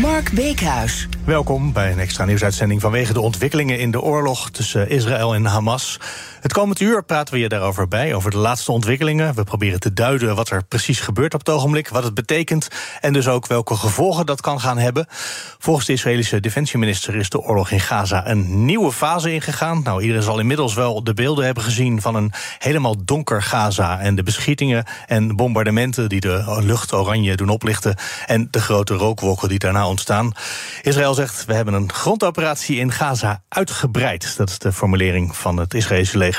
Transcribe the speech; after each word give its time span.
Mark 0.00 0.32
Beekhuis. 0.32 1.08
Welkom 1.24 1.72
bij 1.72 1.92
een 1.92 1.98
extra 1.98 2.24
nieuwsuitzending 2.24 2.80
vanwege 2.80 3.12
de 3.12 3.20
ontwikkelingen 3.20 3.78
in 3.78 3.90
de 3.90 4.00
oorlog 4.00 4.50
tussen 4.50 4.88
Israël 4.88 5.34
en 5.34 5.44
Hamas. 5.44 5.98
Het 6.40 6.52
komend 6.52 6.80
uur 6.80 7.04
praten 7.04 7.34
we 7.34 7.40
je 7.40 7.48
daarover 7.48 7.88
bij, 7.88 8.14
over 8.14 8.30
de 8.30 8.36
laatste 8.36 8.72
ontwikkelingen. 8.72 9.34
We 9.34 9.44
proberen 9.44 9.80
te 9.80 9.92
duiden 9.92 10.36
wat 10.36 10.50
er 10.50 10.64
precies 10.64 11.00
gebeurt 11.00 11.34
op 11.34 11.40
het 11.40 11.48
ogenblik, 11.48 11.88
wat 11.88 12.04
het 12.04 12.14
betekent 12.14 12.68
en 13.00 13.12
dus 13.12 13.28
ook 13.28 13.46
welke 13.46 13.76
gevolgen 13.76 14.26
dat 14.26 14.40
kan 14.40 14.60
gaan 14.60 14.78
hebben. 14.78 15.06
Volgens 15.58 15.86
de 15.86 15.92
Israëlische 15.92 16.40
defensieminister 16.40 17.14
is 17.16 17.28
de 17.28 17.40
oorlog 17.40 17.70
in 17.70 17.80
Gaza 17.80 18.28
een 18.28 18.64
nieuwe 18.64 18.92
fase 18.92 19.32
ingegaan. 19.32 19.82
Nou, 19.82 20.00
iedereen 20.00 20.22
zal 20.22 20.38
inmiddels 20.38 20.74
wel 20.74 21.04
de 21.04 21.14
beelden 21.14 21.44
hebben 21.44 21.62
gezien 21.62 22.00
van 22.00 22.14
een 22.14 22.32
helemaal 22.58 23.04
donker 23.04 23.42
Gaza 23.42 23.98
en 23.98 24.14
de 24.14 24.22
beschietingen 24.22 24.84
en 25.06 25.36
bombardementen 25.36 26.08
die 26.08 26.20
de 26.20 26.58
lucht 26.60 26.92
oranje 26.92 27.36
doen 27.36 27.48
oplichten 27.48 27.96
en 28.26 28.48
de 28.50 28.60
grote 28.60 28.94
rookwolken 28.94 29.48
die 29.48 29.58
daarna 29.58 29.88
ontstaan. 29.88 30.32
Israël 30.82 31.14
zegt: 31.14 31.44
we 31.44 31.54
hebben 31.54 31.74
een 31.74 31.92
grondoperatie 31.92 32.78
in 32.78 32.92
Gaza 32.92 33.42
uitgebreid. 33.48 34.36
Dat 34.36 34.50
is 34.50 34.58
de 34.58 34.72
formulering 34.72 35.36
van 35.36 35.56
het 35.56 35.74
Israëlische 35.74 36.18
leger. 36.18 36.29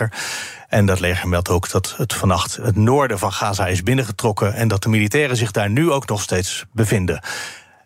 En 0.67 0.85
dat 0.85 0.99
leger 0.99 1.27
meldt 1.27 1.49
ook 1.49 1.69
dat 1.69 1.93
het 1.97 2.13
vannacht 2.13 2.55
het 2.55 2.75
noorden 2.75 3.19
van 3.19 3.31
Gaza 3.31 3.67
is 3.67 3.83
binnengetrokken 3.83 4.53
en 4.53 4.67
dat 4.67 4.83
de 4.83 4.89
militairen 4.89 5.37
zich 5.37 5.51
daar 5.51 5.69
nu 5.69 5.91
ook 5.91 6.07
nog 6.07 6.21
steeds 6.21 6.65
bevinden. 6.71 7.23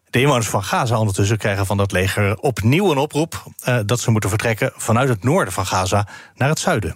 De 0.09 0.21
inwoners 0.21 0.47
van 0.47 0.63
Gaza 0.63 0.99
ondertussen 0.99 1.37
krijgen 1.37 1.65
van 1.65 1.77
dat 1.77 1.91
leger 1.91 2.37
opnieuw 2.37 2.91
een 2.91 2.97
oproep 2.97 3.43
uh, 3.67 3.79
dat 3.85 3.99
ze 3.99 4.11
moeten 4.11 4.29
vertrekken 4.29 4.71
vanuit 4.75 5.09
het 5.09 5.23
noorden 5.23 5.53
van 5.53 5.65
Gaza 5.65 6.07
naar 6.35 6.49
het 6.49 6.59
zuiden. 6.59 6.95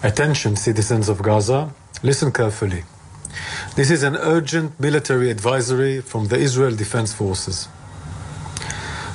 Attention, 0.00 0.56
citizens 0.56 1.08
of 1.08 1.18
Gaza, 1.20 1.68
listen 2.00 2.32
carefully. 2.32 2.84
This 3.74 3.90
is 3.90 4.02
an 4.02 4.14
urgent 4.14 4.78
military 4.78 5.30
advisory 5.30 6.02
from 6.06 6.28
the 6.28 6.38
Israel 6.38 6.76
Defense 6.76 7.14
Forces. 7.14 7.68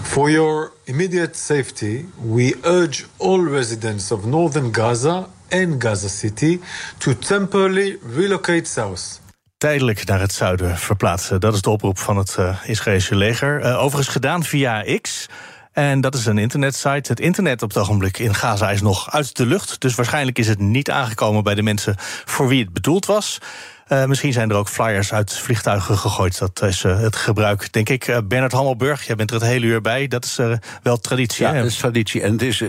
For 0.01 0.29
your 0.29 0.71
immediate 0.91 1.37
safety, 1.37 2.05
we 2.33 2.57
urge 2.63 3.05
all 3.17 3.47
residents 3.47 4.11
of 4.11 4.25
northern 4.25 4.73
Gaza 4.75 5.27
and 5.49 5.83
Gaza 5.83 6.09
City 6.09 6.59
to 6.97 7.13
temporarily 7.17 7.97
relocate 8.15 8.65
south. 8.65 9.21
Tijdelijk 9.57 10.05
naar 10.05 10.19
het 10.19 10.33
zuiden 10.33 10.77
verplaatsen. 10.77 11.39
Dat 11.39 11.53
is 11.53 11.61
de 11.61 11.69
oproep 11.69 11.99
van 11.99 12.17
het 12.17 12.35
uh, 12.39 12.57
Israëlische 12.65 13.15
leger. 13.15 13.65
Uh, 13.65 13.83
overigens 13.83 14.07
gedaan 14.07 14.43
via 14.43 14.83
X. 15.01 15.29
En 15.71 16.01
dat 16.01 16.15
is 16.15 16.25
een 16.25 16.37
internetsite. 16.37 17.11
Het 17.11 17.19
internet 17.19 17.61
op 17.61 17.69
het 17.69 17.77
ogenblik 17.77 18.17
in 18.17 18.35
Gaza 18.35 18.71
is 18.71 18.81
nog 18.81 19.11
uit 19.11 19.35
de 19.35 19.45
lucht. 19.45 19.81
Dus 19.81 19.95
waarschijnlijk 19.95 20.39
is 20.39 20.47
het 20.47 20.59
niet 20.59 20.89
aangekomen 20.89 21.43
bij 21.43 21.55
de 21.55 21.63
mensen 21.63 21.95
voor 22.25 22.47
wie 22.47 22.63
het 22.63 22.73
bedoeld 22.73 23.05
was. 23.05 23.39
Uh, 23.91 24.05
misschien 24.05 24.33
zijn 24.33 24.49
er 24.49 24.55
ook 24.55 24.67
flyers 24.67 25.13
uit 25.13 25.37
vliegtuigen 25.37 25.97
gegooid. 25.97 26.39
Dat 26.39 26.61
is 26.61 26.83
uh, 26.83 26.99
het 26.99 27.15
gebruik, 27.15 27.73
denk 27.73 27.89
ik. 27.89 28.07
Uh, 28.07 28.17
Bernard 28.23 28.51
Hammelburg, 28.51 29.05
jij 29.05 29.15
bent 29.15 29.29
er 29.29 29.35
het 29.35 29.45
hele 29.45 29.65
uur 29.65 29.81
bij. 29.81 30.07
Dat 30.07 30.25
is 30.25 30.39
wel 30.83 30.97
traditie. 30.97 31.45
Ja, 31.45 31.53
hè? 31.53 31.61
dat 31.61 31.71
is 31.71 31.77
traditie. 31.77 32.21
En 32.21 32.31
het 32.31 32.41
is, 32.41 32.59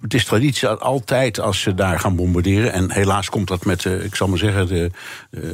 het 0.00 0.14
is 0.14 0.24
traditie 0.24 0.68
dat 0.68 0.80
altijd 0.80 1.40
als 1.40 1.60
ze 1.60 1.74
daar 1.74 2.00
gaan 2.00 2.16
bombarderen. 2.16 2.72
En 2.72 2.92
helaas 2.92 3.28
komt 3.30 3.48
dat 3.48 3.64
met, 3.64 3.84
ik 3.84 4.14
zal 4.14 4.28
maar 4.28 4.38
zeggen, 4.38 4.66
de, 4.66 4.90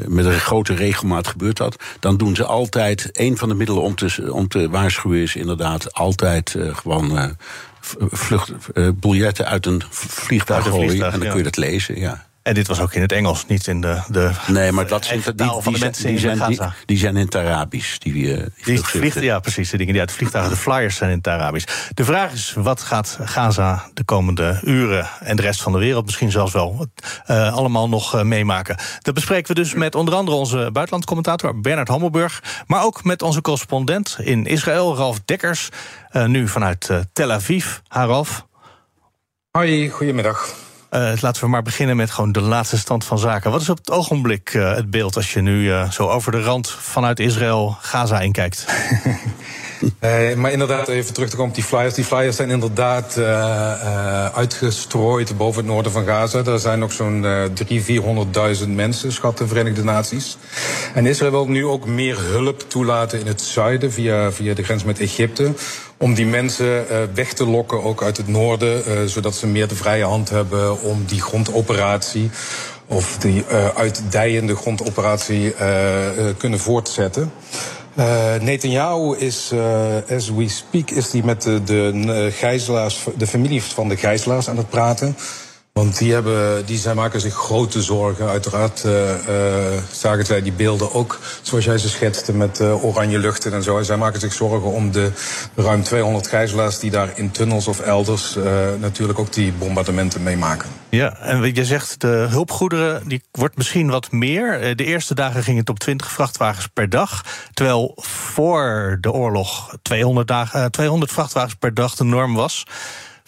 met 0.07 0.25
een 0.25 0.41
grote 0.41 0.75
regelmaat 0.75 1.27
gebeurt 1.27 1.57
dat. 1.57 1.77
Dan 2.01 2.17
doen 2.17 2.37
ze 2.37 2.45
altijd. 2.45 3.09
Een 3.13 3.37
van 3.37 3.49
de 3.49 3.55
middelen 3.55 3.83
om 3.83 3.95
te, 3.95 4.33
om 4.33 4.49
te 4.49 4.69
waarschuwen 4.69 5.19
is 5.19 5.37
inderdaad 5.37 5.93
altijd 5.93 6.57
gewoon. 6.73 7.37
Vlucht, 8.11 8.53
biljetten 8.95 9.47
uit 9.47 9.67
een 9.67 9.83
vliegtuig 9.91 10.65
gooien. 10.65 11.13
En 11.13 11.21
dan 11.21 11.29
kun 11.29 11.37
je 11.37 11.43
dat 11.43 11.57
lezen, 11.57 11.99
ja. 11.99 12.27
En 12.47 12.55
dit 12.55 12.67
was 12.67 12.81
ook 12.81 12.93
in 12.93 13.01
het 13.01 13.13
Engels, 13.13 13.47
niet 13.47 13.67
in 13.67 13.81
de. 13.81 14.03
de 14.09 14.31
nee, 14.47 14.73
maar 14.73 14.87
dat 14.87 15.05
zijn 15.05 15.21
die, 15.21 15.35
die, 15.35 15.47
van 15.47 15.63
de 15.63 15.71
die, 15.71 15.79
mensen 15.79 16.05
die, 16.05 16.13
in 16.13 16.19
zijn, 16.19 16.49
die, 16.49 16.57
Gaza. 16.57 16.75
die 16.85 16.99
zijn 16.99 17.17
in 17.17 17.25
het 17.25 17.35
Arabisch. 17.37 17.99
Die, 17.99 18.15
uh, 18.15 18.47
Die 18.65 18.81
vliegt, 18.81 19.21
ja, 19.21 19.39
precies. 19.39 19.71
De 19.71 19.77
dingen 19.77 19.93
die 19.93 20.01
uit 20.01 20.11
het 20.11 20.19
vliegtuigen, 20.19 20.53
de 20.53 20.59
flyers 20.59 20.97
zijn 20.97 21.11
in 21.11 21.17
het 21.17 21.29
Arabisch. 21.29 21.67
De 21.95 22.05
vraag 22.05 22.33
is: 22.33 22.55
wat 22.57 22.81
gaat 22.81 23.19
Gaza 23.23 23.91
de 23.95 24.05
komende 24.05 24.61
uren 24.65 25.09
en 25.21 25.37
de 25.37 25.43
rest 25.43 25.63
van 25.63 25.73
de 25.73 25.79
wereld 25.79 26.05
misschien 26.05 26.31
zelfs 26.31 26.53
wel 26.53 26.87
uh, 27.31 27.55
allemaal 27.55 27.89
nog 27.89 28.15
uh, 28.15 28.23
meemaken? 28.23 28.77
Dat 29.01 29.15
bespreken 29.15 29.55
we 29.55 29.61
dus 29.61 29.75
met 29.75 29.95
onder 29.95 30.15
andere 30.15 30.37
onze 30.37 30.57
buitenlandcommentator 30.57 31.61
Bernard 31.61 31.89
Hammelburg. 31.89 32.43
Maar 32.67 32.85
ook 32.85 33.05
met 33.05 33.23
onze 33.23 33.41
correspondent 33.41 34.17
in 34.21 34.47
Israël, 34.47 34.97
Ralf 34.97 35.21
Dekkers. 35.25 35.69
nu 36.27 36.49
vanuit 36.49 36.91
Tel 37.13 37.33
Aviv. 37.33 37.67
Ha, 37.89 38.05
Ralf. 38.05 38.47
Hoi, 39.51 39.89
goedemiddag. 39.89 40.66
Uh, 40.91 41.13
laten 41.21 41.43
we 41.43 41.49
maar 41.49 41.63
beginnen 41.63 41.97
met 41.97 42.11
gewoon 42.11 42.33
de 42.33 42.41
laatste 42.41 42.79
stand 42.79 43.05
van 43.05 43.19
zaken. 43.19 43.51
Wat 43.51 43.61
is 43.61 43.69
op 43.69 43.77
het 43.77 43.91
ogenblik 43.91 44.55
uh, 44.55 44.75
het 44.75 44.91
beeld 44.91 45.17
als 45.17 45.33
je 45.33 45.41
nu 45.41 45.63
uh, 45.63 45.91
zo 45.91 46.09
over 46.09 46.33
de 46.33 46.43
rand 46.43 46.71
vanuit 46.71 47.21
Israël 47.21 47.77
Gaza 47.81 48.21
inkijkt? 48.21 48.65
uh, 49.81 50.35
maar 50.35 50.53
inderdaad, 50.53 50.89
even 50.89 51.15
terug 51.15 51.29
te 51.31 51.37
komen 51.37 51.51
op 51.51 51.57
die 51.57 51.65
flyers. 51.65 51.95
Die 51.95 52.05
flyers 52.05 52.37
zijn 52.37 52.51
inderdaad 52.51 53.19
uitgestrooid 54.35 55.37
boven 55.37 55.63
het 55.63 55.73
noorden 55.73 55.93
van 55.93 56.05
Gaza. 56.05 56.45
Er 56.45 56.59
zijn 56.59 56.79
nog 56.79 56.93
zo'n 56.93 57.25
300.000, 57.25 58.63
400.000 58.63 58.69
mensen, 58.69 59.13
schat 59.13 59.39
de 59.39 59.47
Verenigde 59.47 59.85
Naties. 59.85 60.37
En 60.95 61.07
Israël 61.07 61.31
wil 61.31 61.49
nu 61.49 61.67
ook 61.67 61.87
meer 61.87 62.19
hulp 62.21 62.71
toelaten 62.71 63.21
in 63.21 63.27
het 63.27 63.41
zuiden 63.41 63.93
via, 63.93 64.33
via 64.33 64.55
de 64.55 64.65
grens 64.65 64.85
met 64.85 65.01
Egypte 65.01 65.53
om 65.99 66.15
die 66.15 66.27
mensen 66.27 66.87
weg 67.15 67.33
te 67.33 67.47
lokken, 67.47 67.83
ook 67.83 68.03
uit 68.03 68.17
het 68.17 68.29
noorden, 68.29 69.11
zodat 69.11 69.35
ze 69.35 69.47
meer 69.47 69.69
de 69.69 69.75
vrije 69.75 70.05
hand 70.05 70.31
hebben 70.31 70.83
om 70.83 71.05
die 71.07 71.21
grondoperatie 71.21 72.31
of 72.87 73.17
die 73.19 73.45
uitdijende 73.75 74.57
grondoperatie 74.57 75.55
kunnen 76.39 76.59
voortzetten. 76.59 77.33
Uh, 77.99 78.39
Netanyahu 78.41 79.17
is, 79.17 79.53
uh, 79.53 80.11
as 80.11 80.31
we 80.31 80.49
speak, 80.49 80.91
is 80.91 81.11
die 81.11 81.25
met 81.25 81.43
de, 81.43 81.63
de 81.65 82.29
gijzelaars, 82.33 83.07
de 83.17 83.27
familie 83.27 83.63
van 83.63 83.89
de 83.89 83.97
gijzelaars 83.97 84.49
aan 84.49 84.57
het 84.57 84.69
praten. 84.69 85.17
Want 85.77 85.99
die, 85.99 86.13
hebben, 86.13 86.67
die 86.67 86.79
zij 86.79 86.95
maken 86.95 87.21
zich 87.21 87.35
grote 87.35 87.83
zorgen. 87.83 88.29
Uiteraard 88.29 88.85
uh, 88.87 88.93
zagen 89.93 90.29
wij 90.29 90.43
die 90.43 90.53
beelden 90.53 90.93
ook, 90.93 91.19
zoals 91.43 91.65
jij 91.65 91.79
ze 91.79 91.89
schetste, 91.89 92.33
met 92.33 92.61
uh, 92.61 92.85
oranje 92.85 93.19
luchten 93.19 93.53
en 93.53 93.63
zo. 93.63 93.83
Zij 93.83 93.97
maken 93.97 94.21
zich 94.21 94.33
zorgen 94.33 94.73
om 94.73 94.91
de 94.91 95.11
ruim 95.55 95.83
200 95.83 96.27
gijzelaars 96.27 96.79
die 96.79 96.91
daar 96.91 97.13
in 97.15 97.31
tunnels 97.31 97.69
of 97.69 97.81
elders 97.81 98.37
natuurlijk 98.81 99.19
ook 99.19 99.33
die 99.33 99.53
bombardementen 99.53 100.23
meemaken. 100.23 100.69
Ja, 100.89 101.17
en 101.17 101.55
je 101.55 101.65
zegt 101.65 102.01
de 102.01 102.27
hulpgoederen, 102.31 103.09
die 103.09 103.23
wordt 103.31 103.57
misschien 103.57 103.91
wat 103.91 104.13
meer. 104.13 104.77
De 104.77 104.85
eerste 104.85 105.15
dagen 105.15 105.43
ging 105.43 105.59
het 105.59 105.69
op 105.69 105.79
20 105.79 106.11
vrachtwagens 106.11 106.67
per 106.67 106.89
dag. 106.89 107.25
Terwijl 107.53 107.93
voor 108.01 108.99
de 109.01 109.13
oorlog 109.13 109.77
200, 109.83 110.29
dagen, 110.29 110.71
200 110.71 111.13
vrachtwagens 111.13 111.55
per 111.55 111.75
dag 111.75 111.95
de 111.95 112.05
norm 112.05 112.35
was. 112.35 112.65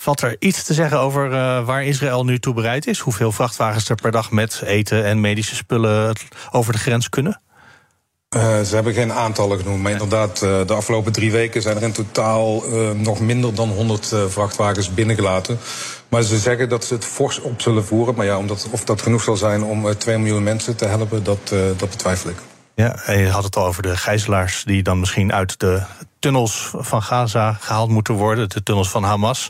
Valt 0.01 0.21
er 0.21 0.37
iets 0.39 0.63
te 0.63 0.75
zeggen 0.75 1.01
over 1.01 1.27
uh, 1.27 1.67
waar 1.67 1.85
Israël 1.85 2.25
nu 2.25 2.39
toe 2.39 2.55
bereid 2.55 2.87
is? 2.87 2.99
Hoeveel 2.99 3.33
vrachtwagens 3.33 3.89
er 3.89 3.97
per 3.97 4.11
dag 4.11 4.31
met 4.31 4.63
eten 4.65 5.05
en 5.05 5.21
medische 5.21 5.55
spullen 5.55 6.17
over 6.51 6.73
de 6.73 6.79
grens 6.79 7.09
kunnen? 7.09 7.41
Uh, 8.37 8.61
ze 8.61 8.75
hebben 8.75 8.95
geen 8.95 9.13
aantallen 9.13 9.59
genoemd, 9.59 9.83
maar 9.83 9.93
inderdaad, 9.93 10.43
uh, 10.43 10.67
de 10.67 10.75
afgelopen 10.75 11.13
drie 11.13 11.33
weken 11.33 11.63
zijn 11.63 11.77
er 11.77 11.83
in 11.83 11.93
totaal 11.93 12.63
nog 12.95 13.21
minder 13.21 13.55
dan 13.55 13.69
100 13.69 14.15
vrachtwagens 14.29 14.95
binnengelaten. 14.95 15.59
Maar 16.09 16.23
ze 16.23 16.39
zeggen 16.39 16.69
dat 16.69 16.85
ze 16.85 16.95
het 16.95 17.05
fors 17.05 17.41
op 17.41 17.61
zullen 17.61 17.85
voeren. 17.85 18.15
Maar 18.15 18.27
ja, 18.27 18.39
omdat, 18.39 18.69
of 18.71 18.85
dat 18.85 19.03
genoeg 19.03 19.23
zal 19.23 19.37
zijn 19.37 19.63
om 19.63 19.97
2 19.99 20.19
miljoen 20.19 20.43
mensen 20.43 20.77
te 20.77 20.85
helpen, 20.85 21.25
dat, 21.25 21.49
dat 21.77 21.91
betwijfel 21.91 22.31
ik. 22.31 22.37
Ja, 22.79 22.97
en 23.05 23.19
je 23.19 23.29
had 23.29 23.45
het 23.45 23.57
al 23.57 23.67
over 23.67 23.83
de 23.83 23.97
gijzelaars 23.97 24.65
die 24.65 24.83
dan 24.83 25.01
misschien 25.01 25.33
uit 25.33 25.61
de 25.61 25.83
tunnels 26.19 26.71
van 26.75 27.03
Gaza 27.03 27.53
gehaald 27.53 27.89
moeten 27.89 28.15
worden, 28.15 28.49
de 28.49 28.63
tunnels 28.63 28.91
van 28.91 29.05
Hamas. 29.05 29.49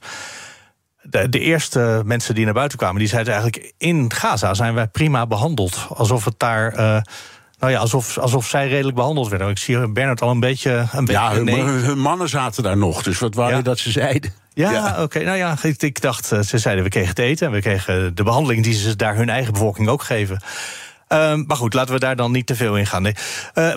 De, 1.02 1.28
de, 1.28 1.38
eerste 1.38 2.02
mensen 2.04 2.34
die 2.34 2.44
naar 2.44 2.54
buiten 2.54 2.78
kwamen, 2.78 2.98
die 2.98 3.08
zeiden 3.08 3.32
eigenlijk: 3.32 3.72
in 3.78 4.12
Gaza 4.12 4.54
zijn 4.54 4.74
wij 4.74 4.86
prima 4.86 5.26
behandeld. 5.26 5.86
Alsof 5.94 6.24
het 6.24 6.38
daar. 6.38 6.72
Uh, 6.72 6.78
nou 7.58 7.72
ja, 7.72 7.78
alsof, 7.78 8.18
alsof 8.18 8.46
zij 8.46 8.68
redelijk 8.68 8.96
behandeld 8.96 9.28
werden. 9.28 9.48
Ik 9.48 9.58
zie 9.58 9.88
Bernard 9.88 10.22
al 10.22 10.30
een 10.30 10.40
beetje. 10.40 10.86
Een 10.92 11.06
ja, 11.06 11.28
beetje 11.28 11.36
hun, 11.36 11.44
nee. 11.44 11.82
hun, 11.82 11.98
mannen 11.98 12.28
zaten 12.28 12.62
daar 12.62 12.76
nog. 12.76 13.02
Dus 13.02 13.18
wat 13.18 13.34
waren 13.34 13.56
ja. 13.56 13.62
dat 13.62 13.78
ze 13.78 13.90
zeiden? 13.90 14.32
Ja, 14.54 14.70
ja. 14.70 14.90
oké. 14.90 15.02
Okay. 15.02 15.24
Nou 15.24 15.36
ja, 15.36 15.56
ik, 15.62 15.82
ik, 15.82 16.00
dacht, 16.00 16.26
ze 16.26 16.58
zeiden 16.58 16.84
we 16.84 16.90
kregen 16.90 17.08
het 17.08 17.18
eten 17.18 17.46
en 17.46 17.52
we 17.52 17.60
kregen 17.60 18.14
de 18.14 18.22
behandeling 18.22 18.62
die 18.62 18.74
ze 18.74 18.96
daar 18.96 19.16
hun 19.16 19.28
eigen 19.28 19.52
bevolking 19.52 19.88
ook 19.88 20.02
geven. 20.02 20.40
Ehm, 21.08 21.44
maar 21.46 21.56
goed, 21.56 21.74
laten 21.74 21.94
we 21.94 22.00
daar 22.00 22.16
dan 22.16 22.32
niet 22.32 22.46
te 22.46 22.54
veel 22.54 22.76
in 22.76 22.86
gaan. 22.86 23.06
Uh, 23.06 23.12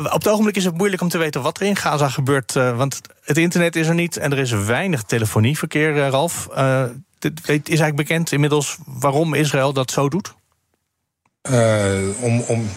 op 0.03 0.11
het 0.13 0.27
ogenblik 0.27 0.55
is 0.55 0.65
het 0.65 0.77
moeilijk 0.77 1.01
om 1.01 1.09
te 1.09 1.17
weten 1.17 1.41
wat 1.41 1.59
er 1.59 1.65
in 1.65 1.75
Gaza 1.75 2.09
gebeurt. 2.09 2.55
Uh, 2.55 2.77
want 2.77 3.01
het 3.23 3.37
internet 3.37 3.75
is 3.75 3.87
er 3.87 3.93
niet 3.93 4.17
en 4.17 4.31
er 4.31 4.37
is 4.37 4.51
weinig 4.51 5.03
telefonieverkeer, 5.03 5.95
uh, 5.95 6.07
Ralf. 6.07 6.47
is 7.19 7.31
eigenlijk 7.49 7.95
bekend 7.95 8.31
inmiddels 8.31 8.77
waarom 8.85 9.33
Israël 9.33 9.73
dat 9.73 9.91
zo 9.91 10.09
doet? 10.09 10.33
om, 12.21 12.39
om 12.39 12.69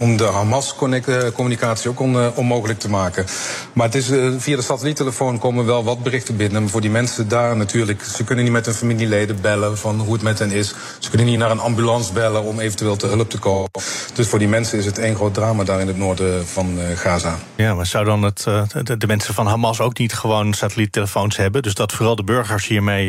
om 0.00 0.16
de 0.16 0.24
Hamas-communicatie 0.24 1.90
ook 1.90 2.00
uh, 2.00 2.26
onmogelijk 2.34 2.78
te 2.78 2.88
maken. 2.88 3.26
Maar 3.72 3.86
het 3.86 3.94
is, 3.94 4.10
uh, 4.10 4.34
via 4.38 4.56
de 4.56 4.62
satelliettelefoon 4.62 5.38
komen 5.38 5.66
wel 5.66 5.84
wat 5.84 6.02
berichten 6.02 6.36
binnen. 6.36 6.62
Maar 6.62 6.70
voor 6.70 6.80
die 6.80 6.90
mensen 6.90 7.28
daar 7.28 7.56
natuurlijk, 7.56 8.02
ze 8.02 8.24
kunnen 8.24 8.44
niet 8.44 8.52
met 8.52 8.66
hun 8.66 8.74
familieleden 8.74 9.40
bellen 9.40 9.78
van 9.78 10.00
hoe 10.00 10.12
het 10.12 10.22
met 10.22 10.38
hen 10.38 10.50
is. 10.50 10.74
Ze 10.98 11.08
kunnen 11.08 11.26
niet 11.26 11.38
naar 11.38 11.50
een 11.50 11.60
ambulance 11.60 12.12
bellen 12.12 12.42
om 12.42 12.60
eventueel 12.60 12.96
te 12.96 13.06
hulp 13.06 13.30
te 13.30 13.38
komen. 13.38 13.70
Dus 14.14 14.28
voor 14.28 14.38
die 14.38 14.48
mensen 14.48 14.78
is 14.78 14.86
het 14.86 14.98
één 14.98 15.14
groot 15.14 15.34
drama 15.34 15.64
daar 15.64 15.80
in 15.80 15.86
het 15.86 15.96
noorden 15.96 16.46
van 16.46 16.78
uh, 16.78 16.84
Gaza. 16.96 17.38
Ja, 17.54 17.74
maar 17.74 17.86
zou 17.86 18.04
dan 18.04 18.22
het, 18.22 18.42
de, 18.82 18.96
de, 18.96 19.06
mensen 19.06 19.34
van 19.34 19.46
Hamas 19.46 19.80
ook 19.80 19.98
niet 19.98 20.12
gewoon 20.12 20.52
satelliettelefoons 20.52 21.36
hebben? 21.36 21.62
Dus 21.62 21.74
dat 21.74 21.92
vooral 21.92 22.16
de 22.16 22.24
burgers 22.24 22.66
hiermee, 22.66 23.06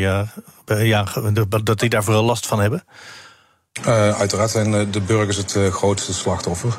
ja, 0.66 1.06
dat 1.64 1.78
die 1.80 1.88
daar 1.88 2.04
vooral 2.04 2.24
last 2.24 2.46
van 2.46 2.60
hebben? 2.60 2.84
Uh, 3.80 4.18
uiteraard 4.18 4.50
zijn 4.50 4.90
de 4.90 5.00
burgers 5.00 5.36
het 5.36 5.54
uh, 5.54 5.68
grootste 5.68 6.12
slachtoffer. 6.12 6.76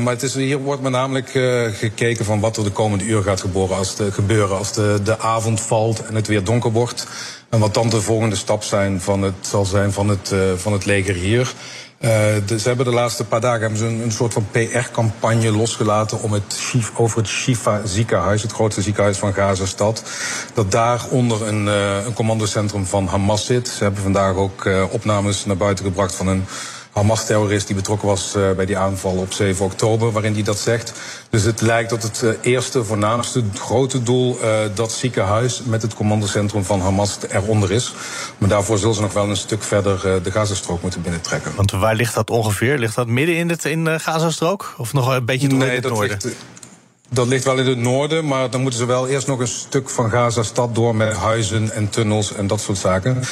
Maar 0.00 0.12
het 0.12 0.22
is, 0.22 0.34
hier 0.34 0.58
wordt 0.58 0.82
met 0.82 0.92
namelijk 0.92 1.28
gekeken 1.72 2.24
van 2.24 2.40
wat 2.40 2.56
er 2.56 2.64
de 2.64 2.70
komende 2.70 3.04
uur 3.04 3.22
gaat 3.22 3.40
gebeuren 3.40 3.76
als 3.76 3.96
de, 3.96 4.12
gebeuren 4.12 4.56
als 4.56 4.72
de, 4.72 5.00
de 5.04 5.18
avond 5.18 5.60
valt 5.60 6.06
en 6.06 6.14
het 6.14 6.26
weer 6.26 6.44
donker 6.44 6.72
wordt. 6.72 7.06
En 7.48 7.58
wat 7.58 7.74
dan 7.74 7.88
de 7.88 8.00
volgende 8.00 8.36
stap 8.36 8.62
zijn 8.62 9.00
van 9.00 9.22
het, 9.22 9.34
zal 9.40 9.64
zijn 9.64 9.92
van 9.92 10.08
het, 10.08 10.34
van 10.56 10.72
het 10.72 10.84
leger 10.84 11.14
hier. 11.14 11.54
Uh, 12.04 12.10
ze 12.58 12.68
hebben 12.68 12.84
de 12.84 12.92
laatste 12.92 13.24
paar 13.24 13.40
dagen 13.40 13.60
hebben 13.60 13.78
ze 13.78 13.86
een, 13.86 14.00
een 14.00 14.12
soort 14.12 14.32
van 14.32 14.46
PR-campagne 14.50 15.50
losgelaten 15.50 16.22
om 16.22 16.32
het, 16.32 16.74
over 16.96 17.18
het 17.18 17.28
Shifa 17.28 17.80
ziekenhuis, 17.86 18.42
het 18.42 18.52
grootste 18.52 18.82
ziekenhuis 18.82 19.18
van 19.18 19.32
Gaza-stad. 19.32 20.04
Dat 20.54 20.70
daaronder 20.70 21.46
een, 21.46 21.66
uh, 21.66 22.04
een 22.04 22.12
commandocentrum 22.12 22.86
van 22.86 23.06
Hamas 23.06 23.46
zit. 23.46 23.68
Ze 23.68 23.82
hebben 23.82 24.02
vandaag 24.02 24.34
ook 24.34 24.64
uh, 24.64 24.84
opnames 24.90 25.44
naar 25.44 25.56
buiten 25.56 25.84
gebracht 25.84 26.14
van 26.14 26.26
een 26.26 26.44
Hamas-terrorist 26.92 27.66
die 27.66 27.76
betrokken 27.76 28.08
was 28.08 28.34
uh, 28.36 28.50
bij 28.50 28.66
die 28.66 28.78
aanval 28.78 29.16
op 29.16 29.32
7 29.32 29.64
oktober, 29.64 30.12
waarin 30.12 30.32
hij 30.32 30.42
dat 30.42 30.58
zegt. 30.58 30.92
Dus 31.30 31.42
het 31.42 31.60
lijkt 31.60 31.90
dat 31.90 32.02
het 32.02 32.20
uh, 32.24 32.30
eerste, 32.40 32.84
voornaamste, 32.84 33.42
grote 33.54 34.02
doel 34.02 34.38
uh, 34.42 34.58
dat 34.74 34.92
ziekenhuis 34.92 35.62
met 35.64 35.82
het 35.82 35.94
commandocentrum 35.94 36.64
van 36.64 36.80
Hamas 36.80 37.18
eronder 37.28 37.70
is. 37.70 37.94
Maar 38.38 38.48
daarvoor 38.48 38.78
zullen 38.78 38.94
ze 38.94 39.00
nog 39.00 39.12
wel 39.12 39.28
een 39.28 39.36
stuk 39.36 39.62
verder 39.62 40.22
de 40.22 40.30
Gazastrook 40.30 40.82
moeten 40.82 41.02
binnentrekken. 41.02 41.52
Want 41.56 41.70
waar 41.70 41.94
ligt 41.94 42.14
dat 42.14 42.30
ongeveer? 42.30 42.78
Ligt 42.78 42.94
dat 42.94 43.06
midden 43.06 43.36
in, 43.36 43.48
het, 43.48 43.64
in 43.64 43.84
de 43.84 43.98
Gazastrook? 43.98 44.74
Of 44.76 44.92
nog 44.92 45.14
een 45.14 45.24
beetje 45.24 45.48
door 45.48 45.58
nee, 45.58 45.68
in 45.68 45.74
het 45.74 45.92
noorden? 45.92 46.18
Ligt, 46.22 46.36
dat 47.08 47.26
ligt 47.26 47.44
wel 47.44 47.58
in 47.58 47.66
het 47.66 47.78
noorden, 47.78 48.26
maar 48.26 48.50
dan 48.50 48.60
moeten 48.60 48.80
ze 48.80 48.86
wel 48.86 49.08
eerst 49.08 49.26
nog 49.26 49.38
een 49.40 49.48
stuk 49.48 49.88
van 49.88 50.10
Gaza-stad 50.10 50.74
door 50.74 50.94
met 50.94 51.16
huizen 51.16 51.70
en 51.70 51.88
tunnels 51.88 52.34
en 52.34 52.46
dat 52.46 52.60
soort 52.60 52.78
zaken 52.78 53.22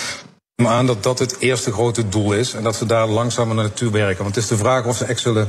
me 0.62 0.68
aan 0.68 0.86
dat 0.86 1.02
dat 1.02 1.18
het 1.18 1.36
eerste 1.38 1.72
grote 1.72 2.08
doel 2.08 2.32
is 2.32 2.54
en 2.54 2.62
dat 2.62 2.76
ze 2.76 2.86
daar 2.86 3.06
langzamer 3.06 3.54
naartoe 3.54 3.90
werken. 3.90 4.22
Want 4.22 4.34
het 4.34 4.44
is 4.44 4.50
de 4.50 4.56
vraag 4.56 4.84
of 4.84 4.96
ze 4.96 5.04
echt 5.04 5.20
zullen 5.20 5.48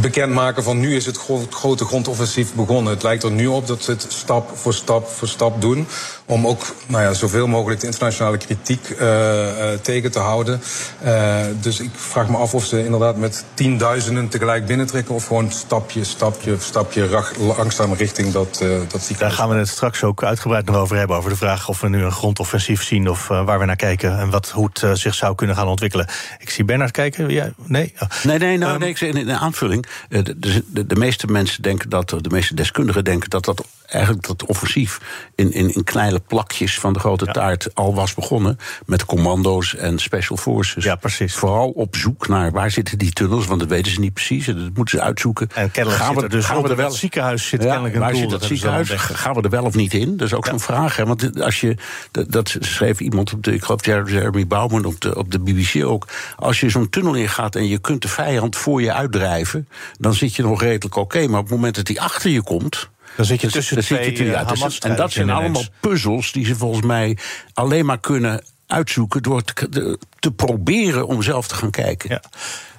bekendmaken 0.00 0.62
van 0.62 0.78
nu 0.78 0.96
is 0.96 1.06
het 1.06 1.18
grote 1.50 1.84
grondoffensief 1.84 2.54
begonnen. 2.54 2.92
Het 2.92 3.02
lijkt 3.02 3.22
er 3.22 3.30
nu 3.30 3.46
op 3.46 3.66
dat 3.66 3.82
ze 3.82 3.90
het 3.90 4.06
stap 4.08 4.56
voor 4.56 4.74
stap 4.74 5.08
voor 5.08 5.28
stap 5.28 5.60
doen. 5.60 5.86
Om 6.26 6.46
ook 6.46 6.74
nou 6.86 7.02
ja, 7.02 7.12
zoveel 7.12 7.46
mogelijk 7.46 7.80
de 7.80 7.86
internationale 7.86 8.36
kritiek 8.36 8.88
uh, 8.90 8.98
uh, 9.00 9.78
tegen 9.82 10.10
te 10.10 10.18
houden. 10.18 10.60
Uh, 11.04 11.36
dus 11.60 11.80
ik 11.80 11.90
vraag 11.94 12.28
me 12.28 12.36
af 12.36 12.54
of 12.54 12.64
ze 12.64 12.84
inderdaad 12.84 13.16
met 13.16 13.44
tienduizenden 13.54 14.28
tegelijk 14.28 14.66
binnentrekken. 14.66 15.14
Of 15.14 15.26
gewoon 15.26 15.52
stapje, 15.52 16.04
stapje, 16.04 16.56
stapje 16.58 17.22
langzaam 17.38 17.92
richting 17.92 18.32
dat, 18.32 18.48
dat 18.88 19.02
ziekenhuis. 19.02 19.18
Daar 19.18 19.30
gaan 19.30 19.48
we 19.48 19.54
het 19.54 19.68
straks 19.68 20.04
ook 20.04 20.24
uitgebreid 20.24 20.66
nog 20.66 20.76
over 20.76 20.96
hebben. 20.96 21.16
Over 21.16 21.30
de 21.30 21.36
vraag 21.36 21.68
of 21.68 21.80
we 21.80 21.88
nu 21.88 22.04
een 22.04 22.12
grondoffensief 22.12 22.82
zien 22.82 23.08
of 23.08 23.28
waar 23.28 23.58
we 23.58 23.64
naar 23.64 23.76
kijken. 23.76 24.05
En 24.10 24.30
wat, 24.30 24.50
hoe 24.50 24.70
het 24.72 24.98
zich 24.98 25.14
zou 25.14 25.34
kunnen 25.34 25.56
gaan 25.56 25.68
ontwikkelen. 25.68 26.06
Ik 26.38 26.50
zie 26.50 26.64
Bernard 26.64 26.90
kijken. 26.90 27.28
Ja, 27.28 27.50
nee? 27.64 27.92
Oh. 27.98 28.08
Nee, 28.22 28.38
nee, 28.38 28.58
nou, 28.58 28.72
um, 28.72 28.78
nee, 28.80 28.88
ik 28.88 28.96
zeg, 28.96 29.14
in 29.14 29.32
aanvulling. 29.32 29.86
De, 30.08 30.38
de, 30.38 30.86
de, 30.86 30.96
meeste 30.96 31.26
mensen 31.26 31.62
denken 31.62 31.88
dat, 31.88 32.08
de 32.08 32.30
meeste 32.30 32.54
deskundigen 32.54 33.04
denken 33.04 33.30
dat 33.30 33.44
dat 33.44 33.66
eigenlijk 33.86 34.26
dat 34.26 34.44
offensief 34.44 35.00
in, 35.34 35.52
in, 35.52 35.74
in 35.74 35.84
kleine 35.84 36.20
plakjes 36.20 36.78
van 36.78 36.92
de 36.92 36.98
grote 36.98 37.24
ja. 37.24 37.32
taart 37.32 37.74
al 37.74 37.94
was 37.94 38.14
begonnen. 38.14 38.58
Met 38.86 39.04
commando's 39.04 39.74
en 39.74 39.98
special 39.98 40.36
forces. 40.36 40.84
Ja, 40.84 40.94
precies. 40.94 41.34
Vooral 41.34 41.70
op 41.70 41.96
zoek 41.96 42.28
naar 42.28 42.52
waar 42.52 42.70
zitten 42.70 42.98
die 42.98 43.12
tunnels, 43.12 43.46
want 43.46 43.60
dat 43.60 43.68
weten 43.68 43.92
ze 43.92 44.00
niet 44.00 44.12
precies. 44.12 44.46
Dat 44.46 44.56
moeten 44.56 44.98
ze 44.98 45.04
uitzoeken. 45.04 45.48
En 45.54 45.70
kennelijk 45.70 46.02
gaan 46.02 46.14
we, 46.14 46.22
er 46.22 46.28
dus 46.28 46.44
gaan 46.44 46.62
we 46.62 46.68
er 46.68 46.76
wel 46.76 46.90
ziekenhuis 46.90 47.48
zit 47.48 47.62
ja, 47.62 47.66
kennelijk 47.66 47.94
een 47.94 48.00
waar 48.00 48.10
doel, 48.10 48.20
zit 48.20 48.30
dat, 48.30 48.40
dat 48.40 48.48
ziekenhuis? 48.48 48.90
Gaan 48.90 49.34
we 49.34 49.42
er 49.42 49.50
wel 49.50 49.64
of 49.64 49.74
niet 49.74 49.94
in? 49.94 50.16
Dat 50.16 50.26
is 50.26 50.34
ook 50.34 50.44
ja. 50.44 50.50
zo'n 50.50 50.60
vraag. 50.60 50.96
Hè? 50.96 51.06
Want 51.06 51.40
als 51.40 51.60
je, 51.60 51.76
dat, 52.10 52.32
dat, 52.32 52.56
schreef 52.60 53.00
iemand 53.00 53.32
op 53.32 53.42
de, 53.42 53.54
ik 53.54 53.64
geloof 53.64 53.80
Jeremy 54.04 54.46
Bouwman 54.46 54.84
op 54.84 55.00
de, 55.00 55.16
op 55.16 55.30
de 55.30 55.38
BBC 55.38 55.84
ook. 55.84 56.08
Als 56.36 56.60
je 56.60 56.70
zo'n 56.70 56.88
tunnel 56.88 57.14
ingaat 57.14 57.54
en 57.54 57.68
je 57.68 57.78
kunt 57.78 58.02
de 58.02 58.08
vijand 58.08 58.56
voor 58.56 58.82
je 58.82 58.92
uitdrijven, 58.92 59.68
dan 59.98 60.14
zit 60.14 60.34
je 60.34 60.42
nog 60.42 60.60
redelijk 60.60 60.96
oké. 60.96 61.16
Okay, 61.16 61.26
maar 61.26 61.40
op 61.40 61.46
het 61.46 61.54
moment 61.54 61.74
dat 61.74 61.88
hij 61.88 61.98
achter 61.98 62.30
je 62.30 62.42
komt. 62.42 62.88
Dan 63.16 63.26
zit 63.26 63.40
je 63.40 63.50
tussen 63.50 63.76
de 63.76 63.82
twee 63.82 64.18
uh, 64.18 64.30
ja, 64.30 64.46
En 64.80 64.96
dat 64.96 65.12
zijn 65.12 65.30
allemaal 65.30 65.64
puzzels 65.80 66.32
die 66.32 66.44
ze 66.44 66.54
volgens 66.54 66.86
mij 66.86 67.18
alleen 67.54 67.86
maar 67.86 68.00
kunnen 68.00 68.44
uitzoeken 68.66 69.22
door 69.22 69.42
te, 69.42 69.98
te 70.18 70.30
proberen 70.30 71.06
om 71.06 71.22
zelf 71.22 71.48
te 71.48 71.54
gaan 71.54 71.70
kijken. 71.70 72.10
Ja. 72.10 72.22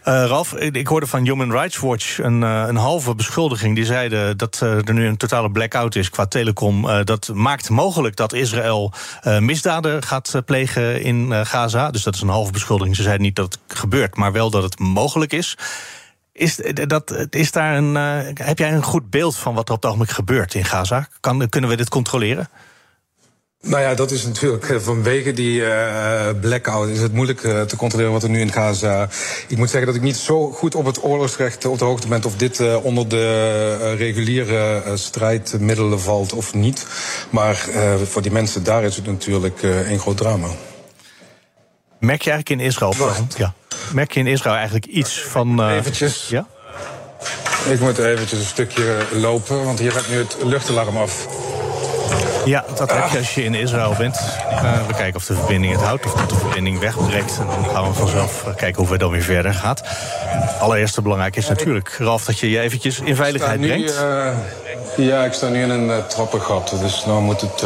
Uh, 0.07 0.25
Ralf, 0.25 0.53
ik 0.53 0.87
hoorde 0.87 1.07
van 1.07 1.23
Human 1.23 1.51
Rights 1.51 1.77
Watch 1.77 2.19
een, 2.19 2.41
uh, 2.41 2.63
een 2.67 2.75
halve 2.75 3.15
beschuldiging. 3.15 3.75
Die 3.75 3.85
zeiden 3.85 4.37
dat 4.37 4.59
uh, 4.63 4.87
er 4.87 4.93
nu 4.93 5.07
een 5.07 5.17
totale 5.17 5.51
blackout 5.51 5.95
is 5.95 6.09
qua 6.09 6.25
telecom. 6.25 6.87
dat 7.03 7.29
maakt 7.33 7.69
mogelijk 7.69 8.15
dat 8.15 8.33
Israël 8.33 8.93
misdaden 9.39 10.03
gaat 10.03 10.41
plegen 10.45 11.01
in 11.01 11.45
Gaza. 11.45 11.91
Dus 11.91 12.03
dat 12.03 12.15
is 12.15 12.21
een 12.21 12.27
halve 12.27 12.51
beschuldiging. 12.51 12.95
Ze 12.95 13.01
zeiden 13.01 13.25
niet 13.25 13.35
dat 13.35 13.59
het 13.67 13.77
gebeurt, 13.77 14.15
maar 14.15 14.31
wel 14.31 14.49
dat 14.49 14.63
het 14.63 14.79
mogelijk 14.79 15.33
is. 15.33 15.57
Is, 16.31 16.61
dat, 16.73 17.27
is 17.29 17.51
daar 17.51 17.77
een, 17.77 17.95
heb 18.33 18.57
jij 18.57 18.73
een 18.73 18.83
goed 18.83 19.09
beeld 19.09 19.37
van 19.37 19.53
wat 19.53 19.67
er 19.67 19.75
op 19.75 19.81
het 19.81 19.91
ogenblik 19.91 20.15
gebeurt 20.15 20.53
in 20.53 20.65
Gaza? 20.65 21.07
Kan, 21.19 21.49
kunnen 21.49 21.69
we 21.69 21.75
dit 21.75 21.89
controleren? 21.89 22.49
Nou 23.61 23.81
ja, 23.81 23.93
dat 23.93 24.11
is 24.11 24.25
natuurlijk 24.25 24.69
eh, 24.69 24.77
vanwege 24.79 25.33
die 25.33 25.59
uh, 25.59 26.29
blackout 26.41 26.89
is 26.89 26.99
het 26.99 27.13
moeilijk 27.13 27.43
uh, 27.43 27.61
te 27.61 27.75
controleren 27.75 28.11
wat 28.11 28.23
er 28.23 28.29
nu 28.29 28.39
in 28.39 28.51
Gaza. 28.51 29.09
Ik 29.47 29.57
moet 29.57 29.69
zeggen 29.69 29.87
dat 29.87 29.95
ik 29.95 30.01
niet 30.01 30.15
zo 30.15 30.51
goed 30.51 30.75
op 30.75 30.85
het 30.85 31.03
oorlogsrecht 31.03 31.65
op 31.65 31.79
de 31.79 31.85
hoogte 31.85 32.07
ben 32.07 32.23
of 32.23 32.35
dit 32.35 32.59
uh, 32.59 32.85
onder 32.85 33.07
de 33.07 33.95
reguliere 33.95 34.83
strijdmiddelen 34.93 35.99
valt 35.99 36.33
of 36.33 36.53
niet. 36.53 36.85
Maar 37.29 37.55
voor 38.03 38.21
die 38.21 38.31
mensen 38.31 38.63
daar 38.63 38.83
is 38.83 38.95
het 38.95 39.05
natuurlijk 39.05 39.61
een 39.61 39.99
groot 39.99 40.17
drama. 40.17 40.47
Merk 41.99 42.21
je 42.21 42.31
eigenlijk 42.31 42.61
in 42.61 42.67
Israël? 42.67 42.93
Ja. 43.37 43.53
Merk 43.93 44.11
je 44.11 44.19
in 44.19 44.27
Israël 44.27 44.55
eigenlijk 44.55 44.85
iets 44.85 45.21
van. 45.21 45.69
Eventjes. 45.69 46.27
Ja? 46.29 46.47
Ik 47.69 47.79
moet 47.79 47.97
eventjes 47.97 48.39
een 48.39 48.45
stukje 48.45 48.97
lopen, 49.11 49.63
want 49.63 49.79
hier 49.79 49.91
gaat 49.91 50.09
nu 50.09 50.17
het 50.17 50.37
luchtalarm 50.43 50.97
af. 50.97 51.27
Ja, 52.47 52.65
dat 52.75 52.91
heb 52.91 53.09
je 53.09 53.17
als 53.17 53.35
je 53.35 53.43
in 53.43 53.53
Israël 53.53 53.95
bent. 53.97 54.15
Uh, 54.51 54.87
we 54.87 54.93
kijken 54.93 55.15
of 55.15 55.25
de 55.25 55.33
verbinding 55.33 55.73
het 55.73 55.81
houdt, 55.81 56.05
of 56.05 56.13
dat 56.13 56.29
de 56.29 56.35
verbinding 56.35 56.79
wegbreekt. 56.79 57.37
En 57.39 57.45
dan 57.45 57.65
gaan 57.73 57.87
we 57.87 57.93
vanzelf 57.93 58.43
kijken 58.55 58.81
hoe 58.81 58.91
het 58.91 58.99
dan 58.99 59.11
weer 59.11 59.21
verder 59.21 59.53
gaat. 59.53 59.83
Allereerste 60.59 61.01
belangrijk 61.01 61.35
is 61.35 61.47
natuurlijk, 61.47 61.95
Ralf, 61.97 62.25
dat 62.25 62.39
je 62.39 62.49
je 62.49 62.59
eventjes 62.59 62.99
in 62.99 63.15
veiligheid 63.15 63.59
nu, 63.59 63.67
brengt. 63.67 63.93
Uh, 63.93 65.07
ja, 65.07 65.23
ik 65.23 65.33
sta 65.33 65.47
nu 65.47 65.61
in 65.61 65.69
een 65.69 65.87
uh, 65.87 65.97
trappengat, 65.97 66.75
dus 66.81 67.05
nou 67.05 67.21
moet 67.21 67.41
het 67.41 67.63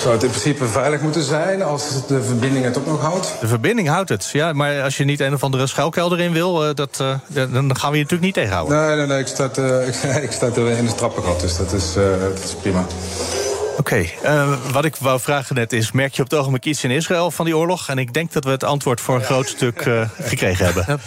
zou 0.00 0.14
het 0.14 0.22
in 0.22 0.28
principe 0.28 0.66
veilig 0.66 1.00
moeten 1.00 1.22
zijn 1.22 1.62
als 1.62 2.06
de 2.06 2.22
verbinding 2.22 2.64
het 2.64 2.78
ook 2.78 2.86
nog 2.86 3.00
houdt? 3.00 3.34
De 3.40 3.46
verbinding 3.46 3.88
houdt 3.88 4.08
het, 4.08 4.28
ja. 4.32 4.52
Maar 4.52 4.82
als 4.82 4.96
je 4.96 5.04
niet 5.04 5.20
een 5.20 5.34
of 5.34 5.42
andere 5.42 5.66
schuilkelder 5.66 6.20
in 6.20 6.32
wil, 6.32 6.74
dat, 6.74 6.98
uh, 7.02 7.52
dan 7.52 7.76
gaan 7.76 7.90
we 7.90 7.96
je 7.96 8.02
natuurlijk 8.02 8.20
niet 8.20 8.34
tegenhouden. 8.34 8.86
Nee, 8.86 8.96
nee, 8.96 9.06
nee. 9.06 9.18
Ik 9.18 9.26
sta, 9.26 9.44
ik, 9.44 9.94
ik 10.26 10.32
sta 10.32 10.46
in 10.46 10.86
de 10.86 10.94
trappengat, 10.96 11.40
dus 11.40 11.56
dat 11.56 11.72
is, 11.72 11.92
dat 11.94 12.44
is 12.44 12.54
prima. 12.60 12.86
Oké, 13.78 14.08
okay. 14.20 14.34
uh, 14.36 14.72
wat 14.72 14.84
ik 14.84 14.96
wou 14.96 15.20
vragen 15.20 15.54
net 15.54 15.72
is... 15.72 15.92
merk 15.92 16.14
je 16.14 16.22
op 16.22 16.30
het 16.30 16.38
ogenblik 16.38 16.64
iets 16.64 16.84
in 16.84 16.90
Israël 16.90 17.30
van 17.30 17.44
die 17.44 17.56
oorlog? 17.56 17.88
En 17.88 17.98
ik 17.98 18.14
denk 18.14 18.32
dat 18.32 18.44
we 18.44 18.50
het 18.50 18.64
antwoord 18.64 19.00
voor 19.00 19.14
een 19.14 19.24
groot 19.24 19.48
stuk 19.48 19.84
uh, 19.84 20.08
gekregen 20.20 20.64
hebben. 20.64 21.00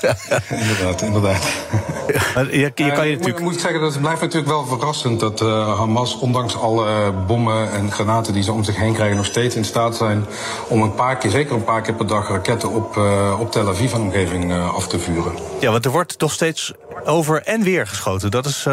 Ja. 0.00 0.16
inderdaad, 0.62 1.02
inderdaad. 1.02 1.42
Ja. 2.34 2.40
Je, 2.40 2.72
je, 2.74 2.92
kan 2.92 3.08
je 3.08 3.12
natuurlijk... 3.12 3.40
moet 3.40 3.54
ik 3.54 3.60
zeggen, 3.60 3.80
dat 3.80 3.92
het 3.92 4.00
blijft 4.00 4.20
natuurlijk 4.20 4.48
wel 4.48 4.66
verrassend... 4.66 5.20
dat 5.20 5.40
Hamas, 5.40 6.18
ondanks 6.18 6.56
alle 6.56 7.12
bommen 7.26 7.72
en 7.72 7.92
granaten 7.92 8.32
die 8.32 8.42
ze 8.42 8.52
om 8.52 8.64
zich 8.64 8.76
heen 8.76 8.94
krijgen... 8.94 9.16
nog 9.16 9.26
steeds 9.26 9.54
in 9.54 9.64
staat 9.64 9.96
zijn 9.96 10.26
om 10.68 10.82
een 10.82 10.94
paar 10.94 11.16
keer, 11.16 11.30
zeker 11.30 11.54
een 11.54 11.64
paar 11.64 11.82
keer 11.82 11.94
per 11.94 12.06
dag... 12.06 12.28
raketten 12.28 12.70
op, 12.70 12.96
op 13.38 13.52
Tel 13.52 13.68
Aviv 13.68 13.92
en 13.92 14.00
omgeving 14.00 14.52
af 14.54 14.88
te 14.88 14.98
vuren. 14.98 15.32
Ja, 15.60 15.70
want 15.70 15.84
er 15.84 15.90
wordt 15.90 16.18
toch 16.18 16.32
steeds 16.32 16.72
over 17.04 17.42
en 17.42 17.62
weer 17.62 17.86
geschoten. 17.86 18.30
Dat 18.30 18.46
is 18.46 18.64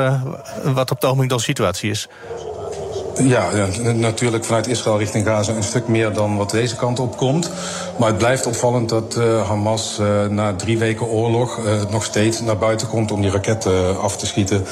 wat 0.63 0.92
op 0.92 0.96
het 0.96 1.06
ogenblik 1.06 1.30
dan 1.30 1.39
situatie 1.39 1.89
is. 1.89 2.08
Ja, 3.24 3.68
natuurlijk 3.94 4.46
vanuit 4.46 4.68
Israël 4.68 4.98
richting 4.98 5.26
Gaza 5.26 5.54
een 5.54 5.64
stuk 5.64 5.88
meer 5.88 6.14
dan 6.14 6.38
wat 6.38 6.52
deze 6.52 6.76
kant 6.76 7.00
op 7.00 7.18
komt. 7.18 7.52
Maar 8.00 8.08
het 8.08 8.18
blijft 8.18 8.46
opvallend 8.46 8.90
dat 8.90 9.16
uh, 9.18 9.48
Hamas 9.48 9.98
uh, 10.02 10.26
na 10.26 10.56
drie 10.56 10.78
weken 10.78 11.06
oorlog 11.06 11.58
uh, 11.58 11.82
nog 11.90 12.04
steeds 12.04 12.42
naar 12.42 12.58
buiten 12.58 12.88
komt 12.88 13.12
om 13.12 13.22
die 13.22 13.32
raketten 13.32 14.00
af 14.00 14.18
te 14.18 14.26
schieten. 14.26 14.66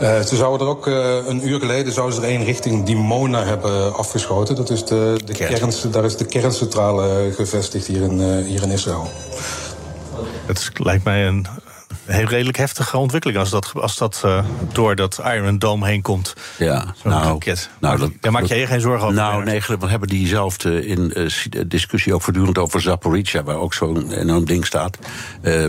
ze 0.00 0.36
zouden 0.36 0.66
er 0.66 0.72
ook 0.72 0.86
een 1.26 1.48
uur 1.48 1.58
geleden 1.58 1.92
zouden 1.92 2.16
ze 2.16 2.22
er 2.22 2.28
één 2.28 2.44
richting 2.44 2.84
Dimona 2.84 3.44
hebben 3.44 3.94
afgeschoten. 3.94 4.54
Dat 4.56 4.70
is 4.70 4.84
de, 4.84 5.18
de 5.24 5.32
kern, 5.32 5.72
daar 5.90 6.04
is 6.04 6.16
de 6.16 6.26
kerncentrale 6.26 7.32
gevestigd 7.34 7.86
hier 7.86 8.02
in, 8.02 8.42
hier 8.44 8.62
in 8.62 8.70
Israël. 8.70 9.10
Het 10.46 10.70
lijkt 10.74 11.04
mij 11.04 11.26
een 11.26 11.46
heel 12.06 12.26
redelijk 12.26 12.56
heftige 12.56 12.96
ontwikkeling 12.96 13.38
als 13.38 13.50
dat, 13.50 13.72
als 13.74 13.96
dat 13.96 14.22
uh, 14.24 14.44
door 14.72 14.96
dat 14.96 15.20
Iron 15.24 15.58
Dome 15.58 15.86
heen 15.86 16.02
komt. 16.02 16.34
Ja, 16.58 16.94
nou, 17.04 17.24
raket. 17.24 17.70
nou 17.80 17.98
dat, 17.98 18.10
Daar 18.20 18.32
maak 18.32 18.44
jij 18.44 18.58
je 18.58 18.66
geen 18.66 18.80
zorgen 18.80 19.02
over? 19.02 19.16
Nou, 19.16 19.44
nee, 19.44 19.62
we 19.78 19.86
hebben 19.86 20.08
diezelfde 20.08 20.86
in, 20.86 21.12
uh, 21.14 21.30
discussie 21.66 22.14
ook 22.14 22.22
voortdurend 22.22 22.58
over 22.58 22.80
Zaporizhia, 22.80 23.42
waar 23.42 23.56
ook 23.56 23.74
zo'n 23.74 24.12
enorm 24.12 24.44
ding 24.44 24.66
staat. 24.66 24.98
Uh, 25.42 25.66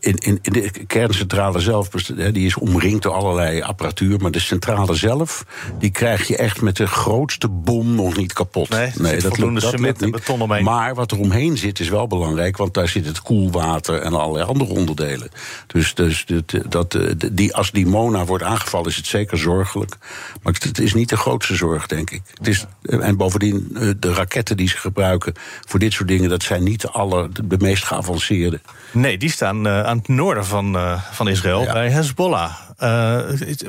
in, 0.00 0.16
in, 0.16 0.38
in, 0.42 0.52
de 0.52 0.70
kerncentrale 0.86 1.60
zelf, 1.60 1.88
die 1.88 2.46
is 2.46 2.56
omringd 2.56 3.02
door 3.02 3.12
allerlei 3.12 3.62
apparatuur. 3.62 4.20
Maar 4.20 4.30
de 4.30 4.40
centrale 4.40 4.94
zelf, 4.94 5.44
die 5.78 5.90
krijg 5.90 6.28
je 6.28 6.36
echt 6.36 6.60
met 6.60 6.76
de 6.76 6.86
grootste 6.86 7.48
bom 7.48 7.94
nog 7.94 8.16
niet 8.16 8.32
kapot. 8.32 8.68
Nee, 8.68 8.90
nee 8.94 9.20
dat 9.20 9.38
lukt, 9.38 9.60
dat 9.60 9.70
cement 9.70 10.02
en 10.02 10.10
beton 10.10 10.40
omheen. 10.40 10.64
Maar 10.64 10.94
wat 10.94 11.10
er 11.10 11.18
omheen 11.18 11.58
zit 11.58 11.80
is 11.80 11.88
wel 11.88 12.06
belangrijk, 12.06 12.56
want 12.56 12.74
daar 12.74 12.88
zit 12.88 13.06
het 13.06 13.22
koelwater 13.22 14.00
en 14.00 14.12
allerlei 14.12 14.46
andere 14.46 14.72
onderdelen. 14.72 15.28
Dus, 15.66 15.94
dus 15.94 16.26
dat, 16.68 16.98
die, 17.32 17.54
als 17.54 17.70
die 17.70 17.86
Mona 17.86 18.24
wordt 18.24 18.44
aangevallen, 18.44 18.90
is 18.90 18.96
het 18.96 19.06
zeker 19.06 19.38
zorgelijk. 19.38 19.96
Maar 20.42 20.52
het 20.52 20.78
is 20.78 20.94
niet 20.94 21.08
de 21.08 21.16
grootste 21.16 21.54
zorg, 21.54 21.86
denk 21.86 22.10
ik. 22.10 22.22
Het 22.34 22.46
is, 22.48 22.66
en 22.82 23.16
bovendien, 23.16 23.70
eh, 23.74 23.88
de 23.98 24.12
raketten 24.14 24.56
die 24.56 24.68
ze 24.68 24.76
gebruiken 24.76 25.34
voor 25.66 25.80
dit 25.80 25.92
soort 25.92 26.08
dingen, 26.08 26.28
dat 26.28 26.42
zijn 26.42 26.62
niet 26.62 26.80
de, 26.80 26.90
aller, 26.90 27.48
de 27.48 27.58
meest 27.58 27.84
geavanceerde. 27.84 28.60
Nee, 28.94 29.18
die 29.18 29.30
staan 29.30 29.66
uh, 29.66 29.82
aan 29.82 29.96
het 29.98 30.08
noorden 30.08 30.46
van, 30.46 30.76
uh, 30.76 31.02
van 31.10 31.28
Israël, 31.28 31.64
bij 31.64 31.90
Hezbollah. 31.90 32.52
Uh, 32.78 33.18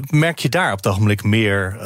merk 0.10 0.40
je 0.40 0.50
daar 0.50 0.72
op 0.72 0.78
het 0.78 0.88
ogenblik 0.88 1.24
meer 1.24 1.78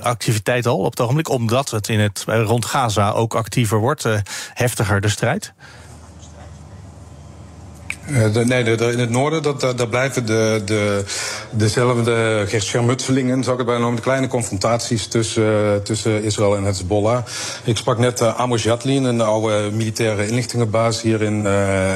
activiteit 0.00 0.66
al 0.66 0.78
op 0.78 0.90
het 0.90 1.00
ogenblik? 1.00 1.28
Omdat 1.28 1.70
het 1.70 1.88
in 1.88 2.00
het, 2.00 2.24
rond 2.26 2.64
Gaza 2.64 3.10
ook 3.10 3.34
actiever 3.34 3.78
wordt, 3.78 4.08
heftiger 4.54 5.00
de 5.00 5.08
strijd? 5.08 5.52
De, 8.08 8.44
nee, 8.44 8.64
in 8.64 8.98
het 8.98 9.10
noorden 9.10 9.42
dat, 9.42 9.90
blijven 9.90 10.26
de, 10.26 10.62
de, 10.64 11.04
dezelfde 11.50 12.44
schermutselingen, 12.56 13.42
zou 13.42 13.52
ik 13.52 13.58
het 13.58 13.66
bijna 13.66 13.80
noemen, 13.80 13.96
de 13.96 14.08
kleine 14.08 14.26
confrontaties 14.26 15.06
tussen, 15.06 15.82
tussen 15.82 16.22
Israël 16.22 16.56
en 16.56 16.64
Hezbollah. 16.64 17.24
Ik 17.64 17.76
sprak 17.76 17.98
net 17.98 18.20
uh, 18.20 18.40
Amos 18.40 18.62
Yatlin, 18.62 19.04
een 19.04 19.20
oude 19.20 19.70
militaire 19.72 20.26
inlichtingenbaas 20.26 21.02
hier 21.02 21.22
in, 21.22 21.46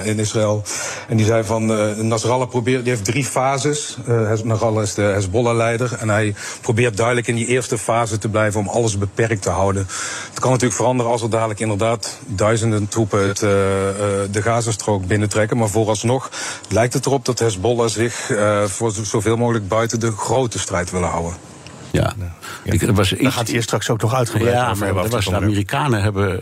in 0.04 0.18
Israël. 0.18 0.62
En 1.08 1.16
die 1.16 1.26
zei 1.26 1.44
van, 1.44 1.66
Nasrallah 2.08 2.48
probeert, 2.48 2.84
die 2.84 2.92
heeft 2.92 3.04
drie 3.04 3.24
fases. 3.24 3.96
Nasrallah 4.44 4.82
is 4.82 4.94
de 4.94 5.02
Hezbollah-leider. 5.02 5.96
En 5.98 6.08
hij 6.08 6.34
probeert 6.60 6.96
duidelijk 6.96 7.26
in 7.26 7.34
die 7.34 7.46
eerste 7.46 7.78
fase 7.78 8.18
te 8.18 8.28
blijven 8.28 8.60
om 8.60 8.68
alles 8.68 8.98
beperkt 8.98 9.42
te 9.42 9.50
houden. 9.50 9.86
Het 10.30 10.40
kan 10.40 10.50
natuurlijk 10.50 10.80
veranderen 10.80 11.12
als 11.12 11.22
er 11.22 11.30
dadelijk 11.30 11.60
inderdaad 11.60 12.18
duizenden 12.26 12.88
troepen 12.88 13.28
het, 13.28 13.38
de 13.38 14.42
Gazastrook 14.42 15.06
binnentrekken. 15.06 15.56
Maar 15.56 15.68
voorals 15.68 16.01
nog 16.02 16.30
lijkt 16.68 16.94
het 16.94 17.06
erop 17.06 17.24
dat 17.24 17.38
Hezbollah 17.38 17.88
zich 17.88 18.30
uh, 18.30 18.64
voor 18.64 18.92
zoveel 19.02 19.36
mogelijk 19.36 19.68
buiten 19.68 20.00
de 20.00 20.12
grote 20.12 20.58
strijd 20.58 20.90
willen 20.90 21.08
houden. 21.08 21.34
Ja. 21.92 22.14
ja. 22.64 22.72
Ik, 22.72 22.82
was 22.82 23.10
Daar 23.10 23.32
gaat 23.32 23.48
hier 23.48 23.62
straks 23.62 23.90
ook 23.90 24.00
nog 24.00 24.14
uitgebreid 24.14 24.54
ja, 24.54 24.70
over 24.70 24.84
hebben. 24.84 25.10
Was, 25.10 25.24
de 25.24 25.34
Amerikanen 25.34 26.02
hebben 26.02 26.40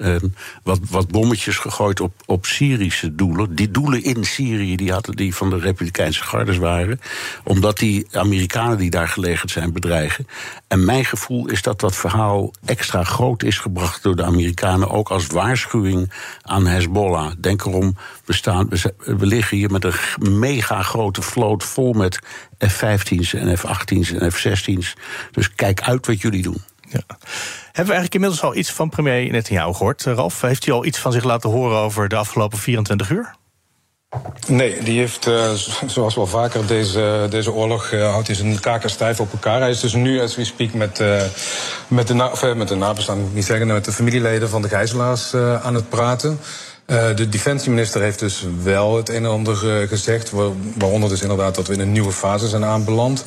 uh, 0.00 0.14
uh, 0.14 0.20
wat, 0.62 0.78
wat 0.90 1.08
bommetjes 1.08 1.58
gegooid 1.58 2.00
op, 2.00 2.12
op 2.26 2.46
Syrische 2.46 3.14
doelen. 3.14 3.54
Die 3.54 3.70
doelen 3.70 4.02
in 4.02 4.24
Syrië 4.24 4.76
die 4.76 4.92
hadden 4.92 5.16
die 5.16 5.34
van 5.34 5.50
de 5.50 5.58
Republikeinse 5.58 6.22
gardes 6.22 6.56
waren. 6.56 7.00
Omdat 7.44 7.78
die 7.78 8.06
Amerikanen 8.12 8.78
die 8.78 8.90
daar 8.90 9.08
gelegerd 9.08 9.50
zijn 9.50 9.72
bedreigen. 9.72 10.26
En 10.74 10.84
mijn 10.84 11.04
gevoel 11.04 11.48
is 11.48 11.62
dat 11.62 11.80
dat 11.80 11.96
verhaal 11.96 12.50
extra 12.64 13.04
groot 13.04 13.42
is 13.42 13.58
gebracht 13.58 14.02
door 14.02 14.16
de 14.16 14.24
Amerikanen. 14.24 14.90
Ook 14.90 15.10
als 15.10 15.26
waarschuwing 15.26 16.12
aan 16.42 16.66
Hezbollah. 16.66 17.32
Denk 17.38 17.64
erom, 17.64 17.96
we, 18.24 18.32
staan, 18.32 18.68
we, 18.98 19.26
liggen 19.26 19.56
hier 19.56 19.70
met 19.70 19.84
een 19.84 20.38
mega 20.38 20.82
grote 20.82 21.22
vloot 21.22 21.64
vol 21.64 21.92
met 21.92 22.18
F-15's 22.58 23.34
en 23.34 23.58
F-18's 23.58 24.12
en 24.12 24.32
F-16's. 24.32 24.94
Dus 25.30 25.54
kijk 25.54 25.82
uit 25.82 26.06
wat 26.06 26.20
jullie 26.20 26.42
doen. 26.42 26.62
Ja. 26.88 27.02
Hebben 27.06 27.22
we 27.72 27.76
eigenlijk 27.76 28.14
inmiddels 28.14 28.42
al 28.42 28.56
iets 28.56 28.72
van 28.72 28.88
premier 28.88 29.30
Netanyahu 29.30 29.72
gehoord, 29.72 30.02
Ralf? 30.02 30.40
Heeft 30.40 30.64
hij 30.64 30.74
al 30.74 30.84
iets 30.84 30.98
van 30.98 31.12
zich 31.12 31.24
laten 31.24 31.50
horen 31.50 31.78
over 31.78 32.08
de 32.08 32.16
afgelopen 32.16 32.58
24 32.58 33.10
uur? 33.10 33.34
Nee, 34.46 34.82
die 34.82 34.98
heeft, 34.98 35.26
uh, 35.26 35.50
zoals 35.86 36.14
wel 36.14 36.26
vaker, 36.26 36.66
deze, 36.66 37.26
deze 37.30 37.52
oorlog 37.52 37.90
uh, 37.92 38.10
houdt 38.10 38.26
hij 38.26 38.36
zijn 38.36 38.60
kaken 38.60 38.90
stijf 38.90 39.20
op 39.20 39.32
elkaar. 39.32 39.60
Hij 39.60 39.70
is 39.70 39.80
dus 39.80 39.92
nu, 39.94 40.20
as 40.20 40.36
we 40.36 40.44
speak, 40.44 40.72
met, 40.72 41.00
uh, 41.00 41.22
met, 41.88 42.06
de, 42.06 42.52
met 42.56 42.68
de 42.68 42.74
nabestaanden, 42.74 43.30
niet 43.32 43.44
zeggen, 43.44 43.66
met 43.66 43.84
de 43.84 43.92
familieleden 43.92 44.48
van 44.48 44.62
de 44.62 44.68
gijzelaars 44.68 45.34
aan 45.34 45.74
het 45.74 45.88
praten. 45.88 46.40
De 46.86 47.28
defensieminister 47.28 48.00
heeft 48.00 48.18
dus 48.18 48.46
wel 48.62 48.96
het 48.96 49.08
een 49.08 49.14
en 49.14 49.30
ander 49.30 49.56
gezegd. 49.88 50.30
Waaronder 50.74 51.08
dus 51.08 51.22
inderdaad 51.22 51.54
dat 51.54 51.66
we 51.66 51.72
in 51.72 51.80
een 51.80 51.92
nieuwe 51.92 52.12
fase 52.12 52.48
zijn 52.48 52.64
aanbeland. 52.64 53.24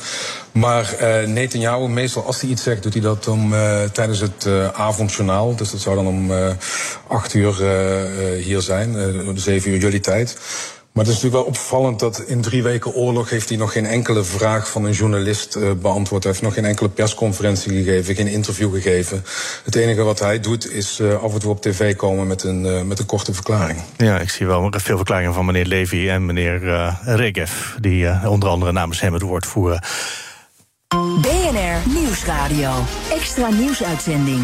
Maar 0.52 0.94
uh, 1.00 1.28
Netanyahu, 1.28 1.88
meestal 1.88 2.26
als 2.26 2.40
hij 2.40 2.50
iets 2.50 2.62
zegt, 2.62 2.82
doet 2.82 2.92
hij 2.92 3.02
dat 3.02 3.28
om, 3.28 3.54
tijdens 3.92 4.20
het 4.20 4.46
avondjournaal. 4.72 5.56
Dus 5.56 5.70
dat 5.70 5.80
zou 5.80 5.96
dan 5.96 6.06
om 6.06 6.32
acht 7.06 7.34
uur 7.34 7.54
hier 8.36 8.60
zijn, 8.60 8.96
zeven 9.34 9.70
uur 9.70 9.78
jullie 9.78 10.00
tijd. 10.00 10.36
Maar 10.98 11.06
het 11.06 11.16
is 11.16 11.22
natuurlijk 11.22 11.50
wel 11.50 11.54
opvallend 11.54 12.00
dat 12.00 12.20
in 12.20 12.40
drie 12.40 12.62
weken 12.62 12.94
oorlog 12.94 13.30
heeft 13.30 13.48
hij 13.48 13.58
nog 13.58 13.72
geen 13.72 13.86
enkele 13.86 14.24
vraag 14.24 14.70
van 14.70 14.84
een 14.84 14.92
journalist 14.92 15.56
uh, 15.56 15.72
beantwoord. 15.72 16.22
Hij 16.22 16.32
heeft 16.32 16.44
nog 16.44 16.54
geen 16.54 16.64
enkele 16.64 16.88
persconferentie 16.88 17.72
gegeven, 17.72 18.14
geen 18.14 18.26
interview 18.26 18.72
gegeven. 18.74 19.24
Het 19.64 19.74
enige 19.74 20.02
wat 20.02 20.18
hij 20.18 20.40
doet 20.40 20.70
is 20.70 21.00
uh, 21.00 21.22
af 21.22 21.32
en 21.32 21.40
toe 21.40 21.50
op 21.50 21.62
tv 21.62 21.96
komen 21.96 22.26
met 22.26 22.42
een, 22.42 22.64
uh, 22.64 22.82
met 22.82 22.98
een 22.98 23.06
korte 23.06 23.34
verklaring. 23.34 23.78
Ja, 23.96 24.18
ik 24.18 24.30
zie 24.30 24.46
wel 24.46 24.72
veel 24.76 24.96
verklaringen 24.96 25.34
van 25.34 25.44
meneer 25.44 25.66
Levy 25.66 26.08
en 26.08 26.26
meneer 26.26 26.60
Regev, 27.04 27.52
die 27.80 28.28
onder 28.28 28.48
andere 28.48 28.72
namens 28.72 29.00
hem 29.00 29.12
het 29.12 29.22
woord 29.22 29.46
voeren. 29.46 29.82
BNR 31.20 31.92
Nieuwsradio. 31.92 32.70
Extra 33.10 33.50
nieuwsuitzending. 33.50 34.40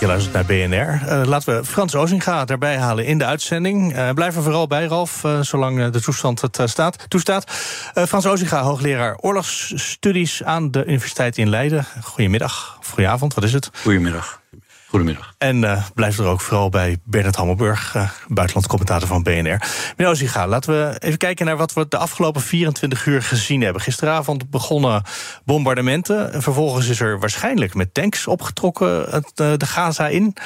Je 0.00 0.06
luistert 0.06 0.34
naar 0.34 0.44
BNR. 0.44 1.08
Eh, 1.08 1.24
laten 1.24 1.56
we 1.56 1.64
Frans 1.64 1.94
Ozinga 1.94 2.46
erbij 2.46 2.78
halen 2.78 3.06
in 3.06 3.18
de 3.18 3.24
uitzending. 3.24 3.96
Uh, 3.96 4.10
blijf 4.10 4.36
er 4.36 4.42
vooral 4.42 4.66
bij, 4.66 4.86
Ralf, 4.86 5.24
uh, 5.24 5.40
zolang 5.40 5.90
de 5.90 6.00
toestand 6.00 6.40
het 6.40 6.60
staat, 6.64 7.04
toestaat. 7.08 7.50
Frans 7.94 8.26
Ozinga, 8.26 8.62
hoogleraar 8.62 9.16
oorlogsstudies 9.16 10.42
aan 10.42 10.70
de 10.70 10.84
Universiteit 10.84 11.38
in 11.38 11.48
Leiden. 11.48 11.86
Goedemiddag, 12.02 12.78
goedenavond, 12.82 13.34
wat 13.34 13.44
is 13.44 13.52
het? 13.52 13.70
Goedemiddag. 13.82 14.40
Goedemiddag. 14.88 15.34
En 15.38 15.62
uh, 15.62 15.86
blijf 15.94 16.18
er 16.18 16.26
ook 16.26 16.40
vooral 16.40 16.68
bij 16.68 16.98
Bernard 17.04 17.36
Hammelburg, 17.36 17.94
uh, 17.94 18.10
buitenlandse 18.28 18.70
commentator 18.70 19.08
van 19.08 19.22
BNR. 19.22 19.62
Meneer 19.96 20.12
Oziga, 20.12 20.46
laten 20.48 20.72
we 20.72 20.96
even 20.98 21.18
kijken 21.18 21.46
naar 21.46 21.56
wat 21.56 21.72
we 21.72 21.86
de 21.88 21.96
afgelopen 21.96 22.40
24 22.40 23.06
uur 23.06 23.22
gezien 23.22 23.60
hebben. 23.60 23.82
Gisteravond 23.82 24.50
begonnen 24.50 25.02
bombardementen. 25.44 26.42
Vervolgens 26.42 26.88
is 26.88 27.00
er 27.00 27.18
waarschijnlijk 27.18 27.74
met 27.74 27.94
tanks 27.94 28.26
opgetrokken 28.26 29.10
het, 29.10 29.32
uh, 29.40 29.52
de 29.56 29.66
Gaza 29.66 30.08
in. 30.08 30.36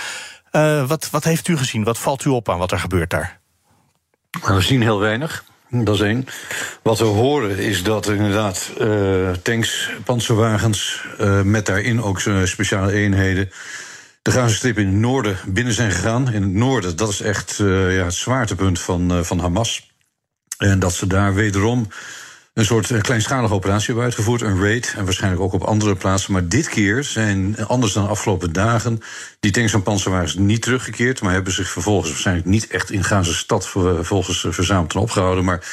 wat, 0.87 1.11
wat 1.11 1.25
heeft 1.25 1.49
u 1.49 1.57
gezien? 1.57 1.85
Wat 1.85 1.99
valt 1.99 2.25
u 2.25 2.31
op 2.31 2.49
aan 2.49 2.59
wat 2.59 2.73
er 2.73 2.79
gebeurt 2.79 3.11
daar? 3.11 3.41
Nou, 4.41 4.55
we 4.55 4.61
zien 4.61 4.83
heel 4.83 4.99
weinig. 4.99 5.45
Dat 5.69 5.95
is 5.95 6.01
één. 6.01 6.27
Wat 6.83 6.99
we 6.99 7.05
horen 7.05 7.59
is 7.59 7.83
dat 7.83 8.07
er 8.07 8.15
inderdaad 8.15 8.71
tanks, 9.43 9.91
panzerwagens... 10.05 11.05
met 11.45 11.67
daarin 11.67 12.03
ook 12.03 12.21
speciale 12.45 12.93
eenheden 12.93 13.51
de 14.23 14.31
Gazasstrip 14.31 14.79
in 14.79 14.87
het 14.87 14.97
noorden 14.97 15.37
binnen 15.47 15.75
zijn 15.75 15.91
gegaan. 15.91 16.33
In 16.33 16.43
het 16.43 16.53
noorden, 16.53 16.97
dat 16.97 17.09
is 17.09 17.21
echt 17.21 17.59
uh, 17.59 17.97
ja, 17.97 18.05
het 18.05 18.15
zwaartepunt 18.15 18.81
van, 18.81 19.17
uh, 19.17 19.23
van 19.23 19.39
Hamas. 19.39 19.91
En 20.59 20.79
dat 20.79 20.93
ze 20.93 21.07
daar 21.07 21.35
wederom 21.35 21.89
een 22.55 22.65
soort 22.65 22.91
een 22.91 23.01
kleinschalige 23.01 23.55
operatie 23.55 23.87
hebben 23.87 24.05
uitgevoerd, 24.05 24.41
een 24.41 24.63
raid, 24.63 24.95
en 24.97 25.05
waarschijnlijk 25.05 25.43
ook 25.43 25.53
op 25.53 25.63
andere 25.63 25.97
plaatsen. 25.97 26.33
Maar 26.33 26.49
dit 26.49 26.69
keer 26.69 27.05
zijn, 27.05 27.67
anders 27.67 27.93
dan 27.93 28.03
de 28.03 28.09
afgelopen 28.09 28.53
dagen, 28.53 29.01
die 29.41 29.51
tanks 29.51 29.73
en 29.73 29.83
panzerwagens 29.83 30.35
niet 30.35 30.63
teruggekeerd, 30.63 31.21
maar 31.21 31.33
hebben 31.33 31.53
zich 31.53 31.69
vervolgens 31.69 32.11
waarschijnlijk 32.11 32.47
niet 32.47 32.67
echt 32.67 32.91
in 32.91 33.05
Gaza 33.05 33.33
stad 33.33 33.69
vervolgens 33.69 34.47
verzameld 34.49 34.95
en 34.95 35.01
opgehouden, 35.01 35.45
maar 35.45 35.65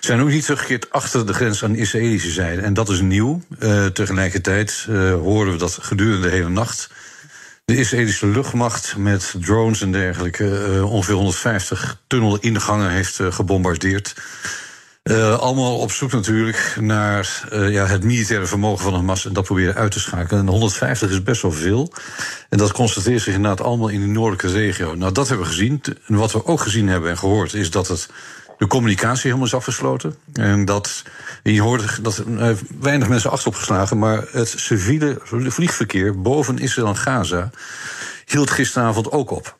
zijn 0.00 0.20
ook 0.20 0.28
niet 0.28 0.44
teruggekeerd 0.44 0.90
achter 0.90 1.26
de 1.26 1.34
grens 1.34 1.64
aan 1.64 1.72
de 1.72 1.78
Israëlische 1.78 2.30
zijde. 2.30 2.62
En 2.62 2.74
dat 2.74 2.88
is 2.88 3.00
nieuw. 3.00 3.42
Tegelijkertijd 3.92 4.86
horen 5.22 5.52
we 5.52 5.58
dat 5.58 5.78
gedurende 5.80 6.28
de 6.28 6.34
hele 6.34 6.48
nacht 6.48 6.88
de 7.64 7.76
Israëlische 7.76 8.26
luchtmacht 8.26 8.96
met 8.96 9.34
drones 9.40 9.80
en 9.80 9.92
dergelijke 9.92 10.44
uh, 10.44 10.92
ongeveer 10.92 11.14
150 11.14 12.00
tunnelingangen 12.06 12.90
heeft 12.90 13.18
uh, 13.18 13.32
gebombardeerd. 13.32 14.14
Uh, 15.02 15.38
allemaal 15.38 15.78
op 15.78 15.92
zoek 15.92 16.12
natuurlijk 16.12 16.76
naar 16.80 17.48
ja, 17.50 17.86
het 17.86 18.04
militaire 18.04 18.46
vermogen 18.46 18.84
van 18.84 18.94
Hamas 18.94 19.26
en 19.26 19.32
dat 19.32 19.44
proberen 19.44 19.74
uit 19.74 19.92
te 19.92 20.00
schakelen. 20.00 20.40
En 20.40 20.48
150 20.48 21.10
is 21.10 21.22
best 21.22 21.42
wel 21.42 21.52
veel. 21.52 21.92
En 22.48 22.58
dat 22.58 22.72
constateert 22.72 23.22
zich 23.22 23.34
inderdaad 23.34 23.66
allemaal 23.66 23.88
in 23.88 24.00
de 24.00 24.06
noordelijke 24.06 24.58
regio. 24.58 24.94
Nou, 24.94 25.12
dat 25.12 25.28
hebben 25.28 25.46
we 25.46 25.52
gezien. 25.52 25.82
En 26.06 26.14
wat 26.14 26.32
we 26.32 26.46
ook 26.46 26.60
gezien 26.60 26.88
hebben 26.88 27.10
en 27.10 27.18
gehoord 27.18 27.54
is 27.54 27.70
dat 27.70 27.88
het 27.88 28.08
de 28.58 28.66
communicatie 28.66 29.22
helemaal 29.22 29.46
is 29.46 29.54
afgesloten. 29.54 30.16
En 30.32 30.64
dat, 30.64 31.02
je 31.42 31.60
hoorde 31.60 31.84
dat 32.02 32.16
er 32.16 32.58
weinig 32.80 33.08
mensen 33.08 33.30
achterop 33.30 33.54
geslagen, 33.54 33.98
maar 33.98 34.24
het 34.30 34.48
civiele 34.56 35.18
vliegverkeer 35.24 36.20
boven 36.20 36.58
Israël 36.58 36.88
en 36.88 36.96
Gaza 36.96 37.50
hield 38.24 38.50
gisteravond 38.50 39.10
ook 39.12 39.30
op. 39.30 39.56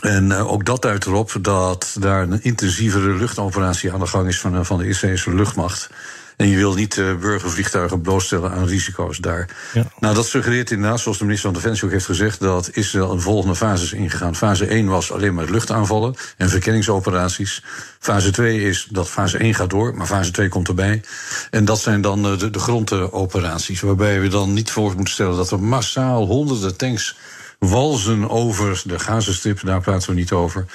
En 0.00 0.30
uh, 0.30 0.52
ook 0.52 0.64
dat 0.64 0.82
duidt 0.82 1.06
erop 1.06 1.36
dat 1.40 1.96
daar 2.00 2.22
een 2.22 2.42
intensievere 2.42 3.14
luchtoperatie 3.14 3.92
aan 3.92 4.00
de 4.00 4.06
gang 4.06 4.28
is 4.28 4.40
van, 4.40 4.64
van 4.64 4.78
de 4.78 4.88
Israëlse 4.88 5.34
luchtmacht. 5.34 5.90
En 6.38 6.48
je 6.48 6.56
wil 6.56 6.74
niet 6.74 6.96
uh, 6.96 7.16
burgervliegtuigen 7.16 8.00
blootstellen 8.00 8.50
aan 8.50 8.66
risico's 8.66 9.18
daar. 9.18 9.48
Ja. 9.72 9.84
Nou, 10.00 10.14
dat 10.14 10.26
suggereert 10.26 10.70
inderdaad, 10.70 11.00
zoals 11.00 11.18
de 11.18 11.24
minister 11.24 11.50
van 11.50 11.60
Defensie 11.60 11.84
ook 11.84 11.92
heeft 11.92 12.04
gezegd, 12.04 12.40
dat 12.40 12.70
Israël 12.72 13.10
een 13.10 13.20
volgende 13.20 13.54
fase 13.54 13.84
is 13.84 13.92
ingegaan. 13.92 14.36
Fase 14.36 14.66
1 14.66 14.86
was 14.86 15.12
alleen 15.12 15.34
maar 15.34 15.50
luchtaanvallen 15.50 16.14
en 16.36 16.48
verkenningsoperaties. 16.48 17.62
Fase 17.98 18.30
2 18.30 18.60
is 18.60 18.86
dat 18.90 19.08
fase 19.08 19.38
1 19.38 19.54
gaat 19.54 19.70
door, 19.70 19.94
maar 19.94 20.06
fase 20.06 20.30
2 20.30 20.48
komt 20.48 20.68
erbij. 20.68 21.02
En 21.50 21.64
dat 21.64 21.80
zijn 21.80 22.00
dan 22.00 22.32
uh, 22.32 22.38
de, 22.38 22.50
de 22.50 22.58
grondoperaties, 22.58 23.80
waarbij 23.80 24.20
we 24.20 24.28
dan 24.28 24.52
niet 24.52 24.70
voor 24.70 24.94
moeten 24.94 25.14
stellen 25.14 25.36
dat 25.36 25.50
er 25.50 25.60
massaal 25.60 26.26
honderden 26.26 26.76
tanks 26.76 27.16
walzen 27.58 28.30
over 28.30 28.82
de 28.84 28.98
Gazastip, 28.98 29.60
daar 29.64 29.80
praten 29.80 30.08
we 30.08 30.14
niet 30.14 30.32
over. 30.32 30.66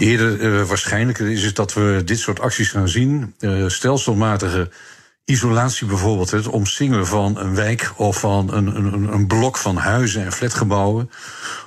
Eerder 0.00 0.40
uh, 0.40 0.62
waarschijnlijker 0.62 1.30
is 1.30 1.44
het 1.44 1.56
dat 1.56 1.72
we 1.72 2.02
dit 2.04 2.18
soort 2.18 2.40
acties 2.40 2.70
gaan 2.70 2.88
zien. 2.88 3.34
Uh, 3.40 3.68
stelselmatige 3.68 4.70
isolatie 5.24 5.86
bijvoorbeeld, 5.86 6.30
het 6.30 6.48
omsingelen 6.48 7.06
van 7.06 7.38
een 7.38 7.54
wijk 7.54 7.92
of 7.96 8.20
van 8.20 8.54
een, 8.54 8.76
een, 8.76 9.12
een 9.12 9.26
blok 9.26 9.56
van 9.56 9.76
huizen 9.76 10.24
en 10.24 10.32
flatgebouwen. 10.32 11.10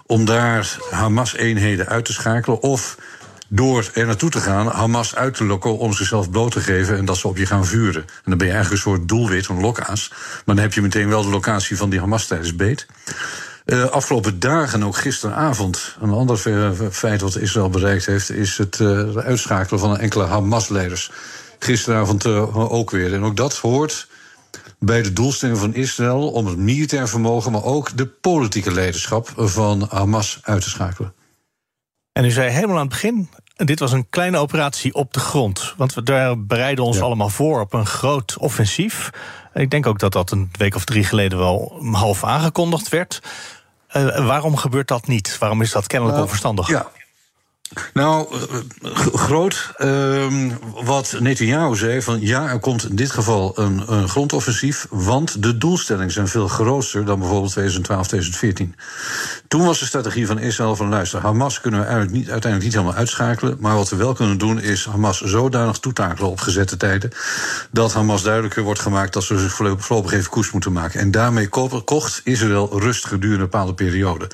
Om 0.06 0.26
daar 0.26 0.78
Hamas-eenheden 0.90 1.88
uit 1.88 2.06
te 2.06 2.14
schakelen. 2.14 2.62
Of 2.62 2.98
door 3.50 3.90
er 3.94 4.06
naartoe 4.06 4.30
te 4.30 4.40
gaan, 4.40 4.68
Hamas 4.68 5.16
uit 5.16 5.34
te 5.34 5.46
lokken 5.46 5.78
om 5.78 5.94
zichzelf 5.94 6.30
bloot 6.30 6.52
te 6.52 6.60
geven 6.60 6.98
en 6.98 7.06
dat 7.06 7.18
ze 7.18 7.28
op 7.28 7.38
je 7.38 7.46
gaan 7.46 7.66
vuren. 7.66 8.02
En 8.02 8.30
dan 8.30 8.38
ben 8.38 8.48
je 8.48 8.54
eigenlijk 8.54 8.86
een 8.86 8.92
soort 8.92 9.08
doelwit, 9.08 9.48
een 9.48 9.62
lokaas. 9.62 10.10
Maar 10.12 10.56
dan 10.56 10.58
heb 10.58 10.74
je 10.74 10.82
meteen 10.82 11.10
wel 11.10 11.24
de 11.24 11.30
locatie 11.30 11.78
van 11.78 11.90
die 11.90 12.00
Hamas 12.00 12.28
tijdens 12.28 12.56
beet. 12.56 12.86
Uh, 13.66 13.86
afgelopen 13.86 14.40
dagen, 14.40 14.84
ook 14.84 14.98
gisteravond, 14.98 15.96
een 16.02 16.10
ander 16.10 16.38
feit 16.92 17.22
wat 17.22 17.38
Israël 17.38 17.70
bereikt 17.70 18.06
heeft, 18.06 18.30
is 18.30 18.58
het 18.58 18.80
uh, 18.80 19.16
uitschakelen 19.16 19.80
van 19.80 19.98
enkele 19.98 20.24
Hamas-leiders. 20.24 21.12
Gisteravond 21.60 22.26
uh, 22.26 22.72
ook 22.72 22.92
weer. 22.92 23.14
En 23.14 23.24
ook 23.24 23.36
dat 23.36 23.58
hoort 23.58 24.08
bij 24.80 25.02
de 25.02 25.14
doelstelling 25.14 25.58
van 25.58 25.74
Israël 25.74 26.32
om 26.32 26.46
het 26.46 26.58
militair 26.58 27.08
vermogen, 27.08 27.52
maar 27.52 27.64
ook 27.64 27.98
de 27.98 28.08
politieke 28.08 28.72
leiderschap 28.72 29.32
van 29.36 29.88
Hamas 29.90 30.40
uit 30.42 30.62
te 30.62 30.70
schakelen. 30.70 31.14
En 32.12 32.26
u 32.26 32.32
zei 32.32 32.50
helemaal 32.50 32.76
aan 32.76 32.82
het 32.82 32.90
begin, 32.90 33.30
dit 33.56 33.80
was 33.80 33.92
een 33.92 34.10
kleine 34.10 34.38
operatie 34.38 34.94
op 34.94 35.14
de 35.14 35.20
grond. 35.20 35.74
Want 35.78 35.94
we 35.94 36.04
daar 36.04 36.46
bereiden 36.46 36.86
ons 36.86 36.98
ja. 36.98 37.04
allemaal 37.04 37.30
voor 37.30 37.62
op 37.62 37.74
een 37.74 37.86
groot 37.86 38.38
offensief. 38.38 39.10
Ik 39.54 39.70
denk 39.70 39.86
ook 39.86 40.00
dat 40.00 40.12
dat 40.12 40.32
een 40.32 40.52
week 40.58 40.76
of 40.76 40.86
drie 40.86 41.04
geleden 41.04 41.38
wel 41.38 41.80
half 41.92 42.24
aangekondigd 42.24 42.90
werd. 42.90 43.22
Uh, 43.96 44.28
waarom 44.28 44.56
gebeurt 44.56 44.88
dat 44.88 45.08
niet? 45.08 45.38
Waarom 45.38 45.62
is 45.62 45.72
dat 45.72 45.88
kennelijk 45.88 46.18
uh, 46.18 46.24
onverstandig? 46.24 46.68
Ja. 46.68 46.92
Nou, 47.94 48.36
groot. 49.14 49.72
Uh, 49.78 50.26
wat 50.84 51.16
Netanyahu 51.20 51.76
zei: 51.76 52.02
van 52.02 52.22
ja, 52.22 52.50
er 52.50 52.60
komt 52.60 52.90
in 52.90 52.96
dit 52.96 53.12
geval 53.12 53.60
een, 53.60 53.94
een, 53.94 54.10
grondoffensief. 54.10 54.88
Want 54.90 55.44
de 55.44 55.58
doelstellingen 55.58 56.12
zijn 56.12 56.28
veel 56.28 56.48
groter 56.48 57.06
dan 57.06 57.20
bijvoorbeeld 57.20 57.52
2012, 57.52 58.08
2014. 58.08 58.76
Toen 59.48 59.66
was 59.66 59.80
de 59.80 59.86
strategie 59.86 60.28
van 60.28 60.40
Israël: 60.40 60.76
van 60.76 60.90
luister, 60.90 61.22
Hamas 61.22 61.62
kunnen 61.62 61.80
we 61.80 61.86
eigenlijk 61.86 62.16
niet, 62.16 62.30
uiteindelijk 62.30 62.64
niet 62.64 62.74
helemaal 62.74 63.00
uitschakelen. 63.00 63.58
Maar 63.60 63.76
wat 63.76 63.90
we 63.90 63.96
wel 63.96 64.14
kunnen 64.14 64.38
doen, 64.38 64.62
is 64.62 64.86
Hamas 64.86 65.22
zodanig 65.22 65.78
toetakelen 65.78 66.30
op 66.30 66.40
gezette 66.40 66.78
tijden. 66.78 67.12
dat 67.72 67.94
Hamas 67.94 68.24
duidelijker 68.24 68.64
wordt 68.64 68.80
gemaakt 68.80 69.14
dat 69.14 69.24
ze 69.24 69.38
zich 69.38 69.54
voorlopig 69.54 70.12
even 70.12 70.30
koers 70.30 70.52
moeten 70.52 70.72
maken. 70.72 71.00
En 71.00 71.12
daarmee 71.12 71.48
kocht 71.48 72.22
Israël 72.24 72.80
rust 72.80 73.06
gedurende 73.06 73.32
een 73.34 73.50
bepaalde 73.50 73.74
periode. 73.74 74.28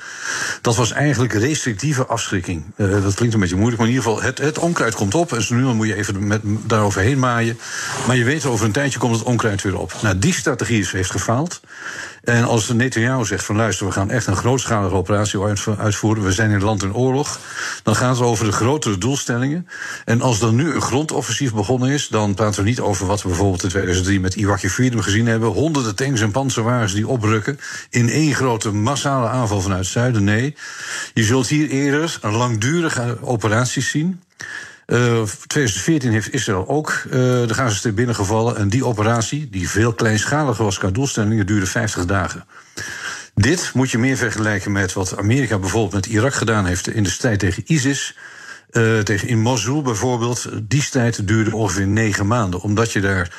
Dat 0.60 0.76
was 0.76 0.92
eigenlijk 0.92 1.32
restrictieve 1.32 2.06
afschrikking. 2.06 2.64
Uh, 2.76 3.02
dat 3.02 3.14
klinkt 3.14 3.29
een 3.34 3.40
beetje 3.40 3.56
moeilijk, 3.56 3.78
maar 3.78 3.90
in 3.90 3.94
ieder 3.94 4.10
geval, 4.10 4.26
het, 4.26 4.38
het 4.38 4.58
onkruid 4.58 4.94
komt 4.94 5.14
op. 5.14 5.32
En 5.32 5.42
zo 5.42 5.54
nu 5.54 5.62
moet 5.62 5.86
je 5.86 5.94
even 5.94 6.26
met, 6.26 6.40
daaroverheen 6.44 7.18
maaien. 7.18 7.58
Maar 8.06 8.16
je 8.16 8.24
weet, 8.24 8.46
over 8.46 8.66
een 8.66 8.72
tijdje 8.72 8.98
komt 8.98 9.14
het 9.14 9.24
onkruid 9.24 9.62
weer 9.62 9.78
op. 9.78 9.94
Nou, 10.02 10.18
die 10.18 10.32
strategie 10.32 10.80
is, 10.80 10.92
heeft 10.92 11.10
gefaald. 11.10 11.60
En 12.24 12.44
als 12.44 12.68
Netanyahu 12.68 13.24
zegt 13.24 13.44
van 13.44 13.56
luister, 13.56 13.86
we 13.86 13.92
gaan 13.92 14.10
echt 14.10 14.26
een 14.26 14.36
grootschalige 14.36 14.94
operatie 14.94 15.40
uitvoeren, 15.78 16.24
we 16.24 16.32
zijn 16.32 16.50
in 16.50 16.62
land 16.62 16.82
in 16.82 16.94
oorlog, 16.94 17.38
dan 17.82 17.96
gaat 17.96 18.16
het 18.16 18.26
over 18.26 18.44
de 18.44 18.52
grotere 18.52 18.98
doelstellingen. 18.98 19.68
En 20.04 20.20
als 20.20 20.40
er 20.40 20.52
nu 20.52 20.74
een 20.74 20.80
grondoffensief 20.80 21.54
begonnen 21.54 21.90
is, 21.90 22.08
dan 22.08 22.34
praten 22.34 22.62
we 22.62 22.68
niet 22.68 22.80
over 22.80 23.06
wat 23.06 23.22
we 23.22 23.28
bijvoorbeeld 23.28 23.62
in 23.62 23.68
2003 23.68 24.20
met 24.20 24.34
Iraqi 24.34 24.68
Freedom 24.68 25.00
gezien 25.00 25.26
hebben. 25.26 25.48
Honderden 25.48 25.96
tanks 25.96 26.20
en 26.20 26.30
panzerwagens 26.30 26.94
die 26.94 27.08
oprukken 27.08 27.60
in 27.90 28.08
één 28.08 28.34
grote 28.34 28.70
massale 28.70 29.28
aanval 29.28 29.60
vanuit 29.60 29.80
het 29.80 29.92
zuiden. 29.92 30.24
Nee, 30.24 30.56
je 31.14 31.24
zult 31.24 31.48
hier 31.48 31.68
eerder 31.68 32.18
een 32.20 32.36
langdurige 32.36 33.09
operaties 33.20 33.90
zien. 33.90 34.22
Uh, 34.86 35.22
2014 35.46 36.12
heeft 36.12 36.32
Israël 36.32 36.68
ook 36.68 37.02
uh, 37.06 37.12
de 37.12 37.54
Gazastrook 37.54 37.94
binnengevallen. 37.94 38.56
En 38.56 38.68
die 38.68 38.84
operatie, 38.84 39.48
die 39.50 39.68
veel 39.68 39.92
kleinschaliger 39.92 40.64
was 40.64 40.78
qua 40.78 40.90
doelstellingen, 40.90 41.46
duurde 41.46 41.66
50 41.66 42.04
dagen. 42.04 42.44
Dit 43.34 43.70
moet 43.74 43.90
je 43.90 43.98
meer 43.98 44.16
vergelijken 44.16 44.72
met 44.72 44.92
wat 44.92 45.16
Amerika 45.16 45.58
bijvoorbeeld 45.58 45.92
met 45.92 46.06
Irak 46.06 46.34
gedaan 46.34 46.66
heeft 46.66 46.88
in 46.88 47.02
de 47.02 47.10
strijd 47.10 47.38
tegen 47.38 47.62
ISIS. 47.66 48.16
Tegen 49.04 49.28
in 49.28 49.38
Mosul 49.38 49.82
bijvoorbeeld. 49.82 50.48
Die 50.62 50.82
strijd 50.82 51.26
duurde 51.26 51.56
ongeveer 51.56 51.86
negen 51.86 52.26
maanden. 52.26 52.60
Omdat 52.60 52.92
je 52.92 53.00
daar 53.00 53.32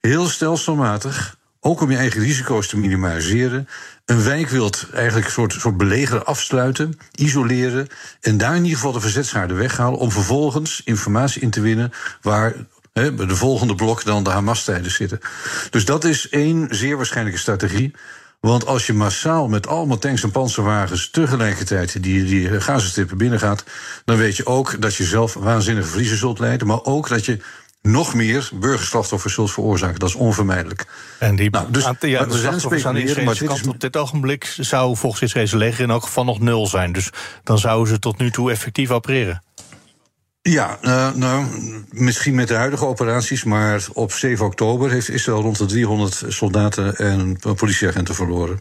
heel 0.00 0.28
stelselmatig 0.28 1.36
ook 1.60 1.80
om 1.80 1.90
je 1.90 1.96
eigen 1.96 2.20
risico's 2.20 2.68
te 2.68 2.78
minimaliseren, 2.78 3.68
een 4.04 4.22
wijk 4.22 4.48
wilt 4.48 4.86
eigenlijk 4.92 5.26
een 5.26 5.32
soort, 5.32 5.52
soort 5.52 5.76
belegeren 5.76 6.26
afsluiten, 6.26 6.98
isoleren 7.14 7.86
en 8.20 8.38
daar 8.38 8.56
in 8.56 8.62
ieder 8.62 8.76
geval 8.76 8.92
de 8.92 9.00
verzetshaarden 9.00 9.56
weghalen 9.56 9.98
om 9.98 10.10
vervolgens 10.10 10.82
informatie 10.84 11.42
in 11.42 11.50
te 11.50 11.60
winnen 11.60 11.92
waar 12.22 12.54
de 12.92 13.36
volgende 13.36 13.74
blok 13.74 14.04
dan 14.04 14.24
de 14.24 14.30
Hamas-tijden 14.30 14.90
zitten. 14.90 15.20
Dus 15.70 15.84
dat 15.84 16.04
is 16.04 16.28
één 16.28 16.66
zeer 16.70 16.96
waarschijnlijke 16.96 17.40
strategie. 17.40 17.94
Want 18.40 18.66
als 18.66 18.86
je 18.86 18.92
massaal 18.92 19.48
met 19.48 19.66
allemaal 19.66 19.98
tanks 19.98 20.22
en 20.22 20.30
panzerwagens 20.30 21.10
tegelijkertijd 21.10 22.02
die, 22.02 22.24
die 22.24 22.60
Gazastippen 22.60 23.18
binnengaat, 23.18 23.64
dan 24.04 24.16
weet 24.16 24.36
je 24.36 24.46
ook 24.46 24.80
dat 24.80 24.94
je 24.94 25.04
zelf 25.04 25.34
waanzinnige 25.34 25.88
verliezen 25.88 26.16
zult 26.16 26.38
leiden, 26.38 26.66
maar 26.66 26.84
ook 26.84 27.08
dat 27.08 27.24
je 27.24 27.38
nog 27.82 28.14
meer 28.14 28.50
burgerslachtoffers 28.54 29.34
zult 29.34 29.52
veroorzaken. 29.52 29.98
Dat 29.98 30.08
is 30.08 30.14
onvermijdelijk. 30.14 30.86
En 31.18 31.36
die 31.36 31.50
nou, 31.50 31.70
dus, 31.70 31.84
ja, 32.00 32.24
de 32.24 32.38
slachtoffers 32.38 32.86
aan 32.86 32.94
de 32.94 33.02
Israëlische 33.02 33.44
kant 33.44 33.66
op 33.66 33.80
dit 33.80 33.96
ogenblik... 33.96 34.44
zou 34.44 34.96
volgens 34.96 35.20
het 35.20 35.28
Israëlische 35.28 35.56
leger 35.56 35.84
in 35.84 35.90
elk 35.90 36.02
geval 36.02 36.24
nog 36.24 36.40
nul 36.40 36.66
zijn. 36.66 36.92
Dus 36.92 37.10
dan 37.44 37.58
zouden 37.58 37.88
ze 37.88 37.98
tot 37.98 38.18
nu 38.18 38.30
toe 38.30 38.50
effectief 38.50 38.90
opereren. 38.90 39.42
Ja, 40.42 40.78
uh, 40.82 41.14
nou, 41.14 41.46
misschien 41.90 42.34
met 42.34 42.48
de 42.48 42.54
huidige 42.54 42.86
operaties, 42.86 43.44
maar 43.44 43.86
op 43.92 44.12
7 44.12 44.46
oktober 44.46 44.90
heeft 44.90 45.08
Israël 45.08 45.40
rond 45.40 45.58
de 45.58 45.66
300 45.66 46.24
soldaten 46.28 46.96
en 46.96 47.38
politieagenten 47.56 48.14
verloren. 48.14 48.60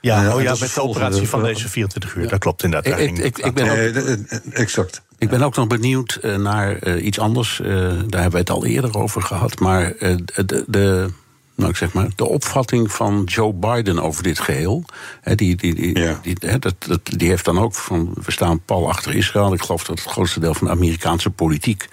Ja, 0.00 0.24
uh, 0.24 0.34
oh 0.34 0.42
ja 0.42 0.54
met 0.60 0.74
de 0.74 0.82
operatie 0.82 1.28
van 1.28 1.42
deze 1.42 1.68
24 1.68 2.14
uur, 2.14 2.22
ja. 2.22 2.28
dat 2.28 2.38
klopt 2.38 2.62
inderdaad. 2.62 2.98
Ik, 2.98 3.18
ik, 3.18 3.38
ik 3.38 3.54
ben 3.54 3.70
ook, 3.70 3.76
uh, 3.76 4.12
exact. 4.52 5.02
Ik 5.18 5.28
ben 5.28 5.42
ook 5.42 5.56
nog 5.56 5.66
benieuwd 5.66 6.18
naar 6.22 6.98
iets 6.98 7.18
anders. 7.18 7.60
daar 8.06 8.20
hebben 8.20 8.30
we 8.30 8.38
het 8.38 8.50
al 8.50 8.66
eerder 8.66 8.98
over 8.98 9.22
gehad. 9.22 9.58
Maar 9.58 9.94
de, 9.98 10.64
de 10.66 11.10
nou, 11.58 11.70
ik 11.70 11.76
zeg 11.76 11.92
maar, 11.92 12.08
de 12.14 12.28
opvatting 12.28 12.92
van 12.92 13.22
Joe 13.24 13.54
Biden 13.54 13.98
over 13.98 14.22
dit 14.22 14.38
geheel. 14.38 14.84
Die, 15.22 15.56
die, 15.56 15.74
die, 15.74 15.98
ja. 15.98 16.18
die, 16.22 16.58
dat, 16.58 16.74
dat, 16.78 17.00
die 17.04 17.28
heeft 17.28 17.44
dan 17.44 17.58
ook 17.58 17.74
van. 17.74 18.14
We 18.24 18.32
staan 18.32 18.60
pal 18.64 18.88
achter 18.88 19.14
Israël. 19.14 19.52
Ik 19.52 19.62
geloof 19.62 19.84
dat 19.84 19.98
het 19.98 20.08
grootste 20.08 20.40
deel 20.40 20.54
van 20.54 20.66
de 20.66 20.72
Amerikaanse 20.72 21.30
politiek. 21.30 21.88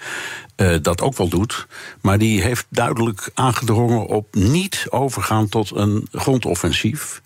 Uh, 0.56 0.76
dat 0.82 1.00
ook 1.00 1.16
wel 1.16 1.28
doet. 1.28 1.66
Maar 2.00 2.18
die 2.18 2.42
heeft 2.42 2.66
duidelijk 2.68 3.30
aangedrongen 3.34 4.06
op 4.06 4.34
niet 4.34 4.86
overgaan 4.90 5.48
tot 5.48 5.70
een 5.74 6.08
grondoffensief. 6.12 7.22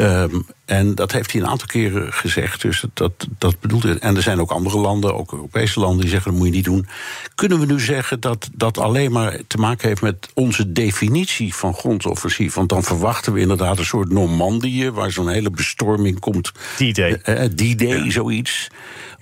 Um, 0.00 0.46
en 0.64 0.94
dat 0.94 1.12
heeft 1.12 1.32
hij 1.32 1.40
een 1.40 1.46
aantal 1.46 1.66
keren 1.66 2.12
gezegd. 2.12 2.62
Dus 2.62 2.84
dat, 2.94 3.12
dat 3.38 3.60
bedoelt. 3.60 3.98
En 3.98 4.16
er 4.16 4.22
zijn 4.22 4.40
ook 4.40 4.50
andere 4.50 4.78
landen, 4.78 5.14
ook 5.14 5.32
Europese 5.32 5.80
landen, 5.80 6.00
die 6.00 6.10
zeggen 6.10 6.30
dat 6.30 6.40
moet 6.40 6.48
je 6.48 6.54
niet 6.54 6.64
doen. 6.64 6.86
Kunnen 7.34 7.60
we 7.60 7.66
nu 7.66 7.80
zeggen 7.80 8.20
dat 8.20 8.48
dat 8.52 8.78
alleen 8.78 9.12
maar 9.12 9.38
te 9.46 9.56
maken 9.56 9.88
heeft 9.88 10.00
met 10.00 10.30
onze 10.34 10.72
definitie 10.72 11.54
van 11.54 11.74
grondoffensief? 11.74 12.54
Want 12.54 12.68
dan 12.68 12.82
verwachten 12.82 13.32
we 13.32 13.40
inderdaad 13.40 13.78
een 13.78 13.84
soort 13.84 14.10
Normandië, 14.10 14.90
waar 14.90 15.12
zo'n 15.12 15.28
hele 15.28 15.50
bestorming 15.50 16.18
komt. 16.18 16.52
D-Day. 16.76 17.20
Uh, 17.24 17.44
D-Day, 17.44 18.10
zoiets. 18.10 18.68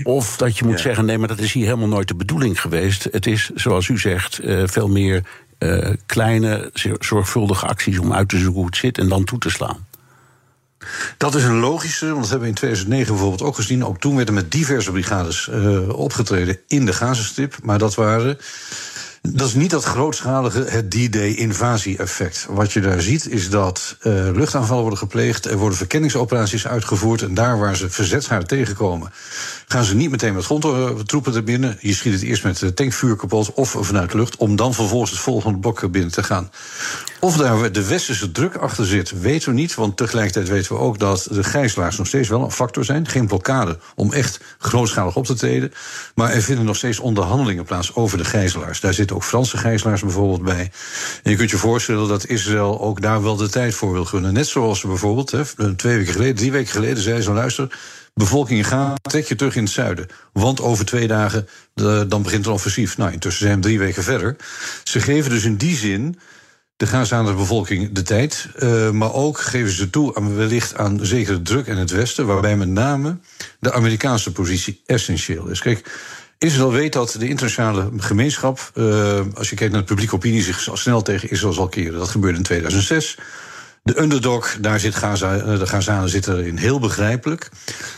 Of 0.03 0.37
dat 0.37 0.59
je 0.59 0.65
moet 0.65 0.81
zeggen: 0.81 1.05
nee, 1.05 1.19
maar 1.19 1.29
dat 1.29 1.41
is 1.41 1.53
hier 1.53 1.65
helemaal 1.65 1.89
nooit 1.89 2.09
de 2.09 2.15
bedoeling 2.15 2.61
geweest. 2.61 3.09
Het 3.11 3.27
is, 3.27 3.51
zoals 3.55 3.89
u 3.89 3.99
zegt, 3.99 4.45
uh, 4.45 4.63
veel 4.67 4.89
meer 4.89 5.23
uh, 5.59 5.91
kleine, 6.07 6.71
zorgvuldige 6.99 7.67
acties 7.67 7.99
om 7.99 8.13
uit 8.13 8.29
te 8.29 8.37
zoeken 8.37 8.55
hoe 8.55 8.67
het 8.67 8.77
zit 8.77 8.99
en 8.99 9.09
dan 9.09 9.25
toe 9.25 9.39
te 9.39 9.51
slaan. 9.51 9.87
Dat 11.17 11.35
is 11.35 11.45
een 11.45 11.59
logische, 11.59 12.07
want 12.07 12.21
dat 12.21 12.29
hebben 12.31 12.49
we 12.49 12.55
in 12.55 12.61
2009 12.61 13.13
bijvoorbeeld 13.13 13.43
ook 13.43 13.55
gezien. 13.55 13.85
Ook 13.85 13.99
toen 13.99 14.17
werden 14.17 14.35
met 14.35 14.53
diverse 14.53 14.91
brigades 14.91 15.49
uh, 15.53 15.89
opgetreden 15.89 16.59
in 16.67 16.87
de 16.87 16.93
Gazastip. 16.93 17.57
Maar 17.63 17.79
dat 17.79 17.95
waren 17.95 18.39
dat 19.33 19.49
is 19.49 19.55
niet 19.55 19.71
dat 19.71 19.85
grootschalige 19.85 20.65
het 20.69 20.91
D-Day-invasie-effect. 20.91 22.47
Wat 22.49 22.73
je 22.73 22.81
daar 22.81 23.01
ziet 23.01 23.29
is 23.29 23.51
dat 23.51 23.97
uh, 24.03 24.13
luchtaanvallen 24.13 24.81
worden 24.81 24.99
gepleegd, 24.99 25.45
er 25.45 25.57
worden 25.57 25.79
verkenningsoperaties 25.79 26.67
uitgevoerd. 26.67 27.23
En 27.23 27.35
daar 27.35 27.59
waar 27.59 27.77
ze 27.77 27.91
verzetshaar 27.91 28.45
tegenkomen, 28.45 29.13
gaan 29.67 29.85
ze 29.85 29.95
niet 29.95 30.11
meteen 30.11 30.35
met 30.35 30.45
grondtroepen 30.45 31.35
er 31.35 31.45
binnen. 31.45 31.79
Je 31.81 31.95
schiet 31.95 32.13
het 32.13 32.23
eerst 32.23 32.45
met 32.45 32.77
tankvuur 32.77 33.17
kapot 33.17 33.53
of 33.53 33.77
vanuit 33.81 34.11
de 34.11 34.17
lucht, 34.17 34.37
om 34.37 34.57
dan 34.57 34.75
vervolgens 34.75 35.11
het 35.11 35.21
volgende 35.21 35.59
blok 35.59 35.91
binnen 35.91 36.13
te 36.13 36.23
gaan. 36.23 36.51
Of 37.21 37.37
daar 37.37 37.73
de 37.73 37.87
westerse 37.87 38.33
druk 38.33 38.57
achter 38.57 38.87
zit, 38.87 39.21
weten 39.21 39.49
we 39.49 39.55
niet. 39.55 39.75
Want 39.75 39.97
tegelijkertijd 39.97 40.49
weten 40.49 40.73
we 40.73 40.79
ook 40.79 40.99
dat 40.99 41.29
de 41.31 41.45
gijzelaars 41.45 41.97
nog 41.97 42.07
steeds 42.07 42.29
wel 42.29 42.43
een 42.43 42.51
factor 42.51 42.85
zijn. 42.85 43.09
Geen 43.09 43.27
blokkade 43.27 43.79
om 43.95 44.13
echt 44.13 44.41
grootschalig 44.59 45.17
op 45.17 45.25
te 45.25 45.35
treden. 45.35 45.73
Maar 46.15 46.33
er 46.33 46.43
vinden 46.43 46.65
nog 46.65 46.77
steeds 46.77 46.99
onderhandelingen 46.99 47.65
plaats 47.65 47.95
over 47.95 48.19
de 48.19 48.25
gijzelaars. 48.25 48.81
Daar 48.81 48.95
zitten 48.95 49.17
ook 49.17 49.25
Franse 49.25 49.57
gijzelaars 49.57 50.01
bijvoorbeeld 50.01 50.43
bij. 50.43 50.71
En 51.23 51.31
je 51.31 51.37
kunt 51.37 51.51
je 51.51 51.57
voorstellen 51.57 52.09
dat 52.09 52.27
Israël 52.27 52.81
ook 52.81 53.01
daar 53.03 53.23
wel 53.23 53.37
de 53.37 53.49
tijd 53.49 53.75
voor 53.75 53.93
wil 53.93 54.05
gunnen. 54.05 54.33
Net 54.33 54.47
zoals 54.47 54.81
ze 54.81 54.87
bijvoorbeeld 54.87 55.31
hè, 55.31 55.75
twee 55.75 55.97
weken 55.97 56.13
geleden, 56.13 56.37
drie 56.37 56.53
weken 56.53 56.73
geleden 56.73 57.03
zei 57.03 57.21
ze: 57.21 57.33
luister. 57.33 57.79
Bevolking 58.19 58.67
gaan, 58.67 58.95
trek 59.03 59.27
je 59.27 59.35
terug 59.35 59.57
in 59.57 59.63
het 59.63 59.73
zuiden. 59.73 60.07
Want 60.33 60.61
over 60.61 60.85
twee 60.85 61.07
dagen 61.07 61.49
dan 62.09 62.23
begint 62.23 62.47
een 62.47 62.53
offensief. 62.53 62.97
Nou, 62.97 63.13
intussen 63.13 63.47
zijn 63.47 63.57
we 63.57 63.63
drie 63.63 63.79
weken 63.79 64.03
verder. 64.03 64.37
Ze 64.85 65.01
geven 65.01 65.31
dus 65.31 65.45
in 65.45 65.57
die 65.57 65.77
zin 65.77 66.19
de 66.77 66.87
Gazaanse 66.87 67.33
bevolking 67.33 67.93
de 67.93 68.03
tijd. 68.03 68.49
Uh, 68.59 68.91
maar 68.91 69.13
ook 69.13 69.41
geven 69.41 69.73
ze 69.73 69.91
toe 69.91 70.15
aan 70.15 70.37
wellicht 70.37 70.77
aan 70.77 70.99
zekere 71.03 71.43
druk 71.43 71.67
in 71.67 71.77
het 71.77 71.91
Westen, 71.91 72.27
waarbij 72.27 72.57
met 72.57 72.69
name 72.69 73.19
de 73.61 73.73
Amerikaanse 73.73 74.33
positie 74.33 74.83
essentieel 74.87 75.47
is. 75.47 75.61
Kijk. 75.61 75.91
Israël 76.39 76.73
weet 76.73 76.93
dat 76.93 77.17
de 77.19 77.29
internationale 77.29 77.91
gemeenschap, 77.97 78.71
uh, 78.75 79.21
als 79.35 79.51
je 79.51 79.57
kijkt 79.57 79.73
naar 79.73 79.81
de 79.83 79.89
publieke 79.89 80.15
opinie, 80.15 80.43
zich 80.43 80.69
snel 80.73 81.03
tegen 81.03 81.31
Israël 81.31 81.53
zal 81.53 81.69
keren. 81.69 81.99
Dat 81.99 82.09
gebeurde 82.09 82.37
in 82.37 82.43
2006. 82.43 83.17
De 83.87 84.01
underdog, 84.01 84.57
daar 84.61 84.81
zit 84.81 84.95
Gaza, 84.95 85.37
eh, 85.37 85.59
de 85.59 85.67
Gazanen 85.67 86.09
zitten 86.09 86.39
erin 86.39 86.57
heel 86.57 86.81
begrijpelijk. 86.81 87.49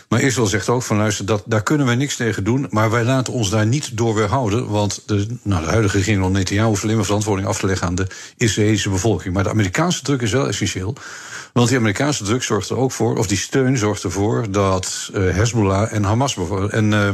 Maar 0.08 0.20
Israël 0.20 0.46
zegt 0.46 0.68
ook 0.68 0.82
van 0.82 0.96
luister, 0.96 1.26
dat, 1.26 1.42
daar 1.46 1.62
kunnen 1.62 1.86
wij 1.86 1.94
niks 1.94 2.16
tegen 2.16 2.44
doen. 2.44 2.66
Maar 2.70 2.90
wij 2.90 3.04
laten 3.04 3.32
ons 3.32 3.50
daar 3.50 3.66
niet 3.66 3.96
door 3.96 4.14
weerhouden. 4.14 4.68
Want 4.68 5.02
de, 5.06 5.26
nou, 5.42 5.64
de 5.64 5.70
huidige 5.70 5.96
regering 5.96 6.28
Netanyahu 6.28 6.68
hoeft 6.68 6.82
alleen 6.82 6.96
maar 6.96 7.04
verantwoording 7.04 7.48
af 7.48 7.58
te 7.58 7.66
leggen 7.66 7.86
aan 7.86 7.94
de 7.94 8.06
Israëlische 8.36 8.90
bevolking. 8.90 9.34
Maar 9.34 9.42
de 9.42 9.50
Amerikaanse 9.50 10.02
druk 10.02 10.22
is 10.22 10.32
wel 10.32 10.48
essentieel. 10.48 10.96
Want 11.52 11.68
die 11.68 11.78
Amerikaanse 11.78 12.24
druk 12.24 12.42
zorgt 12.42 12.70
er 12.70 12.76
ook 12.76 12.92
voor, 12.92 13.16
of 13.16 13.26
die 13.26 13.38
steun 13.38 13.78
zorgt 13.78 14.02
ervoor 14.02 14.50
dat 14.50 15.10
uh, 15.14 15.34
Hezbollah 15.34 15.92
en 15.92 16.04
Hamas 16.04 16.36
en 16.70 16.92
uh, 16.92 17.08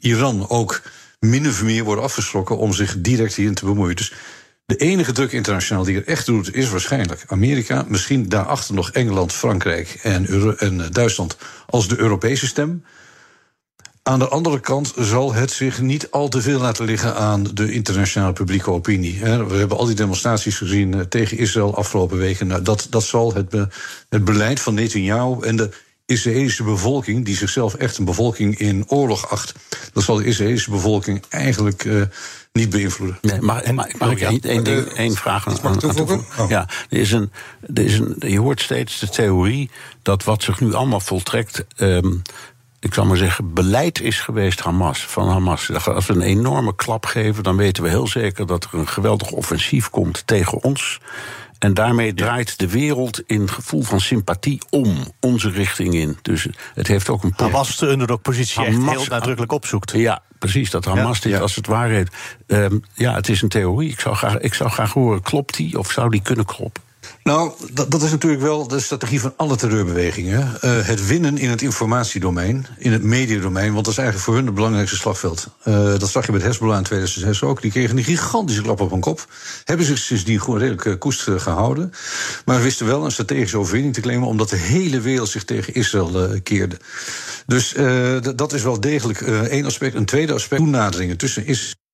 Iran 0.00 0.48
ook 0.48 0.82
min 1.20 1.48
of 1.48 1.62
meer 1.62 1.84
worden 1.84 2.04
afgeschrokken 2.04 2.58
om 2.58 2.72
zich 2.72 2.96
direct 2.98 3.34
hierin 3.34 3.54
te 3.54 3.64
bemoeien. 3.64 3.96
Dus 3.96 4.12
de 4.66 4.76
enige 4.76 5.12
druk 5.12 5.32
internationaal 5.32 5.84
die 5.84 5.96
er 5.96 6.06
echt 6.06 6.26
doet, 6.26 6.54
is 6.54 6.70
waarschijnlijk 6.70 7.24
Amerika. 7.26 7.84
Misschien 7.88 8.28
daarachter 8.28 8.74
nog 8.74 8.90
Engeland, 8.90 9.32
Frankrijk 9.32 9.98
en, 10.02 10.26
eh, 10.58 10.90
Duitsland 10.90 11.36
als 11.66 11.88
de 11.88 11.98
Europese 11.98 12.46
stem. 12.46 12.84
Aan 14.02 14.18
de 14.18 14.28
andere 14.28 14.60
kant 14.60 14.92
zal 14.96 15.34
het 15.34 15.50
zich 15.50 15.80
niet 15.80 16.10
al 16.10 16.28
te 16.28 16.42
veel 16.42 16.60
laten 16.60 16.84
liggen 16.84 17.14
aan 17.14 17.44
de 17.54 17.72
internationale 17.72 18.32
publieke 18.32 18.70
opinie. 18.70 19.20
We 19.20 19.56
hebben 19.56 19.76
al 19.78 19.86
die 19.86 19.94
demonstraties 19.94 20.56
gezien 20.56 20.94
eh, 20.94 21.00
tegen 21.00 21.38
Israël 21.38 21.76
afgelopen 21.76 22.18
weken. 22.18 22.46
Nou, 22.46 22.62
dat, 22.62 22.86
dat 22.90 23.02
zal 23.02 23.34
het, 23.34 23.52
het 24.08 24.24
beleid 24.24 24.60
van 24.60 24.74
Netanyahu 24.74 25.42
en 25.42 25.56
de 25.56 25.70
Israëlische 26.06 26.62
bevolking, 26.62 27.24
die 27.24 27.36
zichzelf 27.36 27.74
echt 27.74 27.98
een 27.98 28.04
bevolking 28.04 28.58
in 28.58 28.84
oorlog 28.88 29.30
acht, 29.30 29.54
dat 29.92 30.02
zal 30.02 30.16
de 30.16 30.24
Israëlische 30.24 30.70
bevolking 30.70 31.22
eigenlijk 31.28 31.84
uh, 31.84 32.02
niet 32.56 32.70
beïnvloeden. 32.70 33.18
Nee, 33.20 33.40
maar, 33.40 33.62
en, 33.62 33.74
maar, 33.74 33.90
mag 33.98 34.10
ik 34.10 34.20
één 34.20 34.40
één 34.40 34.64
ding, 34.64 34.86
één 34.86 35.14
vraag 35.14 35.48
aan, 35.48 35.56
aan 35.62 35.78
toevoegen? 35.78 36.24
Oh. 36.38 36.48
Ja, 36.48 36.68
er 36.90 36.98
is 36.98 37.12
een, 37.12 37.30
er 37.74 37.84
is 37.84 37.98
een, 37.98 38.16
je 38.18 38.40
hoort 38.40 38.60
steeds 38.60 38.98
de 38.98 39.08
theorie 39.08 39.70
dat 40.02 40.24
wat 40.24 40.42
zich 40.42 40.60
nu 40.60 40.74
allemaal 40.74 41.00
voltrekt. 41.00 41.64
Um, 41.76 42.22
ik 42.80 42.94
zal 42.94 43.04
maar 43.04 43.16
zeggen, 43.16 43.54
beleid 43.54 44.00
is 44.00 44.20
geweest 44.20 44.60
Hamas, 44.60 45.06
van 45.06 45.28
Hamas. 45.28 45.86
Als 45.86 46.06
we 46.06 46.12
een 46.12 46.20
enorme 46.20 46.74
klap 46.74 47.06
geven, 47.06 47.42
dan 47.42 47.56
weten 47.56 47.82
we 47.82 47.88
heel 47.88 48.06
zeker 48.06 48.46
dat 48.46 48.64
er 48.64 48.78
een 48.78 48.88
geweldig 48.88 49.30
offensief 49.30 49.90
komt 49.90 50.26
tegen 50.26 50.62
ons. 50.62 51.00
En 51.66 51.74
daarmee 51.74 52.14
draait 52.14 52.58
de 52.58 52.68
wereld 52.68 53.22
in 53.26 53.48
gevoel 53.48 53.82
van 53.82 54.00
sympathie 54.00 54.60
om 54.70 54.96
onze 55.20 55.50
richting 55.50 55.94
in. 55.94 56.18
Dus 56.22 56.46
het 56.74 56.86
heeft 56.86 57.08
ook 57.08 57.22
een. 57.22 57.32
Hamas 57.36 57.76
de 57.76 57.86
underdog-positie 57.86 58.64
echt 58.64 58.90
heel 58.90 59.04
nadrukkelijk 59.08 59.52
opzoekt. 59.52 59.92
Ja, 59.92 60.22
precies. 60.38 60.70
Dat 60.70 60.84
Hamas 60.84 61.20
dit 61.20 61.40
als 61.40 61.54
het 61.54 61.66
waar 61.66 61.88
heeft. 61.88 62.14
Um, 62.46 62.82
ja, 62.94 63.14
het 63.14 63.28
is 63.28 63.42
een 63.42 63.48
theorie. 63.48 63.90
Ik 63.90 64.00
zou, 64.00 64.14
graag, 64.14 64.38
ik 64.38 64.54
zou 64.54 64.70
graag 64.70 64.92
horen: 64.92 65.22
klopt 65.22 65.56
die 65.56 65.78
of 65.78 65.90
zou 65.90 66.10
die 66.10 66.22
kunnen 66.22 66.44
kloppen? 66.44 66.82
Nou, 67.26 67.52
dat, 67.72 67.90
dat, 67.90 68.02
is 68.02 68.10
natuurlijk 68.10 68.42
wel 68.42 68.68
de 68.68 68.80
strategie 68.80 69.20
van 69.20 69.32
alle 69.36 69.56
terreurbewegingen. 69.56 70.58
Uh, 70.64 70.86
het 70.86 71.06
winnen 71.06 71.38
in 71.38 71.50
het 71.50 71.62
informatiedomein, 71.62 72.66
in 72.78 72.92
het 72.92 73.02
mediadomein, 73.02 73.72
want 73.72 73.84
dat 73.84 73.92
is 73.92 73.98
eigenlijk 73.98 74.28
voor 74.28 74.36
hun 74.36 74.46
het 74.46 74.54
belangrijkste 74.54 74.96
slagveld. 74.96 75.48
Uh, 75.64 75.74
dat 75.74 76.08
zag 76.08 76.26
je 76.26 76.32
met 76.32 76.42
Hezbollah 76.42 76.76
in 76.76 76.82
2006 76.82 77.42
ook. 77.42 77.62
Die 77.62 77.70
kregen 77.70 77.96
een 77.96 78.04
gigantische 78.04 78.62
klap 78.62 78.80
op 78.80 78.90
hun 78.90 79.00
kop. 79.00 79.26
Hebben 79.64 79.86
zich 79.86 79.98
sindsdien 79.98 80.40
gewoon 80.40 80.58
redelijk 80.58 80.84
uh, 80.84 80.98
koest 80.98 81.20
gehouden. 81.22 81.92
Maar 82.44 82.62
wisten 82.62 82.86
wel 82.86 83.04
een 83.04 83.10
strategische 83.10 83.58
overwinning 83.58 83.94
te 83.94 84.00
claimen, 84.00 84.28
omdat 84.28 84.48
de 84.48 84.56
hele 84.56 85.00
wereld 85.00 85.28
zich 85.28 85.44
tegen 85.44 85.74
Israël 85.74 86.40
keerde. 86.42 86.76
Dus 87.46 87.74
dat 88.36 88.52
is 88.52 88.62
wel 88.62 88.80
degelijk 88.80 89.20
één 89.20 89.64
aspect. 89.64 89.94
Een 89.94 90.04
tweede 90.04 90.32
aspect, 90.32 90.62
toenaderingen 90.62 91.16
tussen 91.16 91.46
Israël. 91.46 91.84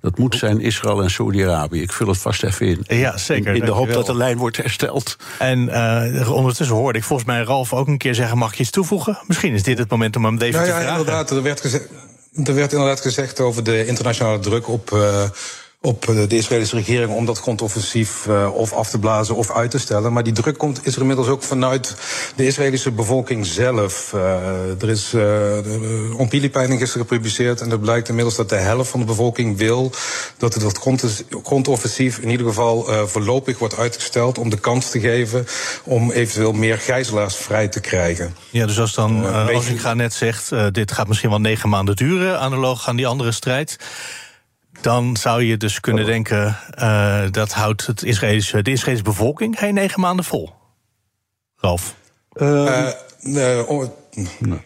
Dat 0.00 0.18
moet 0.18 0.34
zijn 0.34 0.60
Israël 0.60 1.02
en 1.02 1.10
Saudi-Arabië. 1.10 1.82
Ik 1.82 1.92
vul 1.92 2.08
het 2.08 2.18
vast 2.18 2.42
even 2.42 2.66
in. 2.66 2.98
Ja, 2.98 3.16
zeker. 3.16 3.54
In, 3.54 3.64
de 3.64 3.70
hoop 3.70 3.92
dat 3.92 4.06
de 4.06 4.14
lijn 4.14 4.38
wordt 4.38 4.56
hersteld. 4.56 5.16
En 5.38 5.68
uh, 5.68 6.32
ondertussen 6.32 6.76
hoorde 6.76 6.98
ik 6.98 7.04
volgens 7.04 7.28
mij 7.28 7.42
Ralf 7.42 7.72
ook 7.72 7.86
een 7.86 7.98
keer 7.98 8.14
zeggen... 8.14 8.38
mag 8.38 8.54
je 8.54 8.60
iets 8.60 8.70
toevoegen? 8.70 9.18
Misschien 9.26 9.54
is 9.54 9.62
dit 9.62 9.78
het 9.78 9.90
moment 9.90 10.16
om 10.16 10.24
hem 10.24 10.34
even 10.34 10.52
nou 10.52 10.64
te 10.64 10.70
ja, 10.70 10.80
vragen. 10.80 10.98
Inderdaad, 10.98 11.30
er 11.30 11.42
werd, 11.42 11.60
gezegd, 11.60 11.88
er 12.44 12.54
werd 12.54 12.72
inderdaad 12.72 13.00
gezegd 13.00 13.40
over 13.40 13.64
de 13.64 13.86
internationale 13.86 14.38
druk 14.38 14.68
op... 14.68 14.90
Uh, 14.90 15.22
op 15.80 16.06
de 16.06 16.36
Israëlische 16.36 16.76
regering 16.76 17.10
om 17.10 17.26
dat 17.26 17.38
grondoffensief 17.38 18.26
uh, 18.26 18.54
of 18.54 18.72
af 18.72 18.90
te 18.90 18.98
blazen 18.98 19.34
of 19.34 19.50
uit 19.50 19.70
te 19.70 19.78
stellen. 19.78 20.12
Maar 20.12 20.22
die 20.22 20.32
druk 20.32 20.58
komt, 20.58 20.86
is 20.86 20.94
er 20.94 21.00
inmiddels 21.00 21.28
ook 21.28 21.42
vanuit 21.42 21.96
de 22.36 22.46
Israëlische 22.46 22.90
bevolking 22.90 23.46
zelf. 23.46 24.12
Uh, 24.14 24.82
er 24.82 24.88
is 24.88 25.04
uh, 25.06 25.12
de 25.12 26.14
opiniepeiling 26.16 26.80
gisteren 26.80 27.06
gepubliceerd 27.06 27.60
en 27.60 27.70
er 27.70 27.78
blijkt 27.78 28.08
inmiddels 28.08 28.36
dat 28.36 28.48
de 28.48 28.56
helft 28.56 28.90
van 28.90 29.00
de 29.00 29.06
bevolking 29.06 29.58
wil 29.58 29.92
dat 30.36 30.54
het 30.54 30.62
dat 30.62 30.78
grondoffensief 31.42 32.18
in 32.18 32.30
ieder 32.30 32.46
geval 32.46 32.84
voorlopig 33.06 33.58
wordt 33.58 33.76
uitgesteld 33.76 34.38
om 34.38 34.50
de 34.50 34.60
kans 34.60 34.90
te 34.90 35.00
geven 35.00 35.46
om 35.84 36.10
eventueel 36.10 36.52
meer 36.52 36.78
gijzelaars 36.78 37.36
vrij 37.36 37.68
te 37.68 37.80
krijgen. 37.80 38.34
Ja, 38.50 38.66
dus 38.66 38.80
als 38.80 38.94
dan, 38.94 39.24
als 39.54 39.66
ik 39.66 39.80
ga 39.80 39.94
net 39.94 40.12
zegt, 40.12 40.50
dit 40.72 40.92
gaat 40.92 41.08
misschien 41.08 41.30
wel 41.30 41.40
negen 41.40 41.68
maanden 41.68 41.96
duren, 41.96 42.40
analoog 42.40 42.88
aan 42.88 42.96
die 42.96 43.06
andere 43.06 43.32
strijd. 43.32 43.76
Dan 44.80 45.16
zou 45.16 45.42
je 45.42 45.56
dus 45.56 45.80
kunnen 45.80 46.06
denken, 46.06 46.56
uh, 46.78 47.22
dat 47.30 47.52
houdt 47.52 47.86
het 47.86 48.02
Israëlische, 48.02 48.62
de 48.62 48.70
Israëlische 48.70 49.10
bevolking 49.10 49.58
geen 49.58 49.74
negen 49.74 50.00
maanden 50.00 50.24
vol. 50.24 50.52
Ralf? 51.56 51.94
Uh, 52.34 52.90
de, 53.20 53.64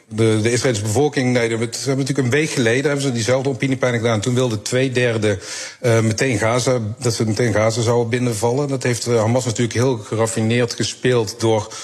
de, 0.09 0.39
de 0.43 0.53
Israëlische 0.53 0.85
bevolking, 0.85 1.33
nee, 1.33 1.49
ze 1.49 1.55
hebben 1.55 1.71
natuurlijk 1.79 2.19
een 2.19 2.31
week 2.31 2.51
geleden 2.51 2.85
hebben 2.85 3.03
ze 3.03 3.13
diezelfde 3.13 3.49
opiniepeiling 3.49 4.03
gedaan. 4.03 4.21
Toen 4.21 4.35
wilde 4.35 4.63
twee 4.63 4.91
derde 4.91 5.39
uh, 5.83 6.01
meteen 6.01 6.39
Gaza, 6.39 6.79
dat 6.99 7.15
ze 7.15 7.27
meteen 7.27 7.53
Gaza 7.53 7.83
zouden 7.83 8.09
binnenvallen. 8.09 8.69
Dat 8.69 8.83
heeft 8.83 9.07
Hamas 9.07 9.45
natuurlijk 9.45 9.73
heel 9.79 9.97
geraffineerd 9.99 10.75
gespeeld 10.75 11.41
door 11.41 11.75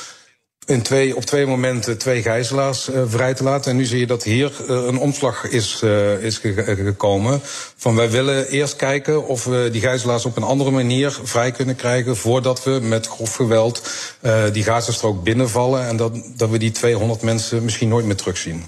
in 0.69 0.83
twee, 0.83 1.17
op 1.17 1.25
twee 1.25 1.47
momenten 1.47 1.99
twee 1.99 2.23
gijzelaars 2.23 2.89
uh, 2.89 3.03
vrij 3.07 3.35
te 3.35 3.43
laten. 3.43 3.71
En 3.71 3.77
nu 3.77 3.85
zie 3.85 3.99
je 3.99 4.07
dat 4.07 4.23
hier 4.23 4.53
uh, 4.61 4.85
een 4.87 4.99
omslag 4.99 5.45
is, 5.45 5.81
uh, 5.85 6.23
is 6.23 6.39
gekomen. 6.39 7.41
Van 7.77 7.97
wij 7.97 8.11
willen 8.11 8.49
eerst 8.49 8.77
kijken 8.77 9.27
of 9.27 9.45
we 9.45 9.69
die 9.73 9.81
gijzelaars 9.81 10.25
op 10.25 10.37
een 10.37 10.43
andere 10.43 10.71
manier 10.71 11.19
vrij 11.23 11.51
kunnen 11.51 11.77
krijgen. 11.77 12.17
voordat 12.17 12.65
we 12.65 12.71
met 12.83 13.07
grof 13.07 13.35
geweld 13.35 13.91
die 14.53 14.63
Gazastrook 14.63 15.23
binnenvallen. 15.23 15.87
En 15.87 15.97
dat, 15.97 16.23
dat 16.37 16.51
we 16.51 16.59
die 16.59 16.71
200 16.71 17.23
mensen 17.23 17.65
misschien 17.65 17.89
nooit 17.89 18.05
meer 18.05 18.17
terugzien. 18.17 18.65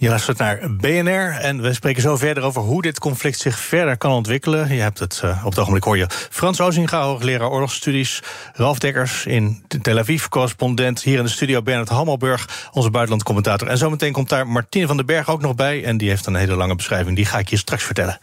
Je 0.00 0.08
luistert 0.08 0.38
naar 0.38 0.58
BNR 0.70 1.36
en 1.40 1.62
we 1.62 1.74
spreken 1.74 2.02
zo 2.02 2.16
verder 2.16 2.42
over 2.42 2.62
hoe 2.62 2.82
dit 2.82 2.98
conflict 2.98 3.38
zich 3.38 3.58
verder 3.58 3.96
kan 3.96 4.12
ontwikkelen. 4.12 4.74
Je 4.74 4.80
hebt 4.80 4.98
het 4.98 5.20
uh, 5.24 5.42
op 5.44 5.50
het 5.50 5.58
ogenblik 5.58 5.84
hoor 5.84 5.96
je 5.96 6.06
Frans 6.08 6.60
Ozinga, 6.60 7.02
hoogleraar 7.02 7.50
oorlogsstudies, 7.50 8.22
Ralf 8.52 8.78
Dekkers 8.78 9.26
in 9.26 9.64
Tel 9.82 9.98
Aviv, 9.98 10.26
correspondent 10.26 11.02
hier 11.02 11.18
in 11.18 11.24
de 11.24 11.30
studio 11.30 11.62
Bernard 11.62 11.88
Hammelburg, 11.88 12.68
onze 12.72 12.90
buitenlandcommentator. 12.90 13.68
En 13.68 13.78
zometeen 13.78 14.12
komt 14.12 14.28
daar 14.28 14.48
Martien 14.48 14.86
van 14.86 14.96
den 14.96 15.06
Berg 15.06 15.28
ook 15.28 15.40
nog 15.40 15.54
bij 15.54 15.84
en 15.84 15.96
die 15.96 16.08
heeft 16.08 16.26
een 16.26 16.34
hele 16.34 16.56
lange 16.56 16.74
beschrijving. 16.74 17.16
Die 17.16 17.24
ga 17.24 17.38
ik 17.38 17.48
je 17.48 17.56
straks 17.56 17.84
vertellen. 17.84 18.18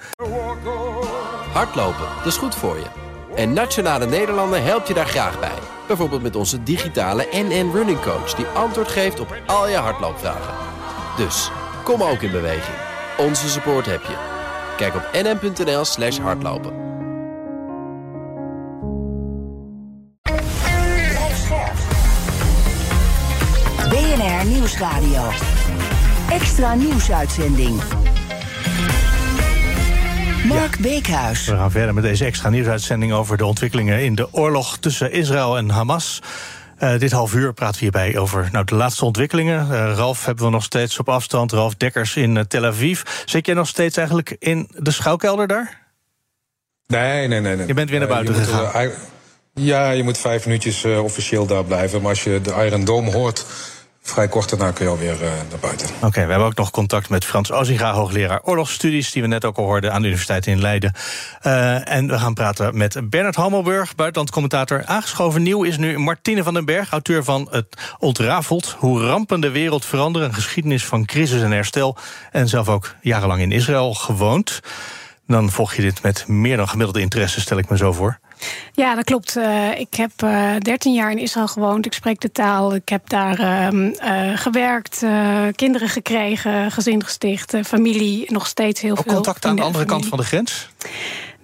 Hardlopen, 1.51 2.07
dat 2.17 2.25
is 2.25 2.37
goed 2.37 2.55
voor 2.55 2.75
je. 2.75 2.85
En 3.35 3.53
Nationale 3.53 4.05
Nederlanden 4.05 4.63
helpt 4.63 4.87
je 4.87 4.93
daar 4.93 5.07
graag 5.07 5.39
bij. 5.39 5.57
Bijvoorbeeld 5.87 6.21
met 6.21 6.35
onze 6.35 6.63
digitale 6.63 7.27
NN 7.31 7.71
Running 7.73 8.01
Coach 8.01 8.33
die 8.33 8.45
antwoord 8.45 8.87
geeft 8.87 9.19
op 9.19 9.35
al 9.45 9.69
je 9.69 9.75
hardloopvragen. 9.75 10.53
Dus 11.17 11.49
Kom 11.87 12.03
ook 12.03 12.21
in 12.21 12.31
beweging. 12.31 12.75
Onze 13.17 13.49
support 13.49 13.85
heb 13.85 14.01
je. 14.01 14.15
Kijk 14.77 14.95
op 14.95 15.09
nm.nl 15.13 15.85
slash 15.85 16.17
hardlopen. 16.17 16.73
BNR 23.89 24.45
Nieuwsradio. 24.45 25.29
Extra 26.29 26.73
nieuwsuitzending. 26.73 27.81
Mark 30.45 30.79
Beekhuis. 30.79 31.45
We 31.45 31.55
gaan 31.55 31.71
verder 31.71 31.93
met 31.93 32.03
deze 32.03 32.25
extra 32.25 32.49
nieuwsuitzending 32.49 33.13
over 33.13 33.37
de 33.37 33.45
ontwikkelingen 33.45 34.03
in 34.03 34.15
de 34.15 34.33
oorlog 34.33 34.77
tussen 34.77 35.11
Israël 35.11 35.57
en 35.57 35.69
Hamas. 35.69 36.21
Uh, 36.79 36.99
dit 36.99 37.11
half 37.11 37.33
uur 37.33 37.53
praten 37.53 37.75
we 37.75 37.81
hierbij 37.81 38.17
over 38.17 38.49
nou, 38.51 38.65
de 38.65 38.75
laatste 38.75 39.05
ontwikkelingen. 39.05 39.67
Uh, 39.71 39.93
Ralf 39.95 40.25
hebben 40.25 40.45
we 40.45 40.51
nog 40.51 40.63
steeds 40.63 40.99
op 40.99 41.09
afstand. 41.09 41.51
Ralf 41.51 41.75
Dekkers 41.75 42.15
in 42.15 42.35
uh, 42.35 42.41
Tel 42.41 42.65
Aviv. 42.65 43.01
Zit 43.25 43.45
jij 43.45 43.55
nog 43.55 43.67
steeds 43.67 43.97
eigenlijk 43.97 44.35
in 44.39 44.69
de 44.75 44.91
schuilkelder 44.91 45.47
daar? 45.47 45.81
Nee, 46.87 47.27
nee, 47.27 47.39
nee. 47.39 47.55
nee. 47.55 47.67
Je 47.67 47.73
bent 47.73 47.89
weer 47.89 47.99
naar 47.99 48.07
buiten 48.07 48.35
gegaan. 48.35 48.91
ja, 49.53 49.91
je 49.91 50.03
moet 50.03 50.17
vijf 50.17 50.45
minuutjes 50.45 50.85
officieel 50.85 51.45
daar 51.45 51.65
blijven. 51.65 52.01
Maar 52.01 52.09
als 52.09 52.23
je 52.23 52.41
de 52.41 52.65
Iron 52.65 52.85
Dome 52.85 53.11
hoort 53.11 53.45
vrij 54.09 54.27
kort 54.27 54.49
daarna 54.49 54.71
kun 54.71 54.85
je 54.85 54.91
alweer 54.91 55.13
uh, 55.13 55.19
naar 55.19 55.59
buiten. 55.61 55.87
Oké, 56.01 56.21
we 56.21 56.29
hebben 56.29 56.47
ook 56.47 56.55
nog 56.55 56.71
contact 56.71 57.09
met 57.09 57.25
Frans 57.25 57.51
Ozinga, 57.51 57.93
hoogleraar 57.93 58.41
oorlogsstudies, 58.43 59.11
die 59.11 59.21
we 59.21 59.27
net 59.27 59.45
ook 59.45 59.57
al 59.57 59.63
hoorden 59.63 59.93
aan 59.93 60.01
de 60.01 60.07
Universiteit 60.07 60.47
in 60.47 60.61
Leiden. 60.61 60.93
Uh, 61.43 61.89
en 61.89 62.07
we 62.07 62.19
gaan 62.19 62.33
praten 62.33 62.77
met 62.77 63.09
Bernard 63.09 63.35
Hammelburg, 63.35 63.95
buitenlandcommentator. 63.95 64.85
Aangeschoven 64.85 65.43
nieuw 65.43 65.63
is 65.63 65.77
nu 65.77 65.97
Martine 65.97 66.43
van 66.43 66.53
den 66.53 66.65
Berg, 66.65 66.91
auteur 66.91 67.23
van 67.23 67.47
Het 67.51 67.67
Ontrafeld. 67.99 68.75
Hoe 68.77 69.01
rampen 69.01 69.39
de 69.39 69.51
wereld 69.51 69.85
veranderen, 69.85 70.27
een 70.27 70.33
geschiedenis 70.33 70.85
van 70.85 71.05
crisis 71.05 71.41
en 71.41 71.51
herstel. 71.51 71.97
En 72.31 72.47
zelf 72.47 72.69
ook 72.69 72.95
jarenlang 73.01 73.41
in 73.41 73.51
Israël 73.51 73.93
gewoond. 73.93 74.61
Dan 75.27 75.49
volg 75.51 75.73
je 75.73 75.81
dit 75.81 76.01
met 76.01 76.27
meer 76.27 76.57
dan 76.57 76.67
gemiddelde 76.67 77.01
interesse, 77.01 77.41
stel 77.41 77.57
ik 77.57 77.69
me 77.69 77.77
zo 77.77 77.91
voor. 77.91 78.19
Ja, 78.73 78.95
dat 78.95 79.03
klopt. 79.03 79.37
Uh, 79.37 79.79
ik 79.79 79.93
heb 79.93 80.11
uh, 80.23 80.55
13 80.57 80.93
jaar 80.93 81.11
in 81.11 81.17
Israël 81.17 81.47
gewoond. 81.47 81.85
Ik 81.85 81.93
spreek 81.93 82.19
de 82.19 82.31
taal. 82.31 82.75
Ik 82.75 82.89
heb 82.89 83.09
daar 83.09 83.39
uh, 83.73 84.37
gewerkt, 84.37 85.03
eh, 85.03 85.41
kinderen 85.55 85.89
gekregen, 85.89 86.71
gezin 86.71 87.03
gesticht, 87.03 87.55
familie. 87.65 88.31
Nog 88.31 88.47
steeds 88.47 88.81
heel 88.81 88.97
Ook 88.97 89.03
veel. 89.03 89.13
contact 89.13 89.45
aan 89.45 89.55
de 89.55 89.61
andere 89.61 89.85
kant 89.85 90.05
van 90.05 90.17
de 90.17 90.23
grens? 90.23 90.69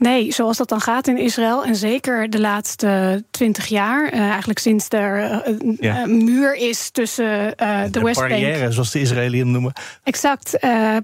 Nee, 0.04 0.32
zoals 0.32 0.58
dat 0.58 0.70
dan 0.70 0.82
gaat 0.82 1.08
in 1.08 1.18
Israël. 1.18 1.66
En 1.66 1.76
zeker 1.76 2.30
de 2.30 2.40
laatste 2.40 3.24
twintig 3.32 3.66
jaar. 3.66 4.14
Uh, 4.14 4.20
eigenlijk 4.20 4.60
sinds 4.60 4.86
er 4.90 5.42
een 5.48 5.78
ja. 5.80 6.06
uh, 6.06 6.06
muur 6.06 6.56
is 6.56 6.90
tussen 6.90 7.26
uh, 7.26 7.84
de, 7.84 7.90
de 7.90 8.02
Westbank... 8.02 8.30
barrière, 8.30 8.72
zoals 8.72 8.92
de 8.92 9.00
Israëliën 9.00 9.52
noemen. 9.52 9.74
Exact. 10.04 10.58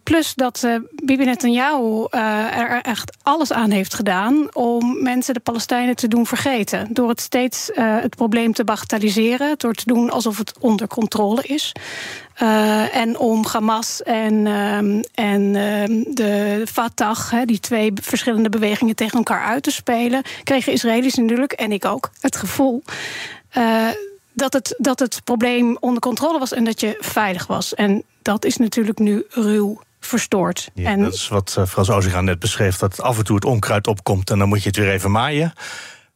plus 0.03 0.35
dat 0.35 0.67
Bibi 1.03 1.25
Netanyahu 1.25 2.07
er 2.51 2.81
echt 2.81 3.17
alles 3.23 3.51
aan 3.51 3.71
heeft 3.71 3.93
gedaan... 3.93 4.55
om 4.55 5.03
mensen, 5.03 5.33
de 5.33 5.39
Palestijnen, 5.39 5.95
te 5.95 6.07
doen 6.07 6.25
vergeten. 6.25 6.87
Door 6.91 7.09
het 7.09 7.21
steeds 7.21 7.71
het 7.75 8.15
probleem 8.15 8.53
te 8.53 8.63
bagatelliseren. 8.63 9.53
Door 9.57 9.73
te 9.73 9.83
doen 9.85 10.09
alsof 10.09 10.37
het 10.37 10.53
onder 10.59 10.87
controle 10.87 11.43
is. 11.43 11.71
Uh, 12.41 12.95
en 12.95 13.17
om 13.17 13.45
Hamas 13.45 14.03
en, 14.03 14.33
uh, 14.33 14.77
en 15.13 15.41
uh, 15.41 16.05
de 16.15 16.63
Fatah, 16.71 17.29
hè, 17.29 17.45
die 17.45 17.59
twee 17.59 17.91
verschillende 18.01 18.49
bewegingen 18.49 18.95
tegen 18.95 19.17
elkaar 19.17 19.43
uit 19.43 19.63
te 19.63 19.71
spelen, 19.71 20.21
kregen 20.43 20.73
Israëli's 20.73 21.15
natuurlijk, 21.15 21.51
en 21.51 21.71
ik 21.71 21.85
ook, 21.85 22.09
het 22.19 22.35
gevoel. 22.35 22.83
dat, 24.33 24.53
het, 24.53 24.75
dat 24.77 24.99
het 24.99 25.21
probleem 25.23 25.77
onder 25.79 26.01
controle 26.01 26.39
was 26.39 26.53
en 26.53 26.63
dat 26.63 26.79
je 26.79 26.97
veilig 26.99 27.47
was. 27.47 27.73
En 27.73 28.03
dat 28.21 28.45
is 28.45 28.57
natuurlijk 28.57 28.99
nu 28.99 29.25
ruw 29.29 29.81
verstoord. 29.99 30.69
Ja, 30.73 30.89
en 30.89 31.01
dat 31.01 31.13
is 31.13 31.27
wat 31.27 31.57
Frans 31.67 31.89
Ozinga 31.89 32.21
net 32.21 32.39
beschreef, 32.39 32.77
dat 32.77 33.01
af 33.01 33.17
en 33.17 33.23
toe 33.23 33.35
het 33.35 33.45
onkruid 33.45 33.87
opkomt 33.87 34.29
en 34.29 34.39
dan 34.39 34.47
moet 34.47 34.61
je 34.61 34.67
het 34.67 34.77
weer 34.77 34.91
even 34.91 35.11
maaien. 35.11 35.53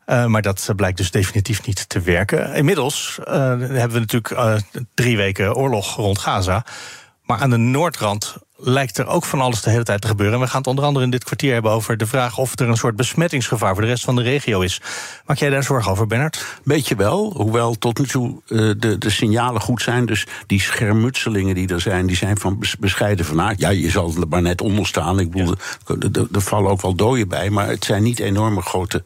Uh, 0.06 0.26
maar 0.26 0.42
dat 0.42 0.70
blijkt 0.76 0.98
dus 0.98 1.12
definitief 1.12 1.66
niet 1.66 1.90
te 1.90 2.00
werken. 2.00 2.54
Inmiddels 2.54 3.18
uh, 3.20 3.26
hebben 3.28 3.92
we 3.92 4.00
natuurlijk 4.00 4.32
uh, 4.32 4.56
drie 4.94 5.18
weken 5.18 5.56
oorlog 5.56 5.96
rond 5.96 6.20
Gaza. 6.20 6.66
Maar 7.24 7.40
aan 7.40 7.50
de 7.50 7.58
noordrand 7.58 8.38
lijkt 8.56 8.98
er 8.98 9.08
ook 9.08 9.26
van 9.26 9.42
alles 9.42 9.62
de 9.62 9.70
hele 9.70 9.84
tijd 9.84 10.02
te 10.02 10.08
gebeuren. 10.08 10.36
En 10.36 10.42
we 10.42 10.48
gaan 10.48 10.58
het 10.58 10.68
onder 10.68 10.86
andere 10.86 11.06
in 11.06 11.12
dit 11.12 11.24
kwartier 11.24 11.54
hebben 11.54 11.72
over 11.72 11.98
de 11.98 12.06
vraag 12.06 12.38
of 12.38 12.60
er 12.60 12.70
een 12.70 12.78
soort 12.78 12.96
besmettingsgevaar 12.96 13.74
voor 13.74 13.82
de 13.82 13.88
rest 13.88 14.04
van 14.04 14.16
de 14.16 14.22
regio 14.22 14.62
is. 14.62 14.82
Maak 15.26 15.38
jij 15.38 15.50
daar 15.50 15.64
zorgen 15.64 15.92
over, 15.92 16.08
Bernard? 16.08 16.46
Beetje 16.64 16.96
wel, 16.96 17.34
hoewel 17.36 17.78
tot 17.78 18.00
nu 18.00 18.06
toe 18.06 18.42
de, 18.78 18.98
de 18.98 19.10
signalen 19.10 19.62
goed 19.62 19.82
zijn. 19.82 20.06
Dus 20.06 20.28
die 20.48 20.62
schermutselingen 20.62 21.56
die 21.56 21.68
er 21.68 21.82
zijn, 21.82 22.06
die 22.08 22.16
zijn 22.16 22.38
van 22.38 22.64
bescheiden 22.80 23.26
van 23.26 23.42
aard. 23.42 23.60
Ja, 23.60 23.70
je 23.70 23.90
zal 23.90 24.14
er 24.22 24.28
maar 24.28 24.42
net 24.42 24.62
onder 24.62 24.88
staan. 24.88 25.20
Ik 25.20 25.32
bedoel, 25.32 25.56
ja. 25.86 25.96
er 26.34 26.42
vallen 26.42 26.72
ook 26.72 26.82
wel 26.82 26.96
doden 26.96 27.28
bij, 27.28 27.50
maar 27.50 27.68
het 27.68 27.86
zijn 27.86 28.04
niet 28.04 28.20
enorme 28.20 28.62
grote 28.62 29.04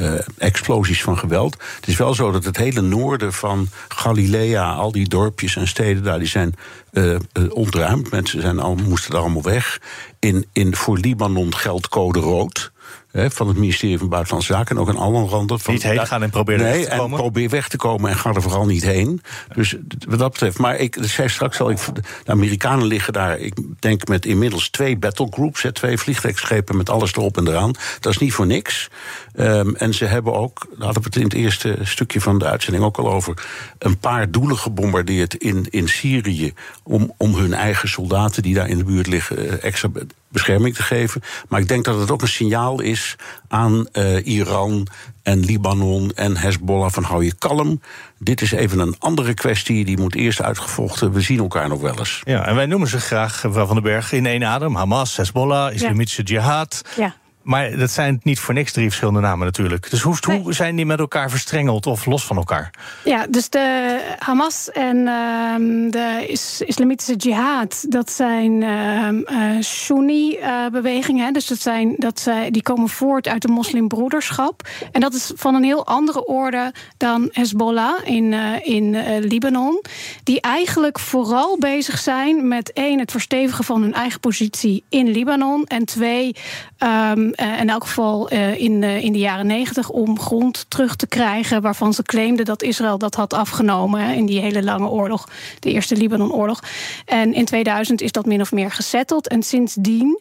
uh, 0.00 0.12
explosies 0.38 1.02
van 1.02 1.18
geweld. 1.18 1.56
Het 1.76 1.88
is 1.88 1.96
wel 1.96 2.14
zo 2.14 2.30
dat 2.30 2.44
het 2.44 2.56
hele 2.56 2.80
noorden 2.80 3.32
van 3.32 3.68
Galilea, 3.88 4.72
al 4.72 4.92
die 4.92 5.08
dorpjes 5.08 5.56
en 5.56 5.68
steden 5.68 6.02
daar, 6.02 6.18
die 6.18 6.28
zijn 6.28 6.54
uh, 6.92 7.16
ontruimd. 7.48 8.10
Mensen 8.10 8.40
zijn 8.40 8.58
al, 8.58 8.74
moesten 8.74 9.14
er 9.14 9.20
allemaal 9.20 9.42
weg. 9.42 9.80
In, 10.18 10.46
in, 10.52 10.76
voor 10.76 10.98
Libanon 10.98 11.54
geldt 11.54 11.88
code 11.88 12.18
rood. 12.18 12.72
Van 13.12 13.48
het 13.48 13.56
ministerie 13.56 13.98
van 13.98 14.08
Buitenlandse 14.08 14.52
Zaken 14.52 14.76
en 14.76 14.82
ook 14.82 14.88
een 14.88 14.96
andere 14.96 15.26
randen. 15.26 15.58
Niet 15.66 15.82
heen 15.82 16.06
gaan 16.06 16.22
en 16.22 16.30
proberen 16.30 16.64
nee, 16.64 16.72
weg 16.72 16.88
te 16.88 16.96
komen. 16.96 17.10
En 17.10 17.16
probeer 17.16 17.48
weg 17.48 17.68
te 17.68 17.76
komen 17.76 18.10
en 18.10 18.16
ga 18.16 18.32
er 18.32 18.42
vooral 18.42 18.66
niet 18.66 18.84
heen. 18.84 19.22
Dus 19.54 19.76
wat 20.08 20.18
dat 20.18 20.32
betreft. 20.32 20.58
Maar 20.58 20.76
ik 20.76 20.96
zei 21.00 21.28
straks 21.28 21.60
al, 21.60 21.70
ik, 21.70 21.78
de 22.24 22.30
Amerikanen 22.30 22.86
liggen 22.86 23.12
daar, 23.12 23.38
ik 23.38 23.54
denk 23.78 24.08
met 24.08 24.26
inmiddels 24.26 24.70
twee 24.70 24.96
battlegroups, 24.96 25.62
hè, 25.62 25.72
twee 25.72 25.98
vliegtuigschepen 25.98 26.76
met 26.76 26.90
alles 26.90 27.12
erop 27.12 27.36
en 27.36 27.48
eraan. 27.48 27.72
Dat 28.00 28.12
is 28.12 28.18
niet 28.18 28.32
voor 28.32 28.46
niks. 28.46 28.88
Um, 29.34 29.76
en 29.76 29.94
ze 29.94 30.04
hebben 30.04 30.34
ook, 30.34 30.66
daar 30.70 30.84
hadden 30.84 31.02
we 31.02 31.08
het 31.08 31.16
in 31.16 31.22
het 31.22 31.34
eerste 31.34 31.78
stukje 31.82 32.20
van 32.20 32.38
de 32.38 32.44
uitzending 32.44 32.84
ook 32.84 32.98
al 32.98 33.12
over, 33.12 33.46
een 33.78 33.98
paar 33.98 34.30
doelen 34.30 34.58
gebombardeerd 34.58 35.34
in, 35.34 35.66
in 35.70 35.88
Syrië. 35.88 36.52
Om, 36.82 37.14
om 37.16 37.34
hun 37.34 37.54
eigen 37.54 37.88
soldaten 37.88 38.42
die 38.42 38.54
daar 38.54 38.68
in 38.68 38.78
de 38.78 38.84
buurt 38.84 39.06
liggen 39.06 39.62
extra 39.62 39.88
bescherming 40.28 40.74
te 40.74 40.82
geven. 40.82 41.22
Maar 41.48 41.60
ik 41.60 41.68
denk 41.68 41.84
dat 41.84 42.00
het 42.00 42.10
ook 42.10 42.22
een 42.22 42.28
signaal 42.28 42.80
is 42.80 43.16
aan 43.48 43.86
uh, 43.92 44.26
Iran 44.26 44.86
en 45.22 45.44
Libanon 45.44 46.12
en 46.14 46.36
Hezbollah 46.36 46.90
van 46.90 47.02
hou 47.02 47.24
je 47.24 47.34
kalm. 47.38 47.80
Dit 48.18 48.40
is 48.40 48.52
even 48.52 48.78
een 48.78 48.96
andere 48.98 49.34
kwestie, 49.34 49.84
die 49.84 49.98
moet 49.98 50.14
eerst 50.14 50.42
uitgevochten. 50.42 51.12
We 51.12 51.20
zien 51.20 51.38
elkaar 51.38 51.68
nog 51.68 51.80
wel 51.80 51.98
eens. 51.98 52.20
Ja, 52.24 52.46
en 52.46 52.54
wij 52.54 52.66
noemen 52.66 52.88
ze 52.88 53.00
graag, 53.00 53.44
mevrouw 53.44 53.66
Van 53.66 53.74
den 53.74 53.84
Berg, 53.84 54.12
in 54.12 54.26
één 54.26 54.44
adem. 54.44 54.76
Hamas, 54.76 55.16
Hezbollah, 55.16 55.74
Islamitische 55.74 56.22
ja. 56.24 56.32
Jihad. 56.32 56.82
Ja. 56.96 57.14
Maar 57.48 57.76
dat 57.76 57.90
zijn 57.90 58.20
niet 58.22 58.38
voor 58.38 58.54
niks 58.54 58.72
drie 58.72 58.86
verschillende 58.86 59.20
namen 59.20 59.46
natuurlijk. 59.46 59.90
Dus 59.90 60.00
hoe, 60.00 60.16
nee. 60.28 60.40
hoe 60.40 60.52
zijn 60.52 60.76
die 60.76 60.86
met 60.86 60.98
elkaar 60.98 61.30
verstrengeld 61.30 61.86
of 61.86 62.06
los 62.06 62.24
van 62.24 62.36
elkaar? 62.36 62.70
Ja, 63.04 63.26
dus 63.30 63.48
de 63.48 63.98
Hamas 64.18 64.70
en 64.70 64.96
uh, 64.96 65.54
de 65.90 66.24
is 66.26 66.62
Islamitische 66.66 67.16
Jihad, 67.16 67.84
dat 67.88 68.10
zijn 68.10 68.62
uh, 68.62 69.08
uh, 69.10 69.60
Sunni-bewegingen. 69.60 71.32
dus 71.32 71.46
dat 71.46 71.60
zijn, 71.60 71.94
dat 71.96 72.20
zij, 72.20 72.50
die 72.50 72.62
komen 72.62 72.88
voort 72.88 73.28
uit 73.28 73.42
de 73.42 73.48
moslimbroederschap. 73.48 74.68
En 74.92 75.00
dat 75.00 75.14
is 75.14 75.32
van 75.34 75.54
een 75.54 75.64
heel 75.64 75.86
andere 75.86 76.26
orde 76.26 76.72
dan 76.96 77.28
Hezbollah 77.32 77.98
in, 78.04 78.32
in 78.62 78.96
Libanon. 79.20 79.82
Die 80.22 80.40
eigenlijk 80.40 80.98
vooral 80.98 81.58
bezig 81.58 81.98
zijn 81.98 82.48
met 82.48 82.72
één, 82.72 82.98
het 82.98 83.10
verstevigen 83.10 83.64
van 83.64 83.82
hun 83.82 83.94
eigen 83.94 84.20
positie 84.20 84.84
in 84.88 85.08
Libanon. 85.08 85.64
En 85.64 85.84
twee, 85.84 86.36
um, 86.78 87.36
in 87.38 87.70
elk 87.70 87.84
geval 87.84 88.28
in, 88.28 88.82
in 88.82 89.12
de 89.12 89.18
jaren 89.18 89.46
negentig 89.46 89.90
om 89.90 90.20
grond 90.20 90.66
terug 90.68 90.96
te 90.96 91.06
krijgen 91.06 91.62
waarvan 91.62 91.94
ze 91.94 92.02
claimden 92.02 92.44
dat 92.44 92.62
Israël 92.62 92.98
dat 92.98 93.14
had 93.14 93.32
afgenomen 93.32 94.14
in 94.14 94.26
die 94.26 94.40
hele 94.40 94.62
lange 94.62 94.88
oorlog, 94.88 95.28
de 95.58 95.70
eerste 95.70 95.96
Libanon-oorlog. 95.96 96.62
En 97.04 97.34
in 97.34 97.44
2000 97.44 98.00
is 98.00 98.12
dat 98.12 98.26
min 98.26 98.40
of 98.40 98.52
meer 98.52 98.70
gesetteld. 98.70 99.28
En 99.28 99.42
sindsdien 99.42 100.20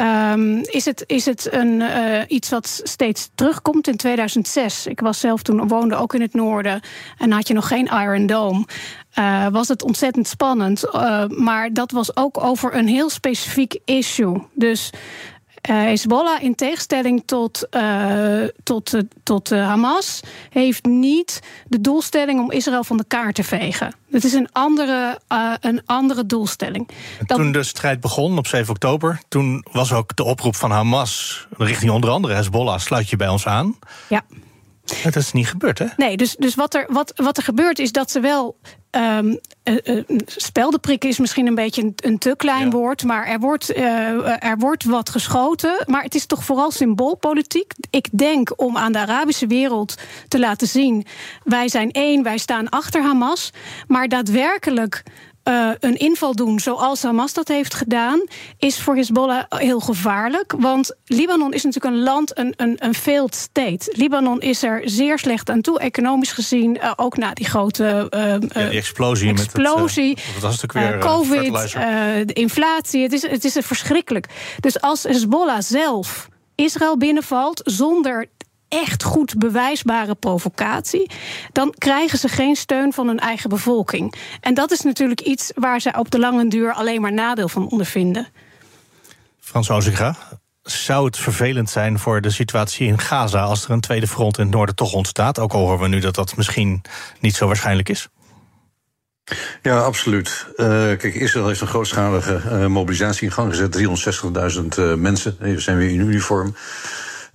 Um, 0.00 0.58
is 0.58 0.84
het, 0.84 1.04
is 1.06 1.24
het 1.24 1.48
een, 1.52 1.82
iets 2.28 2.48
wat 2.48 2.80
steeds 2.84 3.30
terugkomt 3.34 3.88
in 3.88 3.96
2006? 3.96 4.86
Ik 4.86 5.00
was 5.00 5.20
zelf 5.20 5.42
toen, 5.42 5.68
woonde 5.68 5.96
ook 5.96 6.14
in 6.14 6.20
het 6.20 6.34
noorden 6.34 6.80
en 7.18 7.30
had 7.30 7.48
je 7.48 7.54
nog 7.54 7.68
geen 7.68 7.86
Iron 7.86 8.26
Dome. 8.26 8.64
Was 9.50 9.68
het 9.68 9.82
ontzettend 9.82 10.28
spannend. 10.28 10.84
Maar 11.28 11.72
dat 11.72 11.90
was 11.90 12.16
ook 12.16 12.44
over 12.44 12.74
een 12.74 12.88
heel 12.88 13.10
specifiek 13.10 13.78
issue. 13.84 14.42
Dus 14.54 14.90
uh, 15.70 15.76
Hezbollah, 15.76 16.42
in 16.42 16.54
tegenstelling 16.54 17.22
tot, 17.26 17.66
uh, 17.70 18.42
tot, 18.62 18.94
uh, 18.94 19.00
tot 19.22 19.50
Hamas, 19.50 20.20
heeft 20.50 20.84
niet 20.84 21.40
de 21.66 21.80
doelstelling 21.80 22.40
om 22.40 22.50
Israël 22.50 22.84
van 22.84 22.96
de 22.96 23.04
kaart 23.08 23.34
te 23.34 23.44
vegen. 23.44 23.94
Het 24.10 24.24
is 24.24 24.32
een 24.32 24.48
andere, 24.52 25.20
een 25.60 25.82
andere 25.86 26.26
doelstelling. 26.26 26.88
Dat... 27.26 27.38
Toen 27.38 27.52
de 27.52 27.62
strijd 27.62 28.00
begon 28.00 28.38
op 28.38 28.46
7 28.46 28.70
oktober, 28.70 29.20
toen 29.28 29.64
was 29.72 29.92
ook 29.92 30.16
de 30.16 30.24
oproep 30.24 30.56
van 30.56 30.70
Hamas 30.70 31.46
richting 31.56 31.90
onder 31.90 32.10
andere 32.10 32.34
Hezbollah: 32.34 32.78
sluit 32.78 33.10
je 33.10 33.16
bij 33.16 33.28
ons 33.28 33.46
aan. 33.46 33.78
Ja. 34.08 34.24
Dat 35.02 35.16
is 35.16 35.32
niet 35.32 35.48
gebeurd, 35.48 35.78
hè? 35.78 35.86
Nee, 35.96 36.16
dus, 36.16 36.36
dus 36.36 36.54
wat, 36.54 36.74
er, 36.74 36.86
wat, 36.88 37.12
wat 37.16 37.36
er 37.36 37.42
gebeurt 37.42 37.78
is 37.78 37.92
dat 37.92 38.10
ze 38.10 38.20
wel. 38.20 38.56
Um, 38.96 39.38
uh, 39.64 40.02
speldenprikken 40.26 41.08
is 41.08 41.18
misschien 41.18 41.46
een 41.46 41.54
beetje 41.54 41.82
een, 41.82 41.92
een 41.96 42.18
te 42.18 42.34
klein 42.36 42.64
ja. 42.64 42.70
woord, 42.70 43.04
maar 43.04 43.26
er 43.26 43.38
wordt, 43.38 43.76
uh, 43.76 44.44
er 44.44 44.58
wordt 44.58 44.84
wat 44.84 45.10
geschoten. 45.10 45.84
Maar 45.86 46.02
het 46.02 46.14
is 46.14 46.26
toch 46.26 46.44
vooral 46.44 46.70
symboolpolitiek. 46.70 47.72
Ik 47.90 48.08
denk 48.12 48.52
om 48.56 48.76
aan 48.76 48.92
de 48.92 48.98
Arabische 48.98 49.46
wereld 49.46 49.94
te 50.28 50.38
laten 50.38 50.66
zien: 50.66 51.06
wij 51.44 51.68
zijn 51.68 51.90
één, 51.90 52.22
wij 52.22 52.38
staan 52.38 52.68
achter 52.68 53.02
Hamas. 53.02 53.50
Maar 53.88 54.08
daadwerkelijk 54.08 55.02
uh, 55.48 55.70
een 55.80 55.96
inval 55.96 56.34
doen 56.34 56.60
zoals 56.60 57.02
Hamas 57.02 57.32
dat 57.32 57.48
heeft 57.48 57.74
gedaan, 57.74 58.24
is 58.58 58.80
voor 58.80 58.96
Hezbollah 58.96 59.44
heel 59.48 59.80
gevaarlijk. 59.80 60.54
Want 60.58 60.96
Libanon 61.04 61.52
is 61.52 61.64
natuurlijk 61.64 61.94
een 61.94 62.02
land, 62.02 62.38
een, 62.38 62.54
een, 62.56 62.76
een 62.78 62.94
failed 62.94 63.34
state. 63.34 63.92
Libanon 63.96 64.40
is 64.40 64.62
er 64.62 64.82
zeer 64.84 65.18
slecht 65.18 65.50
aan 65.50 65.60
toe, 65.60 65.78
economisch 65.78 66.32
gezien. 66.32 66.76
Uh, 66.76 66.92
ook 66.96 67.16
na 67.16 67.34
die 67.34 67.46
grote 67.46 68.06
uh, 68.10 68.20
ja, 68.20 68.38
die 68.38 68.78
explosie. 68.78 69.28
explosie 69.28 70.14
met 70.14 70.26
het, 70.34 70.42
was 70.42 70.62
natuurlijk 70.62 70.94
weer 70.94 71.10
COVID, 71.10 71.72
de 72.28 72.32
inflatie. 72.32 73.02
Het 73.02 73.12
is, 73.12 73.22
het 73.22 73.44
is 73.44 73.56
verschrikkelijk. 73.60 74.26
Dus 74.60 74.80
als 74.80 75.02
Hezbollah 75.02 75.60
zelf 75.60 76.28
Israël 76.54 76.96
binnenvalt 76.96 77.60
zonder 77.64 78.26
echt 78.68 79.02
goed 79.02 79.38
bewijsbare 79.38 80.14
provocatie, 80.14 81.10
dan 81.52 81.74
krijgen 81.78 82.18
ze 82.18 82.28
geen 82.28 82.56
steun 82.56 82.92
van 82.92 83.06
hun 83.06 83.18
eigen 83.18 83.48
bevolking. 83.48 84.14
En 84.40 84.54
dat 84.54 84.70
is 84.70 84.80
natuurlijk 84.80 85.20
iets 85.20 85.52
waar 85.54 85.80
ze 85.80 85.92
op 85.98 86.10
de 86.10 86.18
lange 86.18 86.48
duur 86.48 86.72
alleen 86.72 87.00
maar 87.00 87.12
nadeel 87.12 87.48
van 87.48 87.68
ondervinden. 87.68 88.26
Frans 89.40 89.70
Ozinga, 89.70 90.16
zou 90.62 91.06
het 91.06 91.16
vervelend 91.16 91.70
zijn 91.70 91.98
voor 91.98 92.20
de 92.20 92.30
situatie 92.30 92.86
in 92.86 92.98
Gaza 92.98 93.42
als 93.42 93.64
er 93.64 93.70
een 93.70 93.80
tweede 93.80 94.06
front 94.06 94.38
in 94.38 94.44
het 94.44 94.54
noorden 94.54 94.74
toch 94.74 94.92
ontstaat? 94.92 95.38
Ook 95.38 95.52
al 95.52 95.60
horen 95.60 95.80
we 95.80 95.88
nu 95.88 96.00
dat 96.00 96.14
dat 96.14 96.36
misschien 96.36 96.82
niet 97.20 97.34
zo 97.34 97.46
waarschijnlijk 97.46 97.88
is. 97.88 98.08
Ja, 99.62 99.78
absoluut. 99.78 100.46
Uh, 100.56 100.66
kijk, 100.66 101.14
Israël 101.14 101.46
heeft 101.46 101.60
een 101.60 101.66
grootschalige 101.66 102.42
uh, 102.44 102.66
mobilisatie 102.66 103.26
in 103.26 103.32
gang 103.32 103.50
gezet. 103.50 103.78
360.000 104.56 104.78
uh, 104.78 104.94
mensen 104.94 105.36
die 105.40 105.60
zijn 105.60 105.76
weer 105.76 105.88
in 105.88 106.00
uniform. 106.00 106.54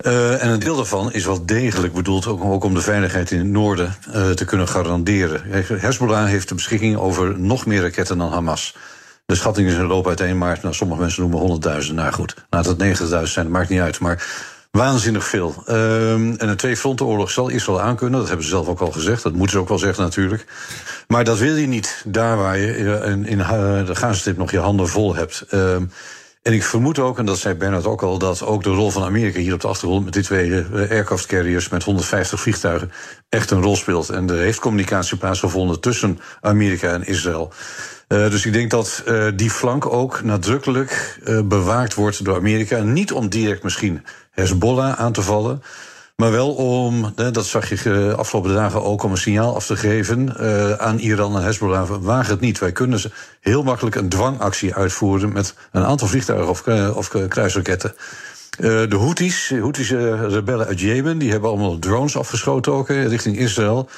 Uh, 0.02 0.42
en 0.42 0.48
een 0.48 0.58
deel 0.58 0.76
daarvan 0.76 1.12
is 1.12 1.24
wel 1.24 1.46
degelijk 1.46 1.92
bedoeld 1.92 2.26
ook, 2.26 2.44
ook 2.44 2.64
om 2.64 2.74
de 2.74 2.80
veiligheid 2.80 3.30
in 3.30 3.38
het 3.38 3.48
noorden 3.48 3.94
uh, 4.14 4.30
te 4.30 4.44
kunnen 4.44 4.68
garanderen. 4.68 5.42
Hezbollah 5.80 6.26
heeft 6.26 6.48
de 6.48 6.54
beschikking 6.54 6.96
over 6.96 7.38
nog 7.38 7.66
meer 7.66 7.82
raketten 7.82 8.18
dan 8.18 8.32
Hamas. 8.32 8.74
De 9.26 9.34
schatting 9.34 9.68
is 9.68 9.74
een 9.74 9.86
loop 9.86 10.08
uiteen, 10.08 10.38
maar 10.38 10.58
nou, 10.62 10.74
sommige 10.74 11.00
mensen 11.00 11.30
noemen 11.30 11.62
100.000. 11.86 11.94
Nou 11.94 12.12
goed, 12.12 12.34
laat 12.50 12.66
het 12.66 13.00
90.000 13.00 13.22
zijn, 13.22 13.50
maakt 13.50 13.68
niet 13.68 13.80
uit. 13.80 13.98
Maar 13.98 14.26
waanzinnig 14.70 15.24
veel. 15.24 15.64
Uh, 15.68 16.12
en 16.12 16.48
een 16.48 16.56
twee-frontenoorlog 16.56 17.30
zal 17.30 17.48
Israël 17.48 17.80
aankunnen. 17.80 18.18
Dat 18.18 18.28
hebben 18.28 18.46
ze 18.46 18.52
zelf 18.52 18.68
ook 18.68 18.80
al 18.80 18.92
gezegd. 18.92 19.22
Dat 19.22 19.32
moeten 19.32 19.52
ze 19.52 19.58
ook 19.58 19.68
wel 19.68 19.78
zeggen 19.78 20.04
natuurlijk. 20.04 20.46
Maar 21.06 21.24
dat 21.24 21.38
wil 21.38 21.56
je 21.56 21.66
niet 21.66 22.02
daar 22.06 22.36
waar 22.36 22.58
je 22.58 22.76
in, 23.04 23.26
in 23.26 23.38
de 23.38 23.94
Gazastip 23.94 24.36
nog 24.36 24.50
je 24.50 24.58
handen 24.58 24.88
vol 24.88 25.14
hebt. 25.14 25.44
Ehm, 25.48 25.84
en 26.42 26.52
ik 26.52 26.62
vermoed 26.62 26.98
ook, 26.98 27.18
en 27.18 27.24
dat 27.24 27.38
zei 27.38 27.54
Bernard 27.54 27.86
ook 27.86 28.02
al, 28.02 28.18
dat 28.18 28.42
ook 28.42 28.62
de 28.62 28.70
rol 28.70 28.90
van 28.90 29.02
Amerika 29.02 29.38
hier 29.38 29.54
op 29.54 29.60
de 29.60 29.68
achtergrond 29.68 30.04
met 30.04 30.12
die 30.12 30.22
twee 30.22 30.54
eh, 30.54 30.90
aircraft 30.90 31.26
carriers 31.26 31.68
met 31.68 31.82
150 31.82 32.40
vliegtuigen 32.40 32.90
echt 33.28 33.50
een 33.50 33.62
rol 33.62 33.76
speelt. 33.76 34.08
En 34.08 34.30
er 34.30 34.38
heeft 34.38 34.58
communicatie 34.58 35.16
plaatsgevonden 35.16 35.80
tussen 35.80 36.18
Amerika 36.40 36.92
en 36.92 37.06
Israël. 37.06 37.52
Uh, 38.08 38.30
dus 38.30 38.46
ik 38.46 38.52
denk 38.52 38.70
dat 38.70 39.02
uh, 39.06 39.26
die 39.34 39.50
flank 39.50 39.86
ook 39.86 40.22
nadrukkelijk 40.22 41.20
bewaakt 41.44 41.94
wordt 41.94 42.24
door 42.24 42.36
Amerika. 42.36 42.78
Niet 42.78 43.12
om 43.12 43.28
direct 43.28 43.62
misschien 43.62 44.04
Hezbollah 44.30 44.92
aan 44.92 45.12
te 45.12 45.22
vallen. 45.22 45.62
Maar 46.22 46.32
wel 46.32 46.54
om, 46.54 47.12
dat 47.14 47.46
zag 47.46 47.68
je 47.68 47.76
de 47.82 48.14
afgelopen 48.16 48.54
dagen 48.54 48.82
ook, 48.82 49.02
om 49.02 49.10
een 49.10 49.16
signaal 49.16 49.54
af 49.54 49.66
te 49.66 49.76
geven 49.76 50.34
uh, 50.40 50.72
aan 50.72 50.98
Iran 50.98 51.36
en 51.36 51.42
Hezbollah. 51.42 51.90
Waag 52.00 52.28
het 52.28 52.40
niet. 52.40 52.58
Wij 52.58 52.72
kunnen 52.72 53.00
heel 53.40 53.62
makkelijk 53.62 53.96
een 53.96 54.08
dwangactie 54.08 54.74
uitvoeren 54.74 55.32
met 55.32 55.54
een 55.72 55.84
aantal 55.84 56.08
vliegtuigen 56.08 56.48
of, 56.48 56.66
of 56.94 57.08
kruisraketten. 57.28 57.94
De 58.58 58.96
Houthis, 58.98 59.50
Houthise 59.50 60.28
rebellen 60.28 60.66
uit 60.66 60.80
Jemen, 60.80 61.18
die 61.18 61.30
hebben 61.30 61.50
allemaal 61.50 61.78
drones 61.78 62.16
afgeschoten 62.16 62.72
ook 62.72 62.88
richting 62.88 63.38
Israël. 63.38 63.88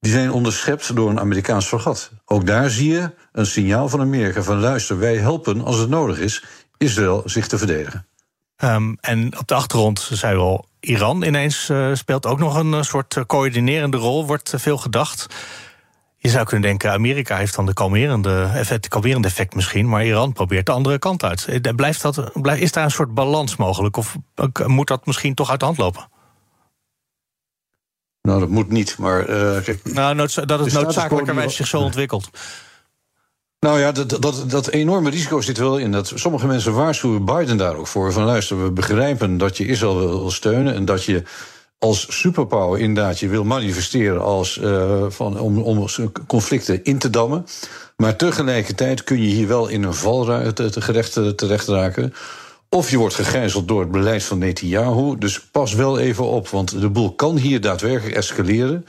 Die 0.00 0.12
zijn 0.12 0.32
onderschept 0.32 0.96
door 0.96 1.10
een 1.10 1.20
Amerikaans 1.20 1.66
fregat. 1.66 2.10
Ook 2.24 2.46
daar 2.46 2.70
zie 2.70 2.92
je 2.92 3.10
een 3.32 3.46
signaal 3.46 3.88
van 3.88 4.00
Amerika 4.00 4.42
van 4.42 4.60
luister, 4.60 4.98
wij 4.98 5.16
helpen 5.16 5.64
als 5.64 5.78
het 5.78 5.88
nodig 5.88 6.18
is 6.18 6.44
Israël 6.76 7.22
zich 7.24 7.46
te 7.46 7.58
verdedigen. 7.58 8.06
Um, 8.64 8.96
en 9.00 9.38
op 9.38 9.46
de 9.46 9.54
achtergrond 9.54 10.08
zei 10.12 10.34
we 10.34 10.40
al, 10.40 10.64
Iran 10.80 11.22
ineens 11.22 11.68
uh, 11.68 11.94
speelt 11.94 12.26
ook 12.26 12.38
nog 12.38 12.56
een 12.56 12.72
uh, 12.72 12.82
soort 12.82 13.26
coördinerende 13.26 13.96
rol, 13.96 14.26
wordt 14.26 14.52
uh, 14.52 14.60
veel 14.60 14.76
gedacht. 14.76 15.26
Je 16.16 16.28
zou 16.28 16.44
kunnen 16.44 16.68
denken, 16.68 16.90
Amerika 16.90 17.36
heeft 17.36 17.54
dan 17.54 17.66
de 17.66 17.72
kalmerende 17.72 18.50
effect, 18.54 18.88
kalmerende 18.88 19.28
effect 19.28 19.54
misschien, 19.54 19.88
maar 19.88 20.04
Iran 20.04 20.32
probeert 20.32 20.66
de 20.66 20.72
andere 20.72 20.98
kant 20.98 21.24
uit. 21.24 21.60
Blijft 21.76 22.02
dat, 22.02 22.30
is 22.56 22.72
daar 22.72 22.84
een 22.84 22.90
soort 22.90 23.14
balans 23.14 23.56
mogelijk? 23.56 23.96
Of 23.96 24.16
moet 24.66 24.88
dat 24.88 25.06
misschien 25.06 25.34
toch 25.34 25.50
uit 25.50 25.60
de 25.60 25.66
hand 25.66 25.78
lopen? 25.78 26.08
Nou, 28.22 28.40
dat 28.40 28.48
moet 28.48 28.70
niet, 28.70 28.98
maar. 28.98 29.24
kijk, 29.62 29.80
nou, 29.84 30.16
dat 30.16 30.60
het 30.60 30.72
noodzakelijkerwijs 30.72 31.56
zich 31.56 31.66
zo 31.66 31.80
ontwikkelt. 31.80 32.30
Nou 33.60 33.80
ja, 33.80 33.92
dat, 33.92 34.16
dat, 34.20 34.44
dat 34.50 34.68
enorme 34.68 35.10
risico 35.10 35.40
zit 35.40 35.58
wel 35.58 35.78
in. 35.78 35.92
Dat 35.92 36.12
sommige 36.14 36.46
mensen 36.46 36.74
waarschuwen 36.74 37.24
Biden 37.24 37.56
daar 37.56 37.76
ook 37.76 37.86
voor. 37.86 38.12
Van 38.12 38.24
luister, 38.24 38.62
we 38.64 38.70
begrijpen 38.70 39.38
dat 39.38 39.56
je 39.56 39.66
Israël 39.66 39.98
wil 39.98 40.30
steunen. 40.30 40.74
En 40.74 40.84
dat 40.84 41.04
je 41.04 41.22
als 41.78 42.06
superpower 42.08 42.80
inderdaad 42.80 43.18
je 43.18 43.28
wil 43.28 43.44
manifesteren 43.44 44.22
als, 44.22 44.56
uh, 44.56 45.04
van, 45.08 45.40
om, 45.40 45.58
om 45.58 45.86
conflicten 46.26 46.84
in 46.84 46.98
te 46.98 47.10
dammen. 47.10 47.46
Maar 47.96 48.16
tegelijkertijd 48.16 49.04
kun 49.04 49.22
je 49.22 49.28
hier 49.28 49.48
wel 49.48 49.68
in 49.68 49.82
een 49.82 49.94
valruimte 49.94 50.70
terecht, 50.70 51.12
terecht 51.36 51.68
raken. 51.68 52.14
Of 52.68 52.90
je 52.90 52.98
wordt 52.98 53.14
gegijzeld 53.14 53.68
door 53.68 53.80
het 53.80 53.90
beleid 53.90 54.22
van 54.22 54.38
Netanyahu. 54.38 55.18
Dus 55.18 55.40
pas 55.40 55.74
wel 55.74 55.98
even 55.98 56.24
op, 56.24 56.48
want 56.48 56.80
de 56.80 56.90
boel 56.90 57.14
kan 57.14 57.36
hier 57.36 57.60
daadwerkelijk 57.60 58.16
escaleren. 58.16 58.86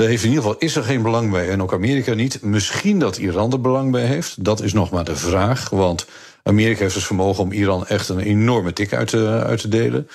Daar 0.00 0.08
heeft 0.08 0.22
in 0.22 0.28
ieder 0.28 0.44
geval 0.44 0.58
is 0.60 0.76
er 0.76 0.82
geen 0.82 1.02
belang 1.02 1.30
bij. 1.30 1.50
En 1.50 1.62
ook 1.62 1.72
Amerika 1.72 2.14
niet. 2.14 2.42
Misschien 2.42 2.98
dat 2.98 3.16
Iran 3.16 3.52
er 3.52 3.60
belang 3.60 3.90
bij 3.90 4.04
heeft. 4.04 4.44
Dat 4.44 4.62
is 4.62 4.72
nog 4.72 4.90
maar 4.90 5.04
de 5.04 5.16
vraag. 5.16 5.68
Want 5.70 6.06
Amerika 6.42 6.80
heeft 6.80 6.94
het 6.94 7.04
vermogen 7.04 7.42
om 7.42 7.52
Iran 7.52 7.86
echt 7.86 8.08
een 8.08 8.18
enorme 8.18 8.72
tik 8.72 8.92
uit 8.92 9.08
te, 9.08 9.42
uit 9.46 9.60
te 9.60 9.68
delen. 9.68 10.08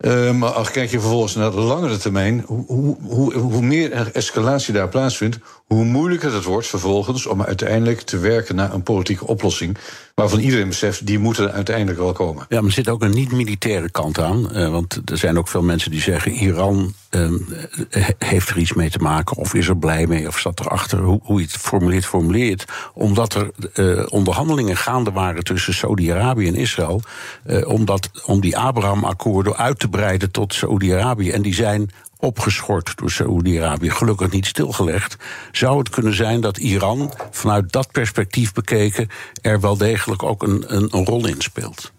Uh, 0.00 0.30
maar 0.30 0.50
als 0.50 0.70
kijk 0.70 0.90
je 0.90 1.00
vervolgens 1.00 1.34
naar 1.34 1.50
de 1.50 1.60
langere 1.60 1.96
termijn, 1.96 2.44
hoe, 2.46 2.96
hoe, 3.02 3.34
hoe 3.34 3.62
meer 3.62 4.10
escalatie 4.12 4.74
daar 4.74 4.88
plaatsvindt, 4.88 5.38
hoe 5.66 5.84
moeilijker 5.84 6.34
het 6.34 6.44
wordt 6.44 6.66
vervolgens 6.66 7.26
om 7.26 7.42
uiteindelijk 7.42 8.00
te 8.00 8.18
werken 8.18 8.54
naar 8.54 8.72
een 8.72 8.82
politieke 8.82 9.26
oplossing. 9.26 9.78
Waarvan 10.14 10.38
iedereen 10.38 10.68
beseft, 10.68 11.06
die 11.06 11.18
moeten 11.18 11.52
uiteindelijk 11.52 11.98
wel 11.98 12.12
komen. 12.12 12.46
Ja, 12.48 12.56
maar 12.56 12.68
er 12.68 12.72
zit 12.72 12.88
ook 12.88 13.02
een 13.02 13.14
niet-militaire 13.14 13.90
kant 13.90 14.18
aan. 14.18 14.48
Uh, 14.52 14.70
want 14.70 15.00
er 15.04 15.18
zijn 15.18 15.38
ook 15.38 15.48
veel 15.48 15.62
mensen 15.62 15.90
die 15.90 16.00
zeggen: 16.00 16.32
Iran 16.32 16.94
uh, 17.14 17.30
heeft 18.18 18.48
er 18.48 18.58
iets 18.58 18.72
mee 18.72 18.90
te 18.90 18.98
maken, 18.98 19.36
of 19.36 19.54
is 19.54 19.68
er 19.68 19.76
blij 19.76 20.06
mee, 20.06 20.26
of 20.26 20.38
staat 20.38 20.60
erachter. 20.60 20.98
Hoe, 20.98 21.20
hoe 21.22 21.38
je 21.38 21.46
het 21.46 21.56
formuleert, 21.56 22.06
formuleert. 22.06 22.64
Omdat 22.94 23.34
er 23.34 23.50
uh, 23.74 24.06
onderhandelingen 24.08 24.76
gaande 24.76 25.10
waren 25.10 25.44
tussen 25.44 25.74
Saudi-Arabië 25.74 26.46
en 26.46 26.54
Israël. 26.54 27.02
omdat, 27.66 28.10
om 28.26 28.40
die 28.40 28.58
Abraham-akkoorden 28.58 29.56
uit 29.56 29.78
te 29.78 29.88
breiden 29.88 30.30
tot 30.30 30.54
Saudi-Arabië. 30.54 31.30
En 31.30 31.42
die 31.42 31.54
zijn 31.54 31.90
opgeschort 32.24 32.96
door 32.96 33.10
Saoedi-Arabië, 33.10 33.90
gelukkig 33.90 34.30
niet 34.30 34.46
stilgelegd. 34.46 35.16
Zou 35.52 35.78
het 35.78 35.88
kunnen 35.88 36.14
zijn 36.14 36.40
dat 36.40 36.58
Iran 36.58 37.12
vanuit 37.30 37.72
dat 37.72 37.92
perspectief 37.92 38.52
bekeken 38.52 39.08
er 39.42 39.60
wel 39.60 39.76
degelijk 39.76 40.22
ook 40.22 40.42
een, 40.42 40.64
een 40.66 41.04
rol 41.04 41.26
in 41.26 41.40
speelt? 41.40 41.92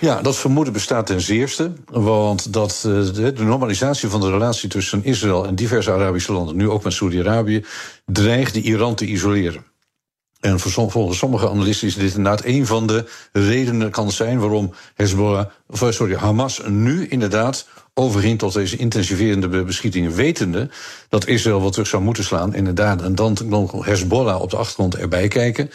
Ja, 0.00 0.22
dat 0.22 0.36
vermoeden 0.36 0.72
bestaat 0.72 1.06
ten 1.06 1.20
zeerste. 1.20 1.72
Want 1.90 2.52
dat, 2.52 2.80
de 3.14 3.32
normalisatie 3.36 4.08
van 4.08 4.20
de 4.20 4.30
relatie 4.30 4.68
tussen 4.68 5.04
Israël 5.04 5.46
en 5.46 5.54
diverse 5.54 5.92
Arabische 5.92 6.32
landen, 6.32 6.56
nu 6.56 6.70
ook 6.70 6.84
met 6.84 6.92
Saudi-Arabië, 6.92 7.64
dreigt 8.06 8.56
Iran 8.56 8.94
te 8.94 9.06
isoleren. 9.06 9.64
En 10.44 10.60
volgens 10.60 11.18
sommige 11.18 11.48
analisten 11.48 11.88
is 11.88 11.94
dit 11.94 12.14
inderdaad 12.14 12.44
een 12.44 12.66
van 12.66 12.86
de 12.86 13.04
redenen 13.32 13.90
kan 13.90 14.12
zijn 14.12 14.38
waarom 14.38 14.74
Hezbollah, 14.94 15.46
of 15.68 15.86
sorry, 15.88 16.14
Hamas 16.14 16.60
nu 16.66 17.06
inderdaad 17.08 17.66
overging 17.94 18.38
tot 18.38 18.52
deze 18.52 18.76
intensiverende 18.76 19.64
beschietingen, 19.64 20.14
wetende 20.14 20.70
dat 21.08 21.26
Israël 21.26 21.60
wat 21.60 21.72
terug 21.72 21.88
zou 21.88 22.02
moeten 22.02 22.24
slaan, 22.24 22.54
inderdaad. 22.54 23.02
En 23.02 23.14
dan, 23.14 23.36
dan 23.44 23.70
Hezbollah 23.84 24.40
op 24.40 24.50
de 24.50 24.56
achtergrond 24.56 24.96
erbij 24.96 25.28
kijken. 25.28 25.70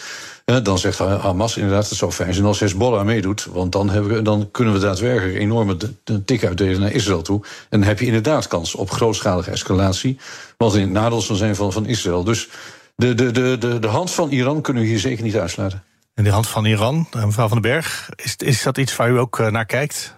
Dan 0.57 0.79
zegt 0.79 0.97
Hamas 0.97 1.57
inderdaad, 1.57 1.89
het 1.89 1.97
zou 1.97 2.11
fijn 2.11 2.33
zijn 2.33 2.45
als 2.45 2.59
Hezbollah 2.59 3.05
meedoet. 3.05 3.47
Want 3.51 3.71
dan, 3.71 3.89
hebben 3.89 4.11
we, 4.13 4.21
dan 4.21 4.49
kunnen 4.51 4.73
we 4.73 4.79
daadwerkelijk 4.79 5.37
enorme 5.37 5.77
tik 6.25 6.45
uitdelen 6.45 6.79
naar 6.79 6.91
Israël 6.91 7.21
toe. 7.21 7.41
En 7.69 7.79
dan 7.79 7.87
heb 7.87 7.99
je 7.99 8.05
inderdaad 8.05 8.47
kans 8.47 8.75
op 8.75 8.91
grootschalige 8.91 9.51
escalatie. 9.51 10.17
Wat 10.57 10.75
in 10.75 10.81
het 10.81 10.91
nadeel 10.91 11.21
zal 11.21 11.35
zijn 11.35 11.55
van, 11.55 11.71
van 11.73 11.85
Israël. 11.85 12.23
Dus 12.23 12.49
de, 12.95 13.13
de, 13.13 13.31
de, 13.31 13.57
de, 13.59 13.79
de 13.79 13.87
hand 13.87 14.11
van 14.11 14.29
Iran 14.29 14.61
kunnen 14.61 14.83
we 14.83 14.89
hier 14.89 14.99
zeker 14.99 15.23
niet 15.23 15.37
uitsluiten. 15.37 15.83
En 16.13 16.23
de 16.23 16.31
hand 16.31 16.47
van 16.47 16.65
Iran, 16.65 17.07
eh, 17.11 17.25
mevrouw 17.25 17.47
van 17.47 17.61
den 17.61 17.71
Berg, 17.71 18.09
is, 18.15 18.35
is 18.35 18.63
dat 18.63 18.77
iets 18.77 18.95
waar 18.95 19.09
u 19.09 19.19
ook 19.19 19.39
eh, 19.39 19.47
naar 19.47 19.65
kijkt? 19.65 20.17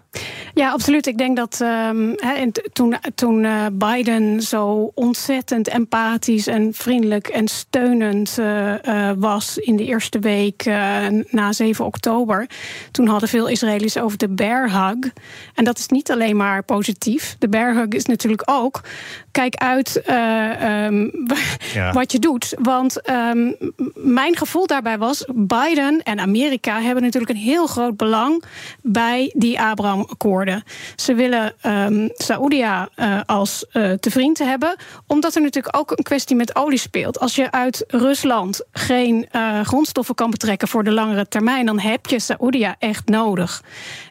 Ja, 0.53 0.71
absoluut. 0.71 1.07
Ik 1.07 1.17
denk 1.17 1.35
dat 1.35 1.59
um, 1.61 2.15
toen, 2.73 2.95
toen 3.15 3.43
uh, 3.43 3.65
Biden 3.73 4.41
zo 4.41 4.91
ontzettend 4.95 5.67
empathisch 5.67 6.47
en 6.47 6.73
vriendelijk 6.73 7.27
en 7.27 7.47
steunend 7.47 8.37
uh, 8.39 8.73
uh, 8.83 9.11
was 9.17 9.57
in 9.57 9.75
de 9.75 9.85
eerste 9.85 10.19
week 10.19 10.65
na 11.29 11.51
7 11.51 11.85
oktober, 11.85 12.49
toen 12.91 13.07
hadden 13.07 13.29
veel 13.29 13.47
Israëli's 13.47 13.97
over 13.97 14.17
de 14.17 14.29
bear 14.29 14.71
hug. 14.71 15.11
En 15.55 15.63
dat 15.63 15.77
is 15.77 15.87
niet 15.87 16.11
alleen 16.11 16.37
maar 16.37 16.63
positief. 16.63 17.35
De 17.39 17.49
bear 17.49 17.75
hug 17.75 17.87
is 17.87 18.05
natuurlijk 18.05 18.43
ook 18.45 18.81
kijk 19.31 19.55
uit 19.55 20.01
um, 20.09 21.11
ja. 21.73 21.91
wat 21.91 22.11
je 22.11 22.19
doet. 22.19 22.53
Want 22.59 23.09
um, 23.09 23.55
mijn 23.93 24.37
gevoel 24.37 24.67
daarbij 24.67 24.97
was: 24.97 25.25
Biden 25.33 26.03
en 26.03 26.19
Amerika 26.19 26.81
hebben 26.81 27.03
natuurlijk 27.03 27.31
een 27.31 27.37
heel 27.37 27.67
groot 27.67 27.97
belang 27.97 28.43
bij 28.81 29.33
die 29.37 29.59
Ze 30.95 31.13
willen 31.13 31.53
um, 31.65 32.09
Saoedia 32.13 32.89
uh, 32.95 33.19
als 33.25 33.65
uh, 33.73 33.91
te 33.91 34.11
vriend 34.11 34.37
hebben, 34.37 34.75
omdat 35.07 35.35
er 35.35 35.41
natuurlijk 35.41 35.77
ook 35.77 35.91
een 35.91 36.03
kwestie 36.03 36.35
met 36.35 36.55
olie 36.55 36.77
speelt. 36.77 37.19
Als 37.19 37.35
je 37.35 37.51
uit 37.51 37.83
Rusland 37.87 38.63
geen 38.71 39.27
uh, 39.31 39.59
grondstoffen 39.61 40.15
kan 40.15 40.29
betrekken 40.29 40.67
voor 40.67 40.83
de 40.83 40.91
langere 40.91 41.27
termijn, 41.27 41.65
dan 41.65 41.79
heb 41.79 42.05
je 42.05 42.19
Saoedia 42.19 42.75
echt 42.79 43.09
nodig. 43.09 43.63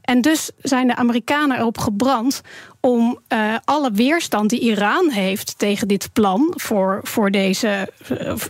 En 0.02 0.20
dus 0.20 0.50
zijn 0.62 0.86
de 0.86 0.96
Amerikanen 0.96 1.58
erop 1.58 1.78
gebrand 1.78 2.40
om 2.80 3.18
alle 3.64 3.90
weerstand 3.92 4.50
die 4.50 4.60
Iran 4.60 5.10
heeft 5.10 5.58
tegen 5.58 5.88
dit 5.88 6.12
plan 6.12 6.52
voor, 6.56 7.00
voor 7.02 7.30
deze 7.30 7.92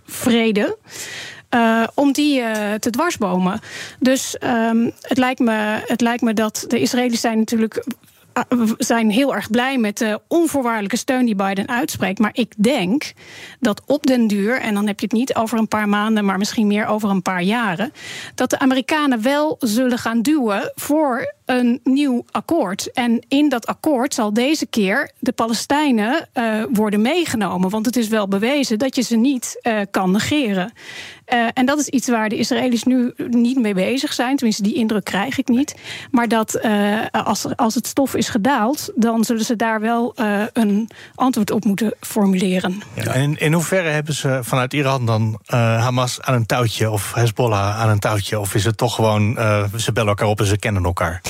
vrede. 0.04 0.76
Uh, 1.54 1.86
om 1.94 2.12
die 2.12 2.40
uh, 2.40 2.74
te 2.74 2.90
dwarsbomen. 2.90 3.60
Dus 3.98 4.36
um, 4.44 4.92
het, 5.00 5.18
lijkt 5.18 5.40
me, 5.40 5.82
het 5.86 6.00
lijkt 6.00 6.22
me 6.22 6.34
dat 6.34 6.64
de 6.68 6.80
Israëli's 6.80 7.20
zijn 7.20 7.38
natuurlijk 7.38 7.84
zijn 8.78 9.10
heel 9.10 9.34
erg 9.34 9.50
blij 9.50 9.78
met 9.78 9.98
de 9.98 10.20
onvoorwaardelijke 10.28 10.96
steun 10.96 11.24
die 11.24 11.34
Biden 11.34 11.68
uitspreekt. 11.68 12.18
Maar 12.18 12.30
ik 12.32 12.52
denk 12.56 13.12
dat 13.60 13.82
op 13.86 14.06
den 14.06 14.26
duur, 14.26 14.60
en 14.60 14.74
dan 14.74 14.86
heb 14.86 15.00
je 15.00 15.06
het 15.06 15.14
niet 15.14 15.34
over 15.34 15.58
een 15.58 15.68
paar 15.68 15.88
maanden, 15.88 16.24
maar 16.24 16.38
misschien 16.38 16.66
meer 16.66 16.86
over 16.86 17.10
een 17.10 17.22
paar 17.22 17.42
jaren, 17.42 17.92
dat 18.34 18.50
de 18.50 18.58
Amerikanen 18.58 19.22
wel 19.22 19.56
zullen 19.58 19.98
gaan 19.98 20.22
duwen 20.22 20.72
voor 20.74 21.34
een 21.50 21.80
nieuw 21.84 22.24
akkoord. 22.30 22.92
En 22.92 23.24
in 23.28 23.48
dat 23.48 23.66
akkoord 23.66 24.14
zal 24.14 24.32
deze 24.32 24.66
keer 24.66 25.10
de 25.18 25.32
Palestijnen 25.32 26.28
uh, 26.34 26.64
worden 26.72 27.02
meegenomen. 27.02 27.70
Want 27.70 27.86
het 27.86 27.96
is 27.96 28.08
wel 28.08 28.28
bewezen 28.28 28.78
dat 28.78 28.96
je 28.96 29.02
ze 29.02 29.16
niet 29.16 29.60
uh, 29.62 29.80
kan 29.90 30.10
negeren. 30.10 30.72
Uh, 31.34 31.46
en 31.54 31.66
dat 31.66 31.78
is 31.78 31.88
iets 31.88 32.08
waar 32.08 32.28
de 32.28 32.36
Israëli's 32.36 32.84
nu 32.84 33.12
niet 33.16 33.58
mee 33.58 33.74
bezig 33.74 34.12
zijn. 34.12 34.36
Tenminste, 34.36 34.62
die 34.62 34.74
indruk 34.74 35.04
krijg 35.04 35.38
ik 35.38 35.48
niet. 35.48 35.74
Maar 36.10 36.28
dat 36.28 36.60
als, 37.10 37.56
als 37.56 37.74
het 37.74 37.86
stof 37.86 38.14
is 38.14 38.28
gedaald, 38.28 38.92
dan 38.94 39.24
zullen 39.24 39.44
ze 39.44 39.56
daar 39.56 39.80
wel 39.80 40.12
een 40.52 40.90
antwoord 41.14 41.50
op 41.50 41.64
moeten 41.64 41.94
formuleren. 42.00 42.82
Ja, 42.94 43.12
en 43.12 43.22
in, 43.22 43.38
in 43.38 43.52
hoeverre 43.52 43.88
hebben 43.88 44.14
ze 44.14 44.38
vanuit 44.42 44.72
Iran 44.72 45.06
dan 45.06 45.40
Hamas 45.46 46.20
aan 46.20 46.34
een 46.34 46.46
touwtje 46.46 46.90
of 46.90 47.14
Hezbollah 47.14 47.80
aan 47.80 47.88
een 47.88 47.98
touwtje? 47.98 48.40
Of 48.40 48.54
is 48.54 48.64
het 48.64 48.76
toch 48.76 48.94
gewoon, 48.94 49.34
ze 49.76 49.92
bellen 49.92 50.08
elkaar 50.08 50.28
op 50.28 50.40
en 50.40 50.46
ze 50.46 50.58
kennen 50.58 50.84
elkaar? 50.84 51.20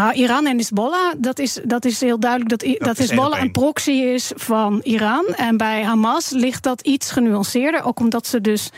Nou, 0.00 0.12
Iran 0.12 0.46
en 0.46 0.56
Hezbollah, 0.56 1.12
dat 1.18 1.38
is, 1.38 1.58
dat 1.64 1.84
is 1.84 2.00
heel 2.00 2.20
duidelijk 2.20 2.50
dat, 2.50 2.60
dat, 2.60 2.78
dat 2.78 2.98
Hezbollah 2.98 3.40
een 3.40 3.50
proxy 3.50 3.90
is 3.90 4.32
van 4.36 4.80
Iran. 4.82 5.26
En 5.26 5.56
bij 5.56 5.82
Hamas 5.82 6.30
ligt 6.30 6.62
dat 6.62 6.80
iets 6.80 7.10
genuanceerder. 7.10 7.84
Ook 7.84 7.98
omdat 8.00 8.26
ze 8.26 8.40
dus 8.40 8.70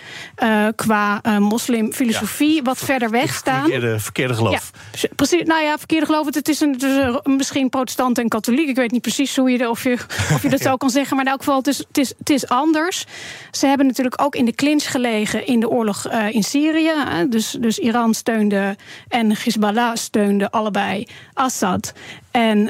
uh, 0.42 0.66
qua 0.76 1.20
uh, 1.26 1.38
moslimfilosofie 1.38 2.54
ja. 2.54 2.62
wat 2.62 2.78
verder 2.78 3.10
weg 3.10 3.34
staan. 3.34 3.60
Verkeerde, 3.60 4.00
verkeerde 4.00 4.34
geloof. 4.34 4.70
Ja, 4.92 5.08
precies, 5.16 5.42
nou 5.42 5.62
ja, 5.62 5.78
verkeerde 5.78 6.06
geloof. 6.06 6.34
Het 6.34 6.48
is, 6.48 6.60
een, 6.60 6.72
het 6.72 6.82
is 6.82 6.96
een, 6.96 7.36
misschien 7.36 7.68
protestant 7.68 8.18
en 8.18 8.28
katholiek. 8.28 8.68
Ik 8.68 8.76
weet 8.76 8.90
niet 8.90 9.02
precies 9.02 9.36
hoe 9.36 9.50
je, 9.50 9.70
of 9.70 9.82
je, 9.82 9.92
of 10.34 10.42
je 10.42 10.48
dat 10.48 10.62
ja. 10.62 10.70
zo 10.70 10.76
kan 10.76 10.90
zeggen. 10.90 11.16
Maar 11.16 11.24
in 11.24 11.30
elk 11.30 11.40
geval, 11.40 11.58
het 11.58 11.66
is, 11.66 11.78
het, 11.78 11.98
is, 11.98 12.12
het 12.18 12.30
is 12.30 12.48
anders. 12.48 13.06
Ze 13.50 13.66
hebben 13.66 13.86
natuurlijk 13.86 14.22
ook 14.22 14.34
in 14.34 14.44
de 14.44 14.54
clinch 14.54 14.90
gelegen 14.90 15.46
in 15.46 15.60
de 15.60 15.68
oorlog 15.68 16.12
uh, 16.12 16.34
in 16.34 16.42
Syrië. 16.42 16.92
Dus, 17.28 17.56
dus 17.60 17.78
Iran 17.78 18.14
steunde 18.14 18.76
en 19.08 19.36
Hezbollah 19.36 19.94
steunde 19.94 20.50
allebei 20.50 21.06
Assad. 21.34 21.92
En 22.30 22.58
uh, 22.58 22.68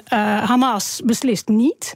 Hamas 0.49 1.01
beslist 1.05 1.49
niet. 1.49 1.95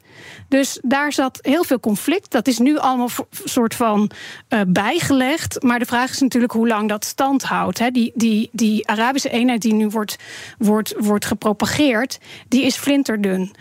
Dus 0.49 0.79
daar 0.83 1.13
zat 1.13 1.39
heel 1.43 1.65
veel 1.65 1.81
conflict. 1.81 2.31
Dat 2.31 2.47
is 2.47 2.59
nu 2.59 2.79
allemaal 2.79 3.09
soort 3.45 3.75
van 3.75 4.11
uh, 4.49 4.61
bijgelegd. 4.67 5.63
Maar 5.63 5.79
de 5.79 5.85
vraag 5.85 6.11
is 6.11 6.21
natuurlijk 6.21 6.53
hoe 6.53 6.69
lang 6.69 6.89
dat 6.89 7.05
stand 7.05 7.43
houdt. 7.43 7.79
Hè. 7.79 7.91
Die, 7.91 8.13
die, 8.15 8.49
die 8.53 8.89
Arabische 8.89 9.31
eenheid 9.31 9.63
die 9.63 9.75
nu 9.75 9.89
wordt, 9.89 10.17
wordt, 10.59 10.95
wordt 10.99 11.25
gepropageerd, 11.25 12.19
die 12.49 12.65
is 12.65 12.77
flinterdun. 12.77 13.55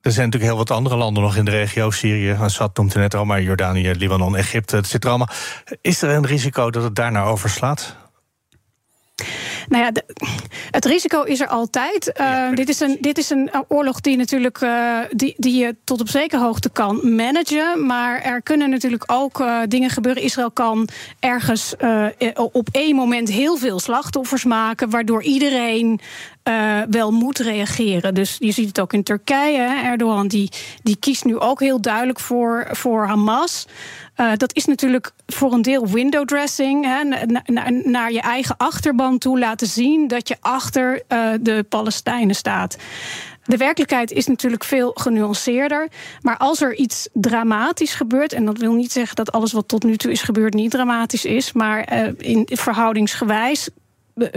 Er 0.00 0.12
zijn 0.12 0.26
natuurlijk 0.26 0.52
heel 0.52 0.64
wat 0.66 0.76
andere 0.76 0.96
landen 0.96 1.22
nog 1.22 1.36
in 1.36 1.44
de 1.44 1.50
regio. 1.50 1.90
Syrië, 1.90 2.36
Assad 2.40 2.76
noemt 2.76 2.92
het 2.92 3.02
net 3.02 3.14
al, 3.14 3.24
maar 3.24 3.42
Jordanië, 3.42 3.90
Libanon, 3.90 4.36
Egypte. 4.36 4.76
Het 4.76 4.86
zit 4.86 5.06
allemaal. 5.06 5.28
Is 5.80 6.02
er 6.02 6.10
een 6.10 6.26
risico 6.26 6.70
dat 6.70 6.82
het 6.82 6.94
daar 6.94 7.12
nou 7.12 7.28
overslaat? 7.28 7.96
Nou 9.68 9.84
ja, 9.84 9.90
de, 9.90 10.04
het 10.70 10.84
risico 10.84 11.22
is 11.22 11.40
er 11.40 11.46
altijd. 11.46 12.06
Uh, 12.06 12.26
ja, 12.26 12.50
dit, 12.50 12.68
is 12.68 12.80
een, 12.80 12.98
dit 13.00 13.18
is 13.18 13.30
een 13.30 13.50
oorlog 13.68 14.00
die 14.00 14.16
natuurlijk 14.16 14.60
uh, 14.60 14.98
die, 15.10 15.34
die 15.36 15.56
je 15.56 15.76
tot 15.84 16.00
op 16.00 16.08
zekere 16.08 16.42
hoogte 16.42 16.70
kan 16.70 17.14
managen. 17.14 17.86
Maar 17.86 18.20
er 18.20 18.42
kunnen 18.42 18.70
natuurlijk 18.70 19.04
ook 19.06 19.40
uh, 19.40 19.60
dingen 19.68 19.90
gebeuren. 19.90 20.22
Israël 20.22 20.50
kan 20.50 20.88
ergens 21.20 21.74
op 22.34 22.68
één 22.72 22.94
moment 22.94 23.28
heel 23.28 23.56
veel 23.56 23.80
slachtoffers 23.80 24.44
maken, 24.44 24.90
waardoor 24.90 25.22
iedereen 25.22 26.00
uh, 26.48 26.80
wel 26.90 27.10
moet 27.12 27.38
reageren. 27.38 28.14
Dus 28.14 28.36
je 28.38 28.52
ziet 28.52 28.68
het 28.68 28.80
ook 28.80 28.92
in 28.92 29.02
Turkije. 29.02 29.82
Erdogan 29.84 30.28
die, 30.28 30.50
die 30.82 30.96
kiest 30.96 31.24
nu 31.24 31.38
ook 31.38 31.60
heel 31.60 31.80
duidelijk 31.80 32.20
voor, 32.20 32.68
voor 32.70 33.06
Hamas. 33.06 33.66
Uh, 34.20 34.32
dat 34.36 34.54
is 34.54 34.64
natuurlijk 34.64 35.10
voor 35.26 35.52
een 35.52 35.62
deel 35.62 35.86
window 35.86 36.24
dressing. 36.24 36.84
Hè, 36.84 37.04
na, 37.04 37.42
na, 37.44 37.70
naar 37.84 38.12
je 38.12 38.20
eigen 38.20 38.56
achterban 38.56 39.18
toe 39.18 39.38
laten 39.38 39.66
zien 39.66 40.08
dat 40.08 40.28
je 40.28 40.36
achter 40.40 41.02
uh, 41.08 41.30
de 41.40 41.64
Palestijnen 41.68 42.34
staat. 42.34 42.76
De 43.44 43.56
werkelijkheid 43.56 44.10
is 44.10 44.26
natuurlijk 44.26 44.64
veel 44.64 44.90
genuanceerder. 44.94 45.88
Maar 46.20 46.36
als 46.36 46.60
er 46.60 46.74
iets 46.74 47.08
dramatisch 47.12 47.94
gebeurt, 47.94 48.32
en 48.32 48.44
dat 48.44 48.58
wil 48.58 48.72
niet 48.72 48.92
zeggen 48.92 49.16
dat 49.16 49.32
alles 49.32 49.52
wat 49.52 49.68
tot 49.68 49.82
nu 49.82 49.96
toe 49.96 50.10
is 50.10 50.22
gebeurd 50.22 50.54
niet 50.54 50.70
dramatisch 50.70 51.24
is, 51.24 51.52
maar 51.52 51.92
uh, 51.92 52.08
in 52.16 52.46
verhoudingsgewijs 52.50 53.68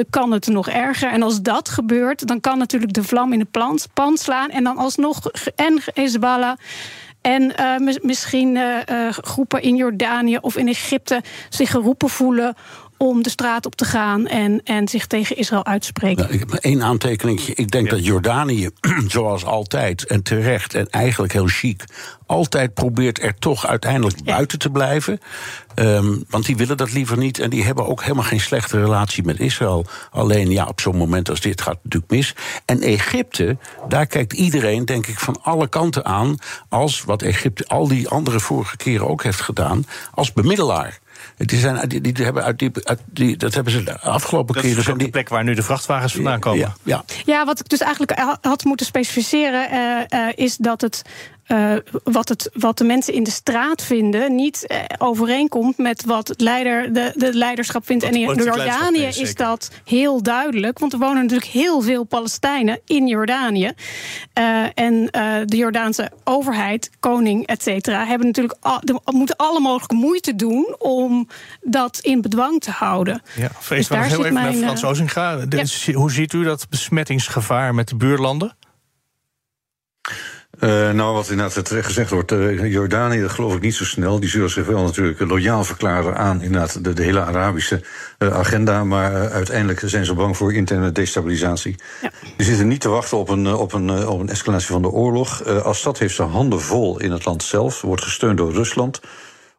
kan 0.10 0.32
het 0.32 0.48
nog 0.48 0.70
erger. 0.70 1.12
En 1.12 1.24
als 1.24 1.42
dat 1.42 1.70
gebeurt, 1.70 2.28
dan 2.28 2.40
kan 2.40 2.58
natuurlijk 2.58 2.94
de 2.94 3.04
vlam 3.04 3.34
in 3.34 3.40
de 3.40 3.46
plant, 3.46 3.88
pan 3.94 4.18
slaan. 4.18 4.50
En 4.50 4.64
dan 4.64 4.78
alsnog 4.78 5.32
en 5.56 5.82
Hezbollah 5.94 6.58
en 7.22 7.54
uh, 7.60 7.96
misschien 8.02 8.56
uh, 8.56 8.78
uh, 8.92 9.10
groepen 9.10 9.62
in 9.62 9.76
Jordanië 9.76 10.38
of 10.38 10.58
in 10.58 10.68
Egypte 10.68 11.22
zich 11.50 11.72
geroepen 11.72 12.10
voelen 12.10 12.56
om 13.02 13.24
de 13.24 13.30
straat 13.30 13.66
op 13.66 13.76
te 13.76 13.86
gaan 13.86 14.28
en, 14.28 14.62
en 14.64 14.88
zich 14.88 15.08
tegen 15.08 15.38
Israël 15.38 15.66
uit 15.66 15.82
te 15.82 15.88
spreken. 15.88 16.24
Nou, 16.24 16.34
ik 16.34 16.40
heb 16.40 16.54
één 16.54 16.84
aantekening. 16.84 17.40
Ik 17.42 17.72
denk 17.72 17.86
ja. 17.86 17.96
dat 17.96 18.06
Jordanië, 18.06 18.70
zoals 19.08 19.46
altijd 19.46 20.06
en 20.06 20.24
terecht 20.24 20.74
en 20.74 20.90
eigenlijk 20.90 21.34
heel 21.34 21.48
chic, 21.48 21.84
altijd 22.26 22.74
probeert 22.74 23.22
er 23.22 23.36
toch 23.36 23.68
uiteindelijk 23.68 24.18
ja. 24.18 24.34
buiten 24.34 24.60
te 24.60 24.70
blijven. 24.70 25.20
Um, 25.76 26.24
want 26.30 26.46
die 26.46 26.58
willen 26.58 26.78
dat 26.78 26.94
liever 26.94 27.18
niet. 27.18 27.40
En 27.40 27.50
die 27.50 27.64
hebben 27.64 27.88
ook 27.88 28.02
helemaal 28.02 28.24
geen 28.24 28.40
slechte 28.40 28.80
relatie 28.80 29.24
met 29.24 29.40
Israël. 29.40 29.86
Alleen 30.12 30.50
ja, 30.50 30.66
op 30.66 30.82
zo'n 30.82 30.98
moment 30.98 31.30
als 31.30 31.42
dit 31.42 31.62
gaat 31.62 31.74
het 31.74 31.84
natuurlijk 31.84 32.12
mis. 32.12 32.36
En 32.66 32.82
Egypte, 32.82 33.58
daar 33.88 34.06
kijkt 34.06 34.34
iedereen, 34.34 34.86
denk 34.86 35.08
ik, 35.08 35.20
van 35.20 35.38
alle 35.42 35.68
kanten 35.68 36.06
aan. 36.06 36.38
als 36.70 37.04
wat 37.04 37.22
Egypte 37.22 37.68
al 37.68 37.88
die 37.88 38.10
andere 38.10 38.40
vorige 38.40 38.78
keren 38.78 39.08
ook 39.08 39.24
heeft 39.24 39.42
gedaan. 39.42 39.86
als 40.14 40.34
bemiddelaar. 40.34 41.00
Die 41.46 41.60
zijn, 41.60 41.90
die, 41.90 42.02
die 42.02 42.24
hebben 42.26 42.44
uit 42.44 42.60
die, 42.60 42.72
uit 42.84 43.00
die, 43.06 43.38
dat 43.38 43.54
hebben 43.54 43.74
ze 43.74 43.84
de 43.84 44.00
afgelopen 44.00 44.54
Dat 44.54 44.64
keren. 44.64 44.78
is 44.78 44.82
ook 44.90 44.96
zijn 44.96 45.06
de 45.06 45.10
plek 45.12 45.30
waar 45.30 45.44
nu 45.44 45.54
de 45.54 45.64
vrachtwagens 45.64 46.14
vandaan 46.14 46.40
komen. 46.40 46.60
Ja, 46.60 46.74
ja. 46.84 47.04
Ja, 47.26 47.46
wat 47.46 47.60
ik 47.60 47.70
dus 47.70 47.80
eigenlijk 47.80 48.20
ha- 48.20 48.38
had 48.42 48.64
moeten 48.64 48.86
specificeren, 48.86 49.70
eh, 49.70 50.28
eh, 50.28 50.34
is 50.36 50.58
dat 50.58 50.82
het. 50.82 51.02
Eh, 51.52 51.74
wat, 52.04 52.30
het, 52.30 52.50
wat 52.54 52.78
de 52.78 52.84
mensen 52.84 53.14
in 53.14 53.24
de 53.24 53.32
straat 53.32 53.84
vinden, 53.84 54.36
niet 54.36 54.68
eh, 54.68 54.80
overeenkomt 54.98 55.78
met 55.78 56.06
wat 56.06 56.28
het 56.28 56.42
leider, 56.42 56.94
de, 56.94 57.14
de 57.16 57.34
leiderschap 57.34 57.86
vindt. 57.86 58.04
Wat 58.04 58.14
en 58.14 58.20
in 58.20 58.44
Jordanië 58.44 59.04
is, 59.04 59.36
dat 59.36 59.72
heel 59.86 60.24
duidelijk, 60.24 60.80
want 60.80 60.94
er 60.94 61.00
wonen 61.00 61.22
natuurlijk 61.22 61.50
heel 61.50 61.82
veel 61.82 62.04
Palestijnen 62.04 62.80
in 62.86 63.08
Jordanië. 63.08 63.72
Eh, 64.34 64.64
en 64.74 65.06
de 65.46 65.58
Jordaanse 65.58 66.12
overheid, 66.24 66.90
koning, 67.00 67.48
et 67.48 67.64
cetera, 67.64 68.06
hebben 68.06 68.28
natuurlijk 68.28 68.58
al, 68.60 68.80
de, 68.84 69.00
moeten 69.06 69.36
alle 69.36 69.60
mogelijke 69.60 69.96
moeite 69.96 70.36
doen 70.36 70.76
om 70.78 71.28
dat 71.62 72.00
in 72.02 72.22
bedwang 72.22 72.62
te 72.62 72.72
houden. 72.72 73.22
Ja, 73.36 73.48
Dus 73.48 73.58
Vrees 73.60 73.90
heel 73.90 74.04
zit 74.04 74.20
even 74.20 74.34
naar 74.34 74.44
mijn, 74.44 74.58
Frans 74.58 74.82
eh, 74.82 74.90
Ozinga. 74.90 75.36
Dus 75.36 75.92
Hoe 75.94 76.12
ziet 76.12 76.34
u 76.34 76.44
dat 76.44 76.70
besmettingsgevaar 76.70 77.76
met 77.76 77.88
de 77.88 77.96
buurlanden? 77.96 78.56
Eh, 80.60 80.92
nou, 80.92 81.14
wat 81.14 81.30
inderdaad 81.30 81.66
terecht 81.66 81.86
gezegd 81.86 82.10
wordt, 82.10 82.32
eh, 82.32 82.72
Jordanië, 82.72 83.22
dat 83.22 83.32
geloof 83.32 83.56
ik 83.56 83.62
niet 83.62 83.76
zo 83.76 83.86
snel. 83.86 84.20
Die 84.20 84.30
zullen 84.30 84.50
zich 84.50 84.66
wel 84.66 84.84
natuurlijk 84.84 85.20
loyaal 85.20 85.64
verklaren 85.64 86.18
aan 86.18 86.42
inderdaad 86.42 86.84
de, 86.84 86.94
de 86.94 87.04
hele 87.04 87.22
Arabische 87.22 87.82
eh, 88.18 88.34
agenda. 88.34 88.84
Maar 88.84 89.30
uiteindelijk 89.30 89.82
zijn 89.86 90.06
ze 90.06 90.14
bang 90.14 90.38
voor 90.38 90.54
interne 90.54 90.92
destabilisatie. 90.92 91.76
Die 92.38 92.46
zitten 92.46 92.68
niet 92.68 92.82
te 92.82 92.90
wachten 92.90 93.18
op 93.18 93.30
een, 93.30 93.48
op 93.48 93.74
een, 93.74 94.08
op 94.08 94.20
een 94.20 94.30
escalatie 94.30 94.68
van 94.68 94.82
de 94.82 94.90
oorlog. 94.90 95.46
Assad 95.46 96.00
heeft 96.00 96.16
zijn 96.16 96.30
handen 96.30 96.62
vol 96.62 97.00
in 97.00 97.12
het 97.12 97.26
land 97.26 97.44
zelf, 97.44 97.82
wordt 97.82 98.04
gesteund 98.04 98.38
door 98.38 98.54
Rusland. 98.54 99.00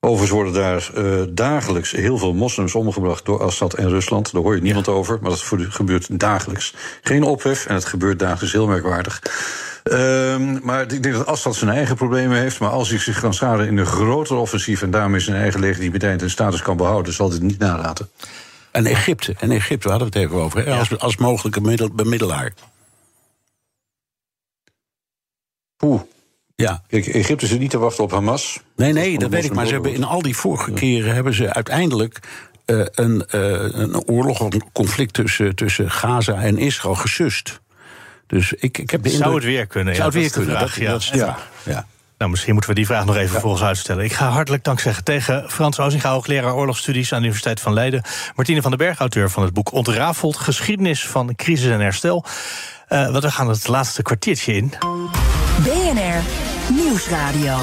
Overigens 0.05 0.30
worden 0.30 0.53
daar 0.53 0.90
eh, 0.94 1.22
dagelijks 1.28 1.90
heel 1.90 2.18
veel 2.18 2.34
moslims 2.34 2.74
omgebracht 2.74 3.24
door 3.24 3.42
Assad 3.42 3.74
en 3.74 3.88
Rusland. 3.88 4.32
Daar 4.32 4.42
hoor 4.42 4.55
je 4.55 4.62
niemand 4.62 4.88
over, 4.88 5.18
maar 5.20 5.30
dat 5.30 5.42
gebeurt 5.68 6.20
dagelijks. 6.20 6.74
Geen 7.03 7.22
ophef 7.22 7.66
en 7.66 7.74
het 7.74 7.84
gebeurt 7.84 8.18
dagelijks 8.18 8.53
heel 8.53 8.66
merkwaardig. 8.66 9.22
Ehm, 9.82 10.59
maar 10.62 10.92
ik 10.92 11.03
denk 11.03 11.14
dat 11.14 11.26
Assad 11.26 11.55
zijn 11.55 11.70
eigen 11.70 11.96
problemen 11.96 12.38
heeft. 12.38 12.61
Maar 12.61 12.70
als 12.70 12.88
hij 12.88 12.98
zich 12.98 13.20
kan 13.20 13.34
scharen 13.34 13.66
in 13.66 13.76
een 13.76 13.86
groter 13.86 14.36
offensief 14.36 14.82
en 14.82 14.90
daarmee 14.90 15.20
zijn 15.20 15.36
eigen 15.36 15.61
legitimiteit 15.61 16.22
en 16.22 16.30
status 16.30 16.62
kan 16.62 16.76
behouden, 16.76 17.12
zal 17.12 17.30
het 17.30 17.42
niet 17.42 17.59
nalaten. 17.59 18.11
En 18.70 18.86
Egypte, 18.86 19.34
en 19.38 19.50
Egypte 19.50 19.88
hadden 19.88 20.11
we 20.11 20.18
het 20.18 20.28
even 20.28 20.40
over, 20.40 20.70
als, 20.70 20.98
als 20.98 21.16
mogelijke 21.16 21.61
middel, 21.61 21.90
bemiddelaar. 21.90 22.53
Oeh. 25.84 26.00
Ja. 26.57 26.82
Kijk, 26.88 27.07
Egypte 27.07 27.46
zit 27.46 27.59
niet 27.59 27.70
te 27.70 27.78
wachten 27.78 28.05
op 28.05 28.11
Hamas. 28.11 28.61
Nee, 28.76 28.92
nee, 28.92 29.18
dat 29.18 29.30
weet 29.30 29.44
ik. 29.44 29.55
Maar 29.55 29.66
ze 29.66 29.72
hebben 29.72 29.94
in 29.94 30.05
al 30.05 30.22
die 30.22 30.36
vorige 30.36 30.72
keren 30.72 31.14
hebben 31.14 31.34
ze 31.34 31.53
uiteindelijk 31.53 32.18
eh, 32.64 32.84
een, 32.92 33.26
eh, 33.28 33.40
een 33.72 34.09
oorlog, 34.09 34.40
of 34.40 34.55
een 34.55 34.64
conflict 34.72 35.14
tussen, 35.14 35.55
tussen 35.55 35.90
Gaza 35.90 36.34
en 36.34 36.59
Israël 36.59 36.94
gesust. 36.94 37.61
Dus 38.26 38.53
ik, 38.53 38.78
ik 38.78 38.90
heb 38.90 39.03
de 39.03 39.11
Zou 39.11 39.34
het 39.34 39.44
weer 39.44 39.66
kunnen? 39.66 39.94
Zou 39.96 40.12
Ja, 40.12 40.18
het 40.18 40.22
weer 40.22 40.32
kunnen? 40.32 40.57
vraag, 40.57 40.74
Dat, 40.78 41.05
ja. 41.05 41.26
dat 41.26 41.38
Ja. 41.64 41.86
Nou, 42.18 42.34
misschien 42.34 42.53
moeten 42.53 42.70
we 42.72 42.76
die 42.76 42.86
vraag 42.86 43.05
nog 43.05 43.16
even 43.16 43.40
voor 43.40 43.50
ons 43.50 43.62
uitstellen. 43.62 44.05
Ik 44.05 44.12
ga 44.12 44.28
hartelijk 44.28 44.64
dank 44.64 44.80
zeggen 44.80 45.05
tegen 45.05 45.50
Frans 45.50 45.80
Ozinga, 45.80 46.11
hoogleraar 46.11 46.55
oorlogsstudies 46.55 47.12
aan 47.12 47.18
de 47.18 47.24
Universiteit 47.24 47.61
van 47.61 47.72
Leiden. 47.72 48.03
Martine 48.34 48.62
van 48.62 48.70
den 48.70 48.78
Berg, 48.80 48.98
auteur 48.98 49.30
van 49.30 49.42
het 49.42 49.53
boek 49.53 49.72
Ontrafeld, 49.72 50.36
geschiedenis 50.36 51.07
van 51.07 51.34
crisis 51.34 51.70
en 51.70 51.80
herstel. 51.80 52.24
Eh, 52.88 53.11
want 53.11 53.24
we 53.24 53.30
gaan 53.30 53.48
het 53.48 53.68
laatste 53.68 54.03
kwartiertje 54.03 54.53
in. 54.55 54.72
BNR 55.59 56.22
Nieuwsradio. 56.74 57.59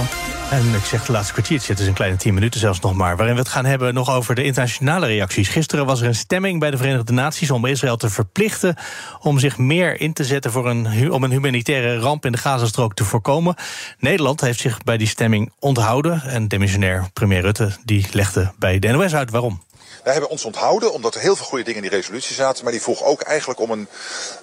En 0.52 0.74
ik 0.74 0.86
zeg 0.86 1.00
het 1.00 1.08
laatste 1.08 1.34
kwartiertje, 1.34 1.72
het 1.72 1.82
is 1.82 1.88
een 1.88 1.94
kleine 1.94 2.18
tien 2.18 2.34
minuten 2.34 2.60
zelfs 2.60 2.80
nog 2.80 2.94
maar. 2.94 3.18
Waarin 3.18 3.36
we 3.36 3.42
het 3.42 3.50
gaan 3.50 3.66
hebben 3.66 3.94
nog 3.94 4.10
over 4.10 4.36
de 4.36 4.44
internationale 4.44 5.06
reacties. 5.06 5.48
Gisteren 5.48 5.86
was 5.86 6.02
er 6.02 6.08
een 6.08 6.16
stemming 6.16 6.60
bij 6.60 6.72
de 6.72 6.78
Verenigde 6.78 7.14
Naties 7.14 7.52
om 7.52 7.66
Israël 7.66 7.98
te 7.98 8.10
verplichten. 8.10 8.76
om 9.22 9.40
zich 9.40 9.58
meer 9.58 10.02
in 10.02 10.14
te 10.14 10.24
zetten 10.24 10.52
voor 10.52 10.70
een, 10.70 11.12
om 11.12 11.24
een 11.24 11.32
humanitaire 11.32 11.98
ramp 11.98 12.26
in 12.26 12.32
de 12.32 12.38
Gazastrook 12.38 12.94
te 12.94 13.04
voorkomen. 13.04 13.56
Nederland 14.00 14.42
heeft 14.42 14.60
zich 14.60 14.84
bij 14.84 14.98
die 14.98 15.08
stemming 15.08 15.52
onthouden. 15.60 16.22
En 16.22 16.48
demissionair 16.48 17.10
premier 17.14 17.42
Rutte 17.42 17.72
die 17.86 18.08
legde 18.12 18.52
bij 18.60 18.80
de 18.80 18.88
NOS 18.88 19.16
uit 19.16 19.32
waarom. 19.32 19.62
Wij 20.04 20.12
hebben 20.14 20.32
ons 20.32 20.45
onthouden 20.45 20.93
omdat 20.93 21.16
er 21.16 21.22
heel 21.22 21.36
veel 21.36 21.45
goede 21.45 21.64
dingen 21.64 21.84
in 21.84 21.89
die 21.89 21.97
resolutie 22.00 22.36
zaten. 22.36 22.64
Maar 22.64 22.72
die 22.74 22.82
vroeg 22.82 23.04
ook 23.04 23.22
eigenlijk 23.22 23.60
om 23.60 23.72
een, 23.72 23.88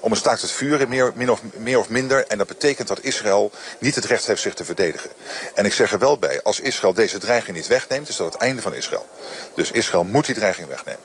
om 0.00 0.10
een 0.10 0.16
staakt 0.16 0.40
het 0.42 0.50
vuren, 0.52 0.88
meer, 0.88 1.12
min 1.14 1.30
of, 1.30 1.40
meer 1.56 1.78
of 1.78 1.88
minder. 1.88 2.26
En 2.26 2.38
dat 2.38 2.46
betekent 2.46 2.88
dat 2.88 3.02
Israël 3.02 3.50
niet 3.80 3.94
het 3.94 4.04
recht 4.04 4.26
heeft 4.26 4.42
zich 4.42 4.54
te 4.54 4.64
verdedigen. 4.64 5.10
En 5.54 5.64
ik 5.64 5.72
zeg 5.72 5.92
er 5.92 5.98
wel 5.98 6.18
bij, 6.18 6.42
als 6.42 6.60
Israël 6.60 6.94
deze 6.94 7.18
dreiging 7.18 7.56
niet 7.56 7.66
wegneemt, 7.66 8.08
is 8.08 8.16
dat 8.16 8.32
het 8.32 8.42
einde 8.42 8.62
van 8.62 8.74
Israël. 8.74 9.06
Dus 9.54 9.70
Israël 9.70 10.04
moet 10.04 10.26
die 10.26 10.34
dreiging 10.34 10.68
wegnemen. 10.68 11.00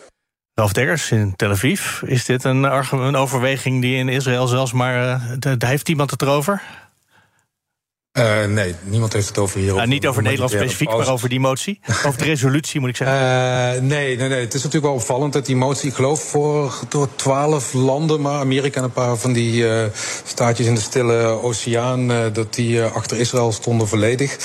Ralf 0.54 0.74
Dekkers 0.74 1.12
in 1.12 1.34
Tel 1.36 1.50
Aviv. 1.50 2.02
Is 2.02 2.26
dit 2.26 2.44
een, 2.44 2.64
een 2.92 3.16
overweging 3.16 3.82
die 3.82 3.98
in 3.98 4.10
Israël 4.10 4.48
zelfs 4.48 4.72
maar. 4.74 5.08
eh, 5.10 5.32
d- 5.40 5.60
d- 5.60 5.64
heeft 5.64 5.90
iemand 5.90 6.12
het 6.12 6.22
erover? 6.22 6.62
Eh, 8.12 8.46
nee, 8.46 8.76
niemand 8.84 9.14
heeft 9.14 9.28
het 9.28 9.38
over 9.38 9.60
hier. 9.60 9.74
Nou, 9.74 9.88
niet 9.88 10.08
over 10.08 10.22
Nederland 10.22 10.52
specifiek, 10.52 10.90
maar 10.90 11.12
over 11.12 11.30
die 11.30 11.40
motie. 11.40 11.80
Over 12.06 12.18
de 12.18 12.24
resolutie 12.26 12.80
moet 12.80 12.90
ik 12.90 12.96
zeggen. 12.96 13.18
Eh, 13.18 13.82
nee, 13.82 14.18
nee, 14.18 14.30
nee. 14.30 14.40
Het 14.40 14.54
is 14.54 14.64
natuurlijk 14.64 14.86
wel 14.86 14.94
opvallend 14.94 15.34
dat 15.34 15.46
die 15.46 15.56
motie, 15.56 15.90
ik 15.90 15.96
geloof, 15.96 16.24
voor 16.24 16.74
door 16.90 17.08
twaalf 17.16 17.74
landen, 17.74 18.22
maar 18.22 18.40
Amerika 18.40 18.78
en 18.78 18.84
een 18.84 18.92
paar 18.92 19.18
van 19.18 19.34
die 19.34 19.70
eh, 19.70 19.86
staatjes 20.26 20.68
in 20.68 20.76
de 20.76 20.82
Stille 20.82 21.24
Oceaan, 21.24 22.08
dat 22.34 22.54
die 22.54 22.84
achter 22.84 23.20
Israël 23.20 23.52
stonden 23.52 23.88
volledig. 23.88 24.38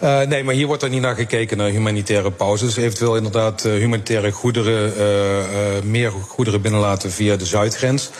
Nee, 0.00 0.44
maar 0.44 0.54
hier 0.54 0.66
wordt 0.66 0.82
er 0.82 0.88
niet 0.88 1.00
naar 1.00 1.14
gekeken 1.14 1.56
naar 1.56 1.68
humanitaire 1.68 2.30
pauzes. 2.30 2.76
Eventueel 2.76 3.16
inderdaad 3.16 3.62
humanitaire 3.62 4.30
goederen, 4.30 5.90
meer 5.90 6.10
goederen 6.10 6.62
binnenlaten 6.62 7.12
via 7.12 7.36
de 7.36 7.46
zuidgrens. 7.46 8.10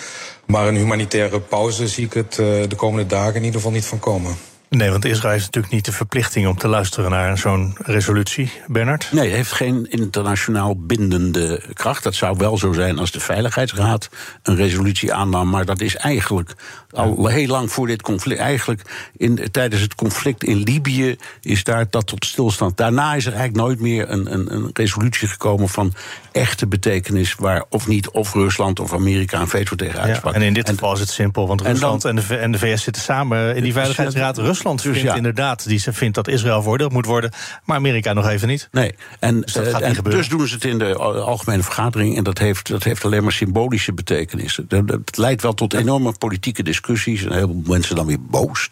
Maar 0.46 0.68
een 0.68 0.76
humanitaire 0.76 1.40
pauze 1.40 1.88
zie 1.88 2.04
ik 2.04 2.12
het 2.12 2.34
de 2.34 2.76
komende 2.76 3.06
dagen 3.06 3.34
in 3.34 3.44
ieder 3.44 3.60
geval 3.60 3.72
niet 3.72 3.86
van 3.86 3.98
komen. 3.98 4.36
Nee, 4.76 4.90
want 4.90 5.04
Israël 5.04 5.32
heeft 5.32 5.44
natuurlijk 5.44 5.74
niet 5.74 5.84
de 5.84 5.92
verplichting 5.92 6.46
om 6.46 6.56
te 6.56 6.68
luisteren 6.68 7.10
naar 7.10 7.38
zo'n 7.38 7.76
resolutie, 7.82 8.52
Bernard. 8.66 9.08
Nee, 9.12 9.26
het 9.26 9.34
heeft 9.34 9.52
geen 9.52 9.86
internationaal 9.90 10.76
bindende 10.76 11.62
kracht. 11.72 12.02
Dat 12.02 12.14
zou 12.14 12.36
wel 12.38 12.58
zo 12.58 12.72
zijn 12.72 12.98
als 12.98 13.10
de 13.10 13.20
Veiligheidsraad 13.20 14.08
een 14.42 14.56
resolutie 14.56 15.12
aannam. 15.14 15.50
Maar 15.50 15.64
dat 15.64 15.80
is 15.80 15.96
eigenlijk 15.96 16.54
al 16.94 17.26
heel 17.26 17.46
lang 17.46 17.72
voor 17.72 17.86
dit 17.86 18.02
conflict. 18.02 18.40
Eigenlijk 18.40 19.10
in, 19.16 19.48
tijdens 19.50 19.82
het 19.82 19.94
conflict 19.94 20.44
in 20.44 20.56
Libië 20.56 21.16
is 21.40 21.64
daar 21.64 21.86
dat 21.90 22.06
tot 22.06 22.24
stilstand. 22.24 22.76
Daarna 22.76 23.14
is 23.14 23.26
er 23.26 23.32
eigenlijk 23.32 23.66
nooit 23.66 23.80
meer 23.80 24.10
een, 24.10 24.32
een, 24.32 24.54
een 24.54 24.70
resolutie 24.72 25.28
gekomen 25.28 25.68
van 25.68 25.92
echte 26.32 26.66
betekenis. 26.66 27.34
waar 27.34 27.64
of 27.68 27.86
niet 27.86 28.10
of 28.10 28.32
Rusland 28.34 28.80
of 28.80 28.92
Amerika 28.92 29.40
een 29.40 29.48
veto 29.48 29.76
tegen 29.76 29.98
Ja, 29.98 30.04
uitsprak. 30.04 30.34
en 30.34 30.42
in 30.42 30.54
dit 30.54 30.68
geval 30.68 30.92
is 30.92 31.00
het 31.00 31.08
simpel, 31.10 31.46
want 31.46 31.62
dan- 31.62 31.70
Rusland 31.72 32.04
en, 32.04 32.16
de, 32.16 32.36
en 32.36 32.52
de 32.52 32.58
VS 32.58 32.82
zitten 32.82 33.02
samen 33.02 33.56
in 33.56 33.62
die 33.62 33.72
Veiligheidsraad. 33.72 34.38
Rusland 34.38 34.82
Dus 34.82 34.92
vindt 34.92 35.08
ja. 35.10 35.14
inderdaad 35.14 35.66
die 35.68 35.78
ze 35.78 35.92
vindt 35.92 36.14
dat 36.14 36.28
Israël 36.28 36.60
veroordeeld 36.60 36.92
moet 36.92 37.06
worden, 37.06 37.30
maar 37.64 37.76
Amerika 37.76 38.12
nog 38.12 38.28
even 38.28 38.48
niet. 38.48 38.68
Nee, 38.72 38.94
en, 39.20 39.40
Dus 39.40 39.52
dat 39.52 39.64
eh, 39.64 39.70
gaat 39.70 39.80
niet 39.80 39.88
en 39.88 39.94
gebeuren. 39.94 40.20
dus 40.20 40.30
doen 40.30 40.46
ze 40.48 40.54
het 40.54 40.64
in 40.64 40.78
de 40.78 40.94
al- 40.94 41.14
algemene 41.20 41.62
vergadering. 41.62 42.16
En 42.16 42.24
dat 42.24 42.38
heeft, 42.38 42.68
dat 42.68 42.84
heeft 42.84 43.04
alleen 43.04 43.22
maar 43.22 43.32
symbolische 43.32 43.92
betekenis. 43.92 44.60
Dat, 44.68 44.88
dat 44.88 45.16
leidt 45.16 45.42
wel 45.42 45.54
tot 45.54 45.74
enorme 45.74 46.12
politieke 46.18 46.62
discussies. 46.86 47.24
En 47.24 47.32
heel 47.32 47.46
veel 47.46 47.62
mensen 47.66 47.96
dan 47.96 48.06
weer 48.06 48.22
boos. 48.22 48.68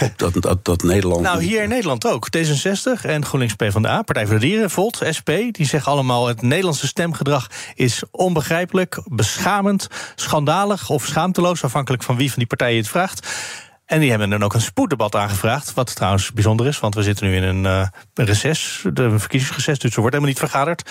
Op, 0.00 0.12
dat, 0.16 0.42
dat, 0.42 0.64
dat 0.64 0.82
Nederland. 0.82 1.20
Nou, 1.22 1.42
hier 1.42 1.62
in 1.62 1.68
Nederland 1.68 2.06
ook. 2.06 2.28
D66 2.36 3.02
en 3.02 3.24
GroenLinks 3.24 3.54
PvdA, 3.54 4.02
Partij 4.02 4.26
voor 4.26 4.34
de 4.34 4.46
Dieren, 4.46 4.70
Volt, 4.70 5.02
SP... 5.16 5.30
die 5.50 5.66
zeggen 5.66 5.92
allemaal 5.92 6.26
het 6.26 6.42
Nederlandse 6.42 6.86
stemgedrag 6.86 7.50
is 7.74 8.02
onbegrijpelijk... 8.10 9.00
beschamend, 9.04 9.88
schandalig 10.14 10.90
of 10.90 11.06
schaamteloos... 11.06 11.64
afhankelijk 11.64 12.02
van 12.02 12.16
wie 12.16 12.28
van 12.28 12.38
die 12.38 12.46
partijen 12.46 12.74
je 12.74 12.80
het 12.80 12.90
vraagt. 12.90 13.28
En 13.86 14.00
die 14.00 14.10
hebben 14.10 14.30
dan 14.30 14.42
ook 14.42 14.54
een 14.54 14.60
spoeddebat 14.60 15.14
aangevraagd. 15.14 15.74
Wat 15.74 15.94
trouwens 15.94 16.32
bijzonder 16.32 16.66
is, 16.66 16.80
want 16.80 16.94
we 16.94 17.02
zitten 17.02 17.26
nu 17.26 17.36
in 17.36 17.42
een 17.42 17.66
eh, 17.66 17.88
reces, 18.26 18.84
de 18.92 19.18
verkiezingsreces... 19.18 19.78
dus 19.78 19.94
er 19.94 20.00
wordt 20.00 20.14
helemaal 20.14 20.34
niet 20.34 20.50
vergaderd. 20.50 20.90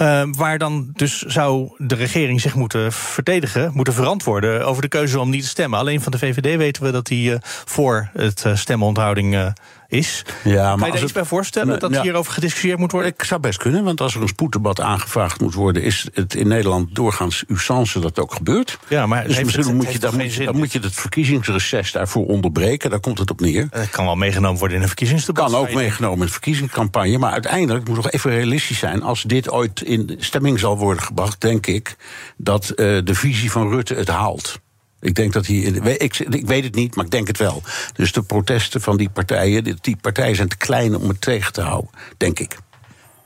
Eh, 0.00 0.22
waar 0.30 0.58
dan 0.58 0.90
dus 0.92 1.18
zou 1.22 1.70
de 1.76 1.94
regering 1.94 2.40
zich 2.40 2.54
moeten 2.54 2.92
verdedigen, 2.92 3.70
moeten 3.74 3.94
verantwoorden 3.94 4.66
over 4.66 4.82
de 4.82 4.88
keuze 4.88 5.20
om 5.20 5.30
niet 5.30 5.42
te 5.42 5.48
stemmen. 5.48 5.78
Alleen 5.78 6.00
van 6.00 6.12
de 6.12 6.18
VVD 6.18 6.56
weten 6.56 6.82
we 6.82 6.90
dat 6.90 7.06
die 7.06 7.32
eh, 7.32 7.38
voor 7.64 8.10
het 8.12 8.44
eh, 8.44 8.56
stemmenthouding 8.56 9.34
eh, 9.34 9.46
is. 9.90 10.24
Ja, 10.44 10.74
kan 10.74 10.86
je 10.86 10.92
daar 10.92 11.02
iets 11.02 11.12
bij 11.12 11.24
voorstellen 11.24 11.78
dat 11.78 11.90
ja. 11.90 12.02
hierover 12.02 12.32
gediscussieerd 12.32 12.78
moet 12.78 12.92
worden? 12.92 13.10
Ik 13.10 13.22
zou 13.22 13.40
best 13.40 13.58
kunnen, 13.58 13.84
want 13.84 14.00
als 14.00 14.14
er 14.14 14.22
een 14.22 14.28
spoeddebat 14.28 14.80
aangevraagd 14.80 15.40
moet 15.40 15.54
worden, 15.54 15.82
is 15.82 16.08
het 16.14 16.34
in 16.34 16.48
Nederland 16.48 16.94
doorgaans 16.94 17.44
usance 17.48 18.00
dat 18.00 18.18
ook 18.18 18.34
gebeurt. 18.34 18.78
Ja, 18.88 19.06
maar 19.06 19.26
dus 19.26 19.42
misschien 19.42 19.64
het- 19.64 19.74
moet 19.74 19.92
je, 19.92 19.98
moet 20.12 20.44
dan 20.44 20.56
moet 20.56 20.72
je 20.72 20.78
het 20.78 20.94
verkiezingsreces 20.94 21.92
daarvoor 21.92 22.26
onderbreken. 22.26 22.90
Daar 22.90 23.00
komt 23.00 23.18
het 23.18 23.30
op 23.30 23.40
neer. 23.40 23.66
Het 23.70 23.90
kan 23.90 24.04
wel 24.04 24.16
meegenomen 24.16 24.58
worden 24.58 24.76
in 24.76 24.82
een 24.82 24.88
verkiezingsdebat. 24.88 25.50
Kan 25.50 25.60
ook 25.60 25.72
meegenomen 25.72 26.18
in 26.18 26.24
de 26.26 26.32
verkiezingscampagne. 26.32 27.18
Maar 27.18 27.32
uiteindelijk 27.32 27.88
moet 27.88 27.96
nog 27.96 28.10
even 28.10 28.30
realistisch 28.30 28.78
zijn. 28.78 29.02
Als 29.02 29.22
dit 29.22 29.50
ooit 29.50 29.82
in 29.82 30.16
stemming 30.18 30.58
zal 30.58 30.78
worden 30.78 31.02
gebracht, 31.02 31.40
denk 31.40 31.66
ik 31.66 31.96
dat 32.36 32.68
eh, 32.68 32.76
de 33.04 33.14
visie 33.14 33.50
van 33.50 33.68
Rutte 33.70 33.94
het 33.94 34.08
haalt. 34.08 34.60
Ik 35.00 35.14
denk 35.14 35.32
dat 35.32 35.46
hij. 35.46 35.56
Ik, 35.56 36.18
ik 36.18 36.46
weet 36.46 36.64
het 36.64 36.74
niet, 36.74 36.94
maar 36.94 37.04
ik 37.04 37.10
denk 37.10 37.26
het 37.26 37.38
wel. 37.38 37.62
Dus 37.92 38.12
de 38.12 38.22
protesten 38.22 38.80
van 38.80 38.96
die 38.96 39.10
partijen. 39.10 39.78
Die, 39.80 39.96
partijen 40.00 40.36
zijn 40.36 40.48
te 40.48 40.56
klein 40.56 40.96
om 40.96 41.08
het 41.08 41.20
tegen 41.20 41.52
te 41.52 41.60
houden, 41.60 41.90
denk 42.16 42.38
ik. 42.38 42.56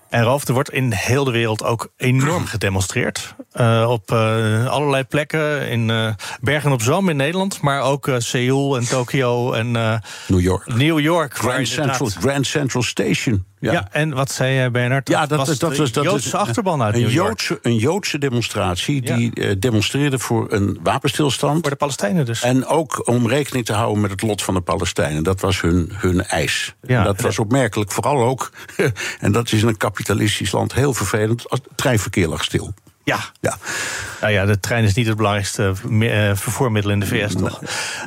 En 0.08 0.22
Ralf, 0.22 0.48
er 0.48 0.54
wordt 0.54 0.70
in 0.70 0.92
heel 0.92 1.24
de 1.24 1.30
wereld 1.30 1.64
ook 1.64 1.92
enorm 1.96 2.46
gedemonstreerd. 2.46 3.34
Uh, 3.54 3.86
op 3.88 4.10
uh, 4.10 4.66
allerlei 4.66 5.04
plekken. 5.04 5.68
In 5.68 5.88
uh, 5.88 6.12
Bergen 6.40 6.72
op 6.72 6.82
Zoom 6.82 7.08
in 7.08 7.16
Nederland. 7.16 7.60
Maar 7.60 7.82
ook 7.82 8.10
Seoul 8.18 8.76
en 8.76 8.88
Tokio 8.88 9.52
en 9.52 9.70
New 10.26 10.40
York. 10.40 10.74
New 10.74 11.00
York. 11.00 11.36
Grand, 11.36 11.68
Central, 11.68 12.08
Grand 12.08 12.46
Central 12.46 12.82
Station. 12.82 13.44
Ja. 13.64 13.72
ja. 13.72 13.88
en 13.90 14.14
wat 14.14 14.30
zei 14.30 14.54
jij, 14.54 14.70
Bernard? 14.70 15.08
Ja, 15.08 15.26
dat, 15.26 15.38
was 15.38 15.58
dat, 15.58 15.76
was 15.76 15.92
dat 15.92 16.04
Joodse 16.04 16.36
achterban 16.36 16.82
uit 16.82 16.94
een. 16.94 17.08
Joodse, 17.08 17.58
een 17.62 17.76
Joodse 17.76 18.18
demonstratie 18.18 19.02
die 19.02 19.30
ja. 19.34 19.54
demonstreerde 19.54 20.18
voor 20.18 20.52
een 20.52 20.78
wapenstilstand. 20.82 21.60
Voor 21.60 21.70
de 21.70 21.76
Palestijnen 21.76 22.24
dus. 22.26 22.42
En 22.42 22.66
ook 22.66 23.08
om 23.08 23.28
rekening 23.28 23.64
te 23.64 23.72
houden 23.72 24.00
met 24.00 24.10
het 24.10 24.22
lot 24.22 24.42
van 24.42 24.54
de 24.54 24.60
Palestijnen. 24.60 25.22
Dat 25.22 25.40
was 25.40 25.60
hun, 25.60 25.90
hun 25.92 26.24
eis. 26.24 26.74
Ja, 26.82 26.98
en 26.98 27.04
dat 27.04 27.20
was 27.20 27.38
opmerkelijk. 27.38 27.92
Vooral 27.92 28.22
ook, 28.22 28.50
en 29.20 29.32
dat 29.32 29.52
is 29.52 29.62
in 29.62 29.68
een 29.68 29.76
kapitalistisch 29.76 30.52
land 30.52 30.74
heel 30.74 30.94
vervelend, 30.94 31.50
als 31.50 31.60
het 31.64 31.76
treinverkeer 31.76 32.28
lag 32.28 32.44
stil. 32.44 32.74
Ja. 33.04 33.18
ja. 33.40 33.56
Nou 34.20 34.32
ja, 34.32 34.44
de 34.44 34.60
trein 34.60 34.84
is 34.84 34.94
niet 34.94 35.06
het 35.06 35.16
belangrijkste 35.16 35.72
vervoermiddel 36.34 36.90
in 36.90 37.00
de 37.00 37.06
VS, 37.06 37.34
toch? 37.34 37.60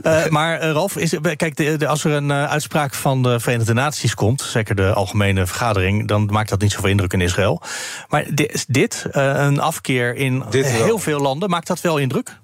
Uh, 0.04 0.28
maar 0.28 0.62
Ralf, 0.62 0.96
is, 0.96 1.16
kijk, 1.36 1.56
de, 1.56 1.78
de, 1.78 1.88
als 1.88 2.04
er 2.04 2.12
een 2.12 2.32
uitspraak 2.32 2.94
van 2.94 3.24
de 3.24 3.40
Verenigde 3.40 3.74
Naties 3.74 4.14
komt... 4.14 4.42
zeker 4.42 4.76
de 4.76 4.94
algemene 4.94 5.46
vergadering, 5.46 6.08
dan 6.08 6.26
maakt 6.26 6.50
dat 6.50 6.62
niet 6.62 6.72
zoveel 6.72 6.90
indruk 6.90 7.14
in 7.14 7.22
Israël. 7.22 7.62
Maar 8.08 8.26
dit, 8.34 8.66
dit 8.68 9.06
een 9.12 9.60
afkeer 9.60 10.16
in 10.16 10.44
dit 10.50 10.66
heel 10.66 11.00
veel 11.00 11.20
landen, 11.20 11.50
maakt 11.50 11.68
dat 11.68 11.82
wel 11.82 11.98
indruk? 11.98 12.40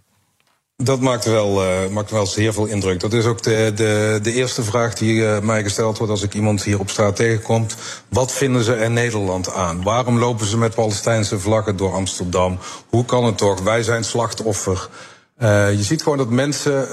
Dat 0.83 0.99
maakt 0.99 1.25
wel, 1.25 1.63
uh, 1.63 1.87
maakt 1.91 2.11
wel 2.11 2.25
zeer 2.25 2.53
veel 2.53 2.65
indruk. 2.65 2.99
Dat 2.99 3.13
is 3.13 3.25
ook 3.25 3.43
de, 3.43 3.71
de, 3.75 4.19
de 4.23 4.33
eerste 4.33 4.63
vraag 4.63 4.93
die 4.93 5.15
uh, 5.15 5.39
mij 5.39 5.63
gesteld 5.63 5.97
wordt 5.97 6.11
als 6.11 6.21
ik 6.21 6.33
iemand 6.33 6.63
hier 6.63 6.79
op 6.79 6.89
straat 6.89 7.15
tegenkomt. 7.15 7.75
Wat 8.09 8.31
vinden 8.31 8.63
ze 8.63 8.75
in 8.75 8.93
Nederland 8.93 9.53
aan? 9.53 9.83
Waarom 9.83 10.19
lopen 10.19 10.45
ze 10.45 10.57
met 10.57 10.75
Palestijnse 10.75 11.39
vlaggen 11.39 11.77
door 11.77 11.93
Amsterdam? 11.93 12.57
Hoe 12.89 13.05
kan 13.05 13.25
het 13.25 13.37
toch? 13.37 13.61
Wij 13.61 13.83
zijn 13.83 14.03
slachtoffer. 14.03 14.89
Uh, 15.41 15.73
je 15.73 15.83
ziet 15.83 16.03
gewoon 16.03 16.17
dat 16.17 16.29
mensen 16.29 16.87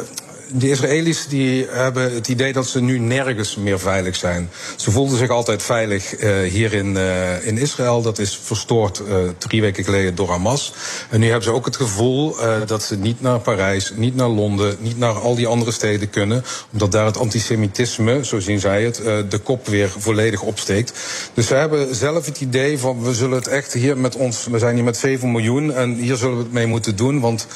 de 0.52 0.70
Israëli's 0.70 1.26
die 1.26 1.66
hebben 1.70 2.14
het 2.14 2.28
idee 2.28 2.52
dat 2.52 2.66
ze 2.66 2.80
nu 2.80 2.98
nergens 2.98 3.56
meer 3.56 3.78
veilig 3.78 4.16
zijn. 4.16 4.50
Ze 4.76 4.90
voelden 4.90 5.18
zich 5.18 5.30
altijd 5.30 5.62
veilig 5.62 6.20
uh, 6.22 6.50
hier 6.50 6.72
in, 6.72 6.96
uh, 6.96 7.46
in 7.46 7.58
Israël. 7.58 8.02
Dat 8.02 8.18
is 8.18 8.38
verstoord 8.42 9.02
uh, 9.08 9.16
drie 9.38 9.60
weken 9.60 9.84
geleden 9.84 10.14
door 10.14 10.28
Hamas. 10.28 10.72
En 11.10 11.20
nu 11.20 11.26
hebben 11.26 11.44
ze 11.44 11.52
ook 11.52 11.64
het 11.64 11.76
gevoel 11.76 12.36
dat 12.66 12.82
ze 12.82 12.96
niet 12.96 13.20
naar 13.20 13.40
Parijs, 13.40 13.92
niet 13.96 14.16
naar 14.16 14.28
Londen, 14.28 14.76
niet 14.80 14.98
naar 14.98 15.18
al 15.18 15.34
die 15.34 15.46
andere 15.46 15.70
steden 15.70 16.10
kunnen. 16.10 16.44
Omdat 16.72 16.92
daar 16.92 17.04
het 17.04 17.16
antisemitisme, 17.16 18.24
zo 18.24 18.40
zien 18.40 18.60
zij 18.60 18.84
het, 18.84 18.96
de 19.30 19.38
kop 19.42 19.66
weer 19.66 19.90
volledig 19.98 20.42
opsteekt. 20.42 20.92
Dus 21.34 21.46
ze 21.46 21.54
hebben 21.54 21.94
zelf 21.94 22.26
het 22.26 22.40
idee 22.40 22.78
van 22.78 23.02
we 23.02 23.14
zullen 23.14 23.36
het 23.38 23.46
echt 23.46 23.72
hier 23.72 23.98
met 23.98 24.16
ons, 24.16 24.46
we 24.50 24.58
zijn 24.58 24.74
hier 24.74 24.84
met 24.84 24.96
7 24.96 25.32
miljoen 25.32 25.72
en 25.72 25.94
hier 25.94 26.16
zullen 26.16 26.36
we 26.36 26.42
het 26.42 26.52
mee 26.52 26.66
moeten 26.66 26.96
doen. 26.96 27.20
Want 27.20 27.46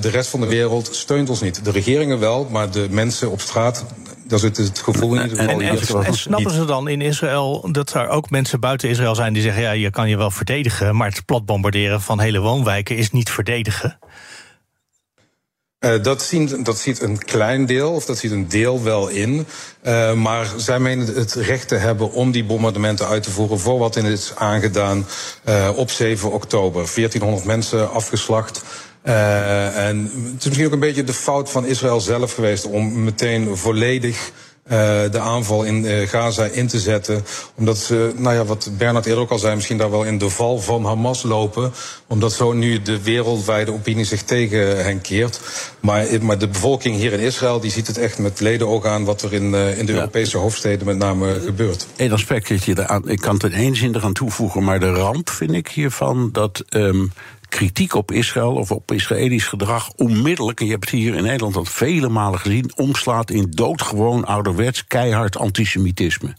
de 0.00 0.10
rest 0.10 0.30
van 0.30 0.40
de 0.40 0.46
wereld 0.46 0.88
steunt 0.92 1.30
ons 1.30 1.40
niet. 1.40 1.64
De 1.64 1.70
regeringen 1.84 2.18
wel, 2.18 2.48
maar 2.50 2.70
de 2.70 2.86
mensen 2.90 3.30
op 3.30 3.40
straat, 3.40 3.84
daar 4.26 4.38
zit 4.38 4.56
het 4.56 4.78
gevoel 4.78 5.14
in 5.14 5.22
ieder 5.22 5.38
geval. 5.38 5.60
En, 5.60 5.68
en, 5.68 6.04
en 6.04 6.14
snappen 6.14 6.52
ze 6.52 6.64
dan 6.64 6.88
in 6.88 7.00
Israël 7.00 7.68
dat 7.72 7.94
er 7.94 8.08
ook 8.08 8.30
mensen 8.30 8.60
buiten 8.60 8.88
Israël 8.88 9.14
zijn 9.14 9.32
die 9.32 9.42
zeggen: 9.42 9.62
ja, 9.62 9.70
je 9.70 9.90
kan 9.90 10.08
je 10.08 10.16
wel 10.16 10.30
verdedigen, 10.30 10.96
maar 10.96 11.08
het 11.08 11.24
plat 11.24 11.46
bombarderen 11.46 12.00
van 12.00 12.20
hele 12.20 12.40
woonwijken 12.40 12.96
is 12.96 13.10
niet 13.10 13.30
verdedigen? 13.30 13.98
Uh, 15.84 16.02
dat, 16.02 16.22
ziet, 16.22 16.64
dat 16.64 16.78
ziet 16.78 17.00
een 17.00 17.18
klein 17.18 17.66
deel, 17.66 17.92
of 17.92 18.04
dat 18.04 18.18
ziet 18.18 18.30
een 18.30 18.48
deel 18.48 18.82
wel 18.82 19.08
in. 19.08 19.46
Uh, 19.82 20.12
maar 20.12 20.46
zij 20.56 20.78
menen 20.78 21.06
het 21.06 21.32
recht 21.32 21.68
te 21.68 21.74
hebben 21.74 22.12
om 22.12 22.30
die 22.30 22.44
bombardementen 22.44 23.06
uit 23.06 23.22
te 23.22 23.30
voeren 23.30 23.58
voor 23.58 23.78
wat 23.78 23.96
in 23.96 24.04
is 24.04 24.32
aangedaan 24.36 25.06
uh, 25.48 25.70
op 25.76 25.90
7 25.90 26.32
oktober. 26.32 26.90
1400 26.94 27.44
mensen 27.44 27.90
afgeslacht. 27.90 28.62
Uh, 29.04 29.88
en 29.88 30.02
het 30.02 30.38
is 30.38 30.44
misschien 30.44 30.66
ook 30.66 30.72
een 30.72 30.78
beetje 30.78 31.04
de 31.04 31.14
fout 31.14 31.50
van 31.50 31.66
Israël 31.66 32.00
zelf 32.00 32.34
geweest 32.34 32.66
om 32.66 33.04
meteen 33.04 33.56
volledig 33.56 34.32
uh, 34.64 34.70
de 35.10 35.18
aanval 35.18 35.62
in 35.62 35.84
uh, 35.84 36.08
Gaza 36.08 36.44
in 36.44 36.66
te 36.66 36.80
zetten. 36.80 37.24
Omdat 37.54 37.78
ze, 37.78 38.12
nou 38.16 38.34
ja, 38.34 38.44
wat 38.44 38.70
Bernard 38.78 39.06
eerder 39.06 39.22
ook 39.22 39.30
al 39.30 39.38
zei, 39.38 39.54
misschien 39.54 39.78
daar 39.78 39.90
wel 39.90 40.04
in 40.04 40.18
de 40.18 40.30
val 40.30 40.58
van 40.58 40.84
Hamas 40.84 41.22
lopen. 41.22 41.72
Omdat 42.06 42.32
zo 42.32 42.52
nu 42.52 42.82
de 42.82 43.02
wereldwijde 43.02 43.72
opinie 43.72 44.04
zich 44.04 44.22
tegen 44.22 44.84
hen 44.84 45.00
keert. 45.00 45.40
Maar, 45.80 46.06
maar 46.20 46.38
de 46.38 46.48
bevolking 46.48 46.96
hier 46.96 47.12
in 47.12 47.20
Israël 47.20 47.60
die 47.60 47.70
ziet 47.70 47.86
het 47.86 47.98
echt 47.98 48.18
met 48.18 48.40
ledenogen 48.40 48.90
aan 48.90 49.04
wat 49.04 49.22
er 49.22 49.32
in, 49.32 49.52
uh, 49.52 49.78
in 49.78 49.86
de 49.86 49.92
ja. 49.92 49.98
Europese 49.98 50.38
hoofdsteden 50.38 50.86
met 50.86 50.96
name 50.96 51.40
gebeurt. 51.44 51.86
Eén 51.96 52.12
aspect 52.12 52.48
dat 52.48 52.64
je 52.64 52.78
eraan, 52.78 53.08
ik 53.08 53.20
kan 53.20 53.34
het 53.34 53.42
in 53.42 53.52
één 53.52 53.76
zin 53.76 53.94
eraan 53.94 54.12
toevoegen, 54.12 54.64
maar 54.64 54.80
de 54.80 54.92
ramp 54.92 55.30
vind 55.30 55.52
ik 55.52 55.68
hiervan 55.68 56.28
dat. 56.32 56.64
Um, 56.68 57.12
kritiek 57.54 57.94
op 57.94 58.12
Israël 58.12 58.54
of 58.54 58.70
op 58.70 58.92
Israëlisch 58.92 59.46
gedrag 59.46 59.90
onmiddellijk, 59.90 60.60
en 60.60 60.66
je 60.66 60.72
hebt 60.72 60.90
het 60.90 61.00
hier 61.00 61.14
in 61.14 61.22
Nederland 61.22 61.56
al 61.56 61.64
vele 61.64 62.08
malen 62.08 62.38
gezien, 62.38 62.72
omslaat 62.76 63.30
in 63.30 63.46
doodgewoon 63.50 64.24
ouderwets 64.24 64.86
keihard 64.86 65.38
antisemitisme. 65.38 66.34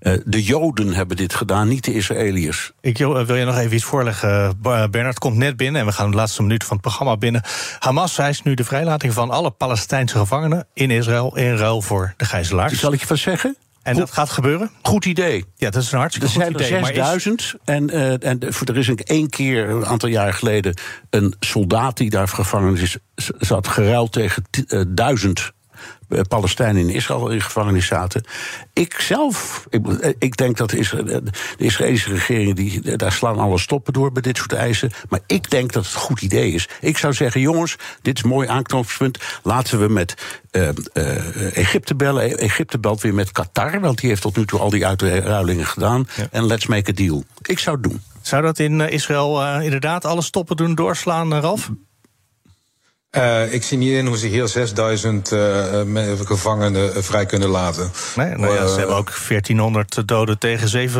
Uh, 0.00 0.18
de 0.24 0.42
Joden 0.42 0.94
hebben 0.94 1.16
dit 1.16 1.34
gedaan, 1.34 1.68
niet 1.68 1.84
de 1.84 1.94
Israëliërs. 1.94 2.72
Ik 2.80 2.98
wil 2.98 3.34
je 3.34 3.44
nog 3.44 3.58
even 3.58 3.74
iets 3.74 3.84
voorleggen. 3.84 4.58
Bernard 4.90 5.18
komt 5.18 5.36
net 5.36 5.56
binnen 5.56 5.80
en 5.80 5.86
we 5.86 5.92
gaan 5.92 6.10
de 6.10 6.16
laatste 6.16 6.42
minuut 6.42 6.64
van 6.64 6.76
het 6.76 6.86
programma 6.86 7.16
binnen. 7.16 7.42
Hamas 7.78 8.18
eist 8.18 8.44
nu 8.44 8.54
de 8.54 8.64
vrijlating 8.64 9.12
van 9.12 9.30
alle 9.30 9.50
Palestijnse 9.50 10.18
gevangenen 10.18 10.66
in 10.74 10.90
Israël 10.90 11.36
in 11.36 11.56
ruil 11.56 11.82
voor 11.82 12.14
de 12.16 12.24
gijzelaars. 12.24 12.78
Zal 12.78 12.92
ik 12.92 13.00
je 13.00 13.06
wat 13.06 13.18
zeggen? 13.18 13.56
En 13.82 13.96
dat 13.96 14.10
gaat 14.10 14.30
gebeuren? 14.30 14.70
Goed 14.82 15.04
idee. 15.04 15.44
Ja, 15.56 15.70
dat 15.70 15.82
is 15.82 15.92
een 15.92 15.98
hartstikke 15.98 16.28
goed 16.28 16.42
idee. 16.42 16.58
Er 16.58 16.64
zijn 16.64 16.84
er 16.84 16.94
6000 16.94 17.54
en, 17.64 17.90
uh, 17.90 18.24
en 18.24 18.40
er 18.40 18.76
is 18.76 18.88
één 18.88 19.28
keer, 19.28 19.68
een 19.68 19.86
aantal 19.86 20.08
jaar 20.08 20.34
geleden... 20.34 20.74
een 21.10 21.34
soldaat 21.40 21.96
die 21.96 22.10
daar 22.10 22.28
gevangen 22.28 22.76
is, 22.76 22.96
zat 23.38 23.68
geruild 23.68 24.12
tegen 24.12 24.44
uh, 24.68 24.82
duizend 24.88 25.38
eh, 25.38 25.46
Palestijnen 26.28 26.82
in 26.82 26.94
Israël 26.94 27.28
in 27.28 27.40
gevangenis 27.40 27.86
zaten. 27.86 28.24
Ik 28.72 29.00
zelf, 29.00 29.66
ik, 29.70 29.86
ik 30.18 30.36
denk 30.36 30.56
dat 30.56 30.70
de, 30.70 31.22
de 31.56 31.64
Israëlische 31.64 32.12
regering, 32.12 32.56
die, 32.56 32.96
daar 32.96 33.12
slaan 33.12 33.38
alle 33.38 33.58
stoppen 33.58 33.92
door 33.92 34.12
bij 34.12 34.22
dit 34.22 34.36
soort 34.36 34.52
eisen. 34.52 34.90
Maar 35.08 35.20
ik 35.26 35.50
denk 35.50 35.72
dat 35.72 35.84
het 35.84 35.94
een 35.94 36.00
goed 36.00 36.22
idee 36.22 36.52
is. 36.52 36.68
Ik 36.80 36.98
zou 36.98 37.12
zeggen, 37.12 37.40
jongens, 37.40 37.76
dit 38.02 38.16
is 38.16 38.22
een 38.22 38.28
mooi 38.28 38.48
aanknopingspunt. 38.48 39.18
Laten 39.42 39.80
we 39.80 39.88
met 39.88 40.14
uh, 40.52 40.68
uh, 40.94 41.56
Egypte 41.56 41.94
bellen. 41.94 42.24
E-, 42.24 42.34
Egypte 42.34 42.78
belt 42.78 43.00
weer 43.00 43.14
met 43.14 43.32
Qatar, 43.32 43.80
want 43.80 43.98
die 43.98 44.08
heeft 44.08 44.22
tot 44.22 44.36
nu 44.36 44.46
toe 44.46 44.60
al 44.60 44.70
die 44.70 44.86
uitruilingen 44.86 45.66
gedaan. 45.66 46.08
Ja. 46.16 46.26
En 46.30 46.46
let's 46.46 46.66
make 46.66 46.90
a 46.90 46.94
deal. 46.94 47.24
Ik 47.42 47.58
zou 47.58 47.76
het 47.80 47.90
doen. 47.90 48.00
Zou 48.22 48.42
dat 48.42 48.58
in 48.58 48.80
Israël 48.80 49.42
uh, 49.42 49.64
inderdaad 49.64 50.04
alle 50.04 50.22
stoppen 50.22 50.56
doen 50.56 50.74
doorslaan, 50.74 51.34
Ralf? 51.34 51.70
Uh, 53.16 53.52
ik 53.52 53.62
zie 53.62 53.78
niet 53.78 53.92
in 53.92 54.06
hoe 54.06 54.18
ze 54.18 54.26
hier 54.26 54.48
6000 54.48 55.32
uh, 55.32 55.80
gevangenen 56.24 57.04
vrij 57.04 57.26
kunnen 57.26 57.48
laten. 57.48 57.90
Nee, 58.16 58.36
nou 58.36 58.54
ja, 58.54 58.66
ze 58.66 58.78
hebben 58.78 58.96
ook 58.96 59.12
1400 59.28 60.08
doden 60.08 60.38
tegen 60.38 60.90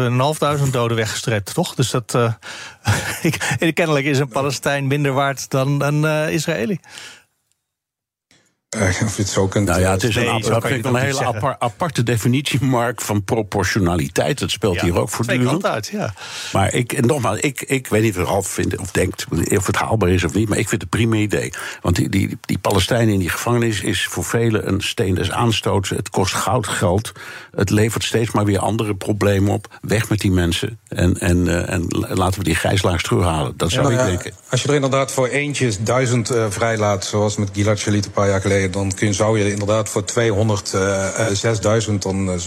7.500 0.64 0.70
doden 0.70 0.96
weggestreept, 0.96 1.54
toch? 1.54 1.74
Dus 1.74 1.90
dat. 1.90 2.18
Kennelijk 3.74 4.04
is 4.04 4.18
een 4.18 4.28
Palestijn 4.28 4.86
minder 4.86 5.12
waard 5.12 5.50
dan 5.50 5.82
een 5.82 6.30
Israëli. 6.30 6.80
Uh, 8.76 8.82
of 8.82 9.16
je 9.16 9.22
het 9.22 9.28
zo 9.28 9.48
kunt. 9.48 9.66
Nou 9.66 9.80
ja, 9.80 9.90
het 9.90 10.02
is 10.02 10.14
nee, 10.14 10.26
een, 10.26 10.40
dat 10.40 10.66
vind 10.66 10.78
ik 10.78 10.92
een 10.92 11.00
hele 11.00 11.24
apart, 11.24 11.60
aparte 11.60 12.02
definitie, 12.02 12.64
Mark, 12.64 13.00
van 13.00 13.24
proportionaliteit. 13.24 14.38
Dat 14.38 14.50
speelt 14.50 14.74
ja, 14.74 14.84
hier 14.84 14.98
ook 14.98 15.08
voortdurend. 15.08 15.66
uit, 15.66 15.86
ja. 15.86 16.14
Maar 16.52 16.74
ik, 16.74 17.06
nogmaals, 17.06 17.38
ik, 17.38 17.62
ik 17.62 17.86
weet 17.86 18.02
niet 18.02 18.18
of 18.18 18.24
Ralf 18.24 18.48
vindt 18.48 18.76
of 18.76 18.90
denkt 18.90 19.26
of 19.56 19.66
het 19.66 19.76
haalbaar 19.76 20.08
is 20.08 20.24
of 20.24 20.34
niet, 20.34 20.48
maar 20.48 20.58
ik 20.58 20.68
vind 20.68 20.82
het 20.82 20.92
een 20.92 20.98
prima 20.98 21.16
idee. 21.16 21.52
Want 21.80 21.96
die, 21.96 22.08
die, 22.08 22.38
die 22.40 22.58
Palestijnen 22.58 23.12
in 23.14 23.18
die 23.18 23.28
gevangenis 23.28 23.80
is 23.80 24.06
voor 24.06 24.24
velen 24.24 24.68
een 24.68 24.80
steen 24.80 25.14
des 25.14 25.30
aanstoots. 25.30 25.90
Het 25.90 26.10
kost 26.10 26.34
goud 26.34 26.66
geld. 26.66 27.12
Het 27.54 27.70
levert 27.70 28.04
steeds 28.04 28.30
maar 28.30 28.44
weer 28.44 28.58
andere 28.58 28.94
problemen 28.94 29.52
op. 29.52 29.78
Weg 29.80 30.08
met 30.08 30.18
die 30.18 30.32
mensen. 30.32 30.78
En, 30.88 31.18
en, 31.18 31.46
uh, 31.46 31.70
en 31.70 31.84
laten 31.98 32.38
we 32.38 32.44
die 32.44 32.54
gijzelaars 32.54 33.02
terughalen. 33.02 33.52
Dat 33.56 33.70
zou 33.70 33.92
ja, 33.92 34.00
ik 34.00 34.06
denken. 34.06 34.32
Als 34.50 34.62
je 34.62 34.68
er 34.68 34.74
inderdaad 34.74 35.12
voor 35.12 35.28
eentje 35.28 35.72
duizend 35.80 36.32
uh, 36.32 36.46
vrijlaat, 36.48 37.04
zoals 37.04 37.36
met 37.36 37.48
Gilad 37.52 37.78
Shalit 37.78 38.04
een 38.04 38.10
paar 38.10 38.28
jaar 38.28 38.40
geleden 38.40 38.59
dan 38.68 38.94
kun, 38.94 39.14
zou 39.14 39.38
je 39.38 39.50
inderdaad 39.50 39.88
voor 39.88 40.04
200, 40.04 40.72
uh, 40.74 41.26
6000, 41.32 42.02
dan, 42.02 42.28
uh, 42.28 42.40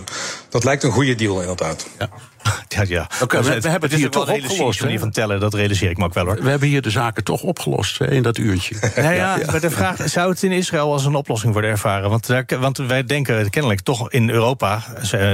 dat 0.49 0.63
lijkt 0.63 0.83
een 0.83 0.91
goede 0.91 1.15
deal 1.15 1.39
inderdaad. 1.39 1.87
Ja. 1.99 2.09
Ja, 2.67 2.83
ja. 2.87 3.07
Okay, 3.21 3.43
we, 3.43 3.61
we, 3.61 3.69
hebben 3.69 3.89
het 3.89 3.99
hier 3.99 4.09
toch 4.09 4.29
opgelost. 4.29 4.81
manier 4.81 4.99
van 4.99 5.11
tellen, 5.11 5.39
dat 5.39 5.53
realiseer 5.53 5.89
ik 5.89 5.97
me 5.97 6.03
ook 6.03 6.13
wel 6.13 6.25
hoor. 6.25 6.43
We 6.43 6.49
hebben 6.49 6.67
hier 6.67 6.81
de 6.81 6.89
zaken 6.89 7.23
toch 7.23 7.41
opgelost 7.41 7.99
hè, 7.99 8.11
in 8.11 8.23
dat 8.23 8.37
uurtje. 8.37 8.75
Nou 8.95 9.13
ja, 9.15 9.37
ja, 9.37 9.59
de 9.59 9.69
vraag, 9.69 10.09
zou 10.09 10.29
het 10.29 10.43
in 10.43 10.51
Israël 10.51 10.91
als 10.91 11.05
een 11.05 11.15
oplossing 11.15 11.53
worden 11.53 11.71
ervaren? 11.71 12.09
Want, 12.09 12.27
daar, 12.27 12.45
want 12.59 12.77
wij 12.77 13.03
denken 13.03 13.49
kennelijk 13.49 13.81
toch 13.81 14.11
in 14.11 14.29
Europa, 14.29 14.83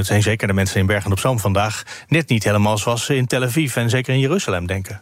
zijn 0.01 0.21
zeker 0.23 0.47
de 0.47 0.53
mensen 0.53 0.79
in 0.79 0.85
Bergen 0.85 1.11
op 1.11 1.19
Zoom 1.19 1.39
vandaag, 1.39 1.83
net 2.07 2.29
niet 2.29 2.43
helemaal 2.43 2.77
zoals 2.77 3.05
ze 3.05 3.15
in 3.15 3.27
Tel 3.27 3.43
Aviv 3.43 3.75
en 3.75 3.89
zeker 3.89 4.13
in 4.13 4.19
Jeruzalem 4.19 4.67
denken. 4.67 5.01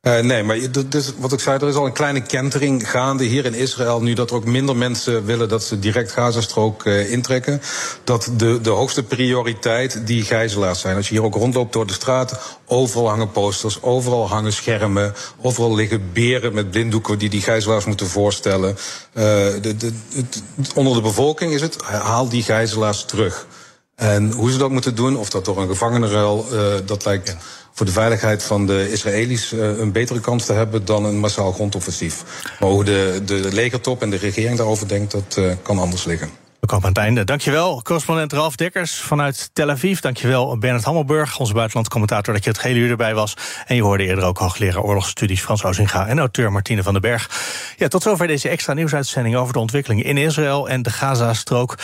Uh, 0.00 0.18
nee, 0.18 0.42
maar 0.42 0.58
dus, 0.88 1.12
wat 1.18 1.32
ik 1.32 1.40
zei, 1.40 1.58
er 1.58 1.68
is 1.68 1.74
al 1.74 1.86
een 1.86 1.92
kleine 1.92 2.22
kentering 2.22 2.90
gaande 2.90 3.24
hier 3.24 3.44
in 3.44 3.54
Israël. 3.54 4.02
Nu 4.02 4.14
dat 4.14 4.30
er 4.30 4.36
ook 4.36 4.44
minder 4.44 4.76
mensen 4.76 5.24
willen 5.24 5.48
dat 5.48 5.64
ze 5.64 5.78
direct 5.78 6.12
Gazastrook 6.12 6.84
uh, 6.84 7.12
intrekken. 7.12 7.62
Dat 8.04 8.30
de, 8.36 8.60
de 8.60 8.70
hoogste 8.70 9.02
prioriteit 9.02 10.06
die 10.06 10.22
gijzelaars 10.22 10.80
zijn. 10.80 10.96
Als 10.96 11.08
je 11.08 11.14
hier 11.14 11.24
ook 11.24 11.34
rondloopt 11.34 11.72
door 11.72 11.86
de 11.86 11.92
straten, 11.92 12.38
overal 12.66 13.08
hangen 13.08 13.30
posters, 13.30 13.82
overal 13.82 14.28
hangen 14.28 14.52
schermen. 14.52 15.14
Overal 15.42 15.74
liggen 15.74 16.12
beren 16.12 16.54
met 16.54 16.70
blinddoeken 16.70 17.18
die 17.18 17.30
die 17.30 17.42
gijzelaars 17.42 17.84
moeten 17.84 18.06
voorstellen. 18.06 18.70
Uh, 18.70 19.24
de, 19.60 19.74
de, 19.76 19.92
het, 20.14 20.42
onder 20.74 20.94
de 20.94 21.00
bevolking 21.00 21.52
is 21.52 21.60
het, 21.60 21.82
haal 21.82 22.28
die 22.28 22.42
gijzelaars 22.42 23.04
terug. 23.04 23.46
En 23.94 24.32
hoe 24.32 24.50
ze 24.50 24.58
dat 24.58 24.70
moeten 24.70 24.94
doen, 24.94 25.16
of 25.16 25.30
dat 25.30 25.44
door 25.44 25.58
een 25.58 25.68
gevangenenruil, 25.68 26.46
dat 26.84 27.04
lijkt... 27.04 27.36
voor 27.72 27.86
de 27.86 27.92
veiligheid 27.92 28.42
van 28.42 28.66
de 28.66 28.90
Israëli's 28.90 29.52
uh, 29.52 29.78
een 29.78 29.92
betere 29.92 30.20
kans 30.20 30.44
te 30.44 30.52
hebben 30.52 30.84
dan 30.84 31.04
een 31.04 31.18
massaal 31.18 31.52
grondoffensief. 31.52 32.24
Maar 32.60 32.68
hoe 32.68 32.84
de, 32.84 33.22
de 33.24 33.52
legertop 33.52 34.02
en 34.02 34.10
de 34.10 34.16
regering 34.16 34.56
daarover 34.56 34.88
denkt, 34.88 35.10
dat 35.10 35.36
uh, 35.38 35.52
kan 35.62 35.78
anders 35.78 36.04
liggen. 36.04 36.30
Komen 36.70 36.84
aan 36.84 36.92
het 36.92 37.02
einde. 37.02 37.24
Dankjewel, 37.24 37.82
correspondent 37.82 38.32
Ralf 38.32 38.56
Dekkers 38.56 39.00
vanuit 39.00 39.50
Tel 39.52 39.70
Aviv. 39.70 39.98
Dankjewel, 39.98 40.58
Bernard 40.58 40.84
Hammelburg, 40.84 41.38
onze 41.38 41.52
buitenlandcommentator, 41.52 42.34
dat 42.34 42.44
je 42.44 42.50
het 42.50 42.62
hele 42.62 42.78
uur 42.78 42.90
erbij 42.90 43.14
was. 43.14 43.36
En 43.66 43.76
je 43.76 43.82
hoorde 43.82 44.04
eerder 44.04 44.24
ook 44.24 44.38
hoogleraar 44.38 44.82
oorlogsstudies 44.82 45.40
Frans 45.40 45.64
Ozinga 45.64 46.06
en 46.06 46.18
auteur 46.18 46.52
Martine 46.52 46.82
van 46.82 46.92
den 46.92 47.02
Berg. 47.02 47.30
Ja, 47.76 47.88
tot 47.88 48.02
zover 48.02 48.26
deze 48.26 48.48
extra 48.48 48.72
nieuwsuitzending 48.72 49.36
over 49.36 49.52
de 49.52 49.58
ontwikkelingen 49.58 50.04
in 50.04 50.16
Israël 50.16 50.68
en 50.68 50.82
de 50.82 50.90
Gaza-strook. 50.90 51.78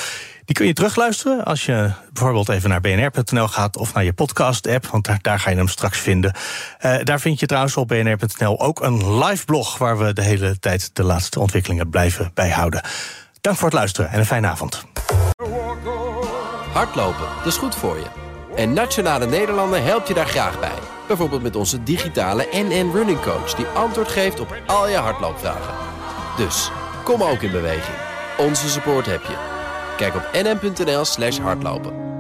Die 0.45 0.55
kun 0.55 0.66
je 0.66 0.72
terugluisteren 0.72 1.45
als 1.45 1.64
je 1.64 1.91
bijvoorbeeld 2.12 2.49
even 2.49 2.70
naar 2.70 2.80
bnr.nl 2.80 3.49
gaat 3.49 3.76
of 3.76 3.95
naar 3.95 4.05
je 4.05 4.12
podcast-app, 4.12 4.87
want 4.87 5.09
daar, 5.22 5.41
ga 5.41 5.51
je 5.51 5.57
hem 5.57 5.68
straks 5.68 5.99
vinden. 5.99 6.34
Uh, 6.80 6.97
daar 7.03 7.20
vind 7.20 7.41
je 7.41 7.47
trouwens 7.47 7.76
op 7.76 7.89
bnr.nl 7.89 8.61
ook 8.61 8.82
een 8.82 9.24
live 9.24 9.45
blog 9.45 9.78
waar 9.78 9.99
we 9.99 10.12
de 10.12 10.22
hele 10.22 10.59
tijd 10.59 10.91
de 10.93 11.03
laatste 11.03 11.41
ontwikkelingen 11.41 11.91
blijven 11.91 12.30
bijhouden. 12.34 12.82
Dank 13.47 13.59
voor 13.59 13.68
het 13.68 13.78
luisteren 13.78 14.11
en 14.11 14.18
een 14.18 14.26
fijne 14.26 14.47
avond. 14.47 14.84
Hardlopen, 16.72 17.26
dat 17.36 17.47
is 17.47 17.57
goed 17.57 17.74
voor 17.74 17.97
je. 17.97 18.07
En 18.57 18.72
Nationale 18.72 19.26
Nederlanden 19.26 19.84
helpt 19.84 20.09
je 20.09 20.14
daar 20.14 20.26
graag 20.26 20.61
bij. 20.61 20.78
Bijvoorbeeld 21.07 21.42
met 21.42 21.57
onze 21.57 21.82
digitale 21.82 22.49
NN 22.53 22.90
Running 22.92 23.20
Coach... 23.20 23.55
die 23.55 23.66
antwoord 23.66 24.09
geeft 24.09 24.40
op 24.40 24.57
al 24.66 24.88
je 24.88 24.97
hardloopvragen. 24.97 25.74
Dus, 26.36 26.70
kom 27.05 27.22
ook 27.22 27.42
in 27.42 27.51
beweging. 27.51 27.97
Onze 28.38 28.68
support 28.68 29.07
heb 29.07 29.22
je. 29.22 29.36
Kijk 29.97 30.14
op 30.14 30.28
nn.nl 30.32 31.05
slash 31.05 31.38
hardlopen. 31.38 32.15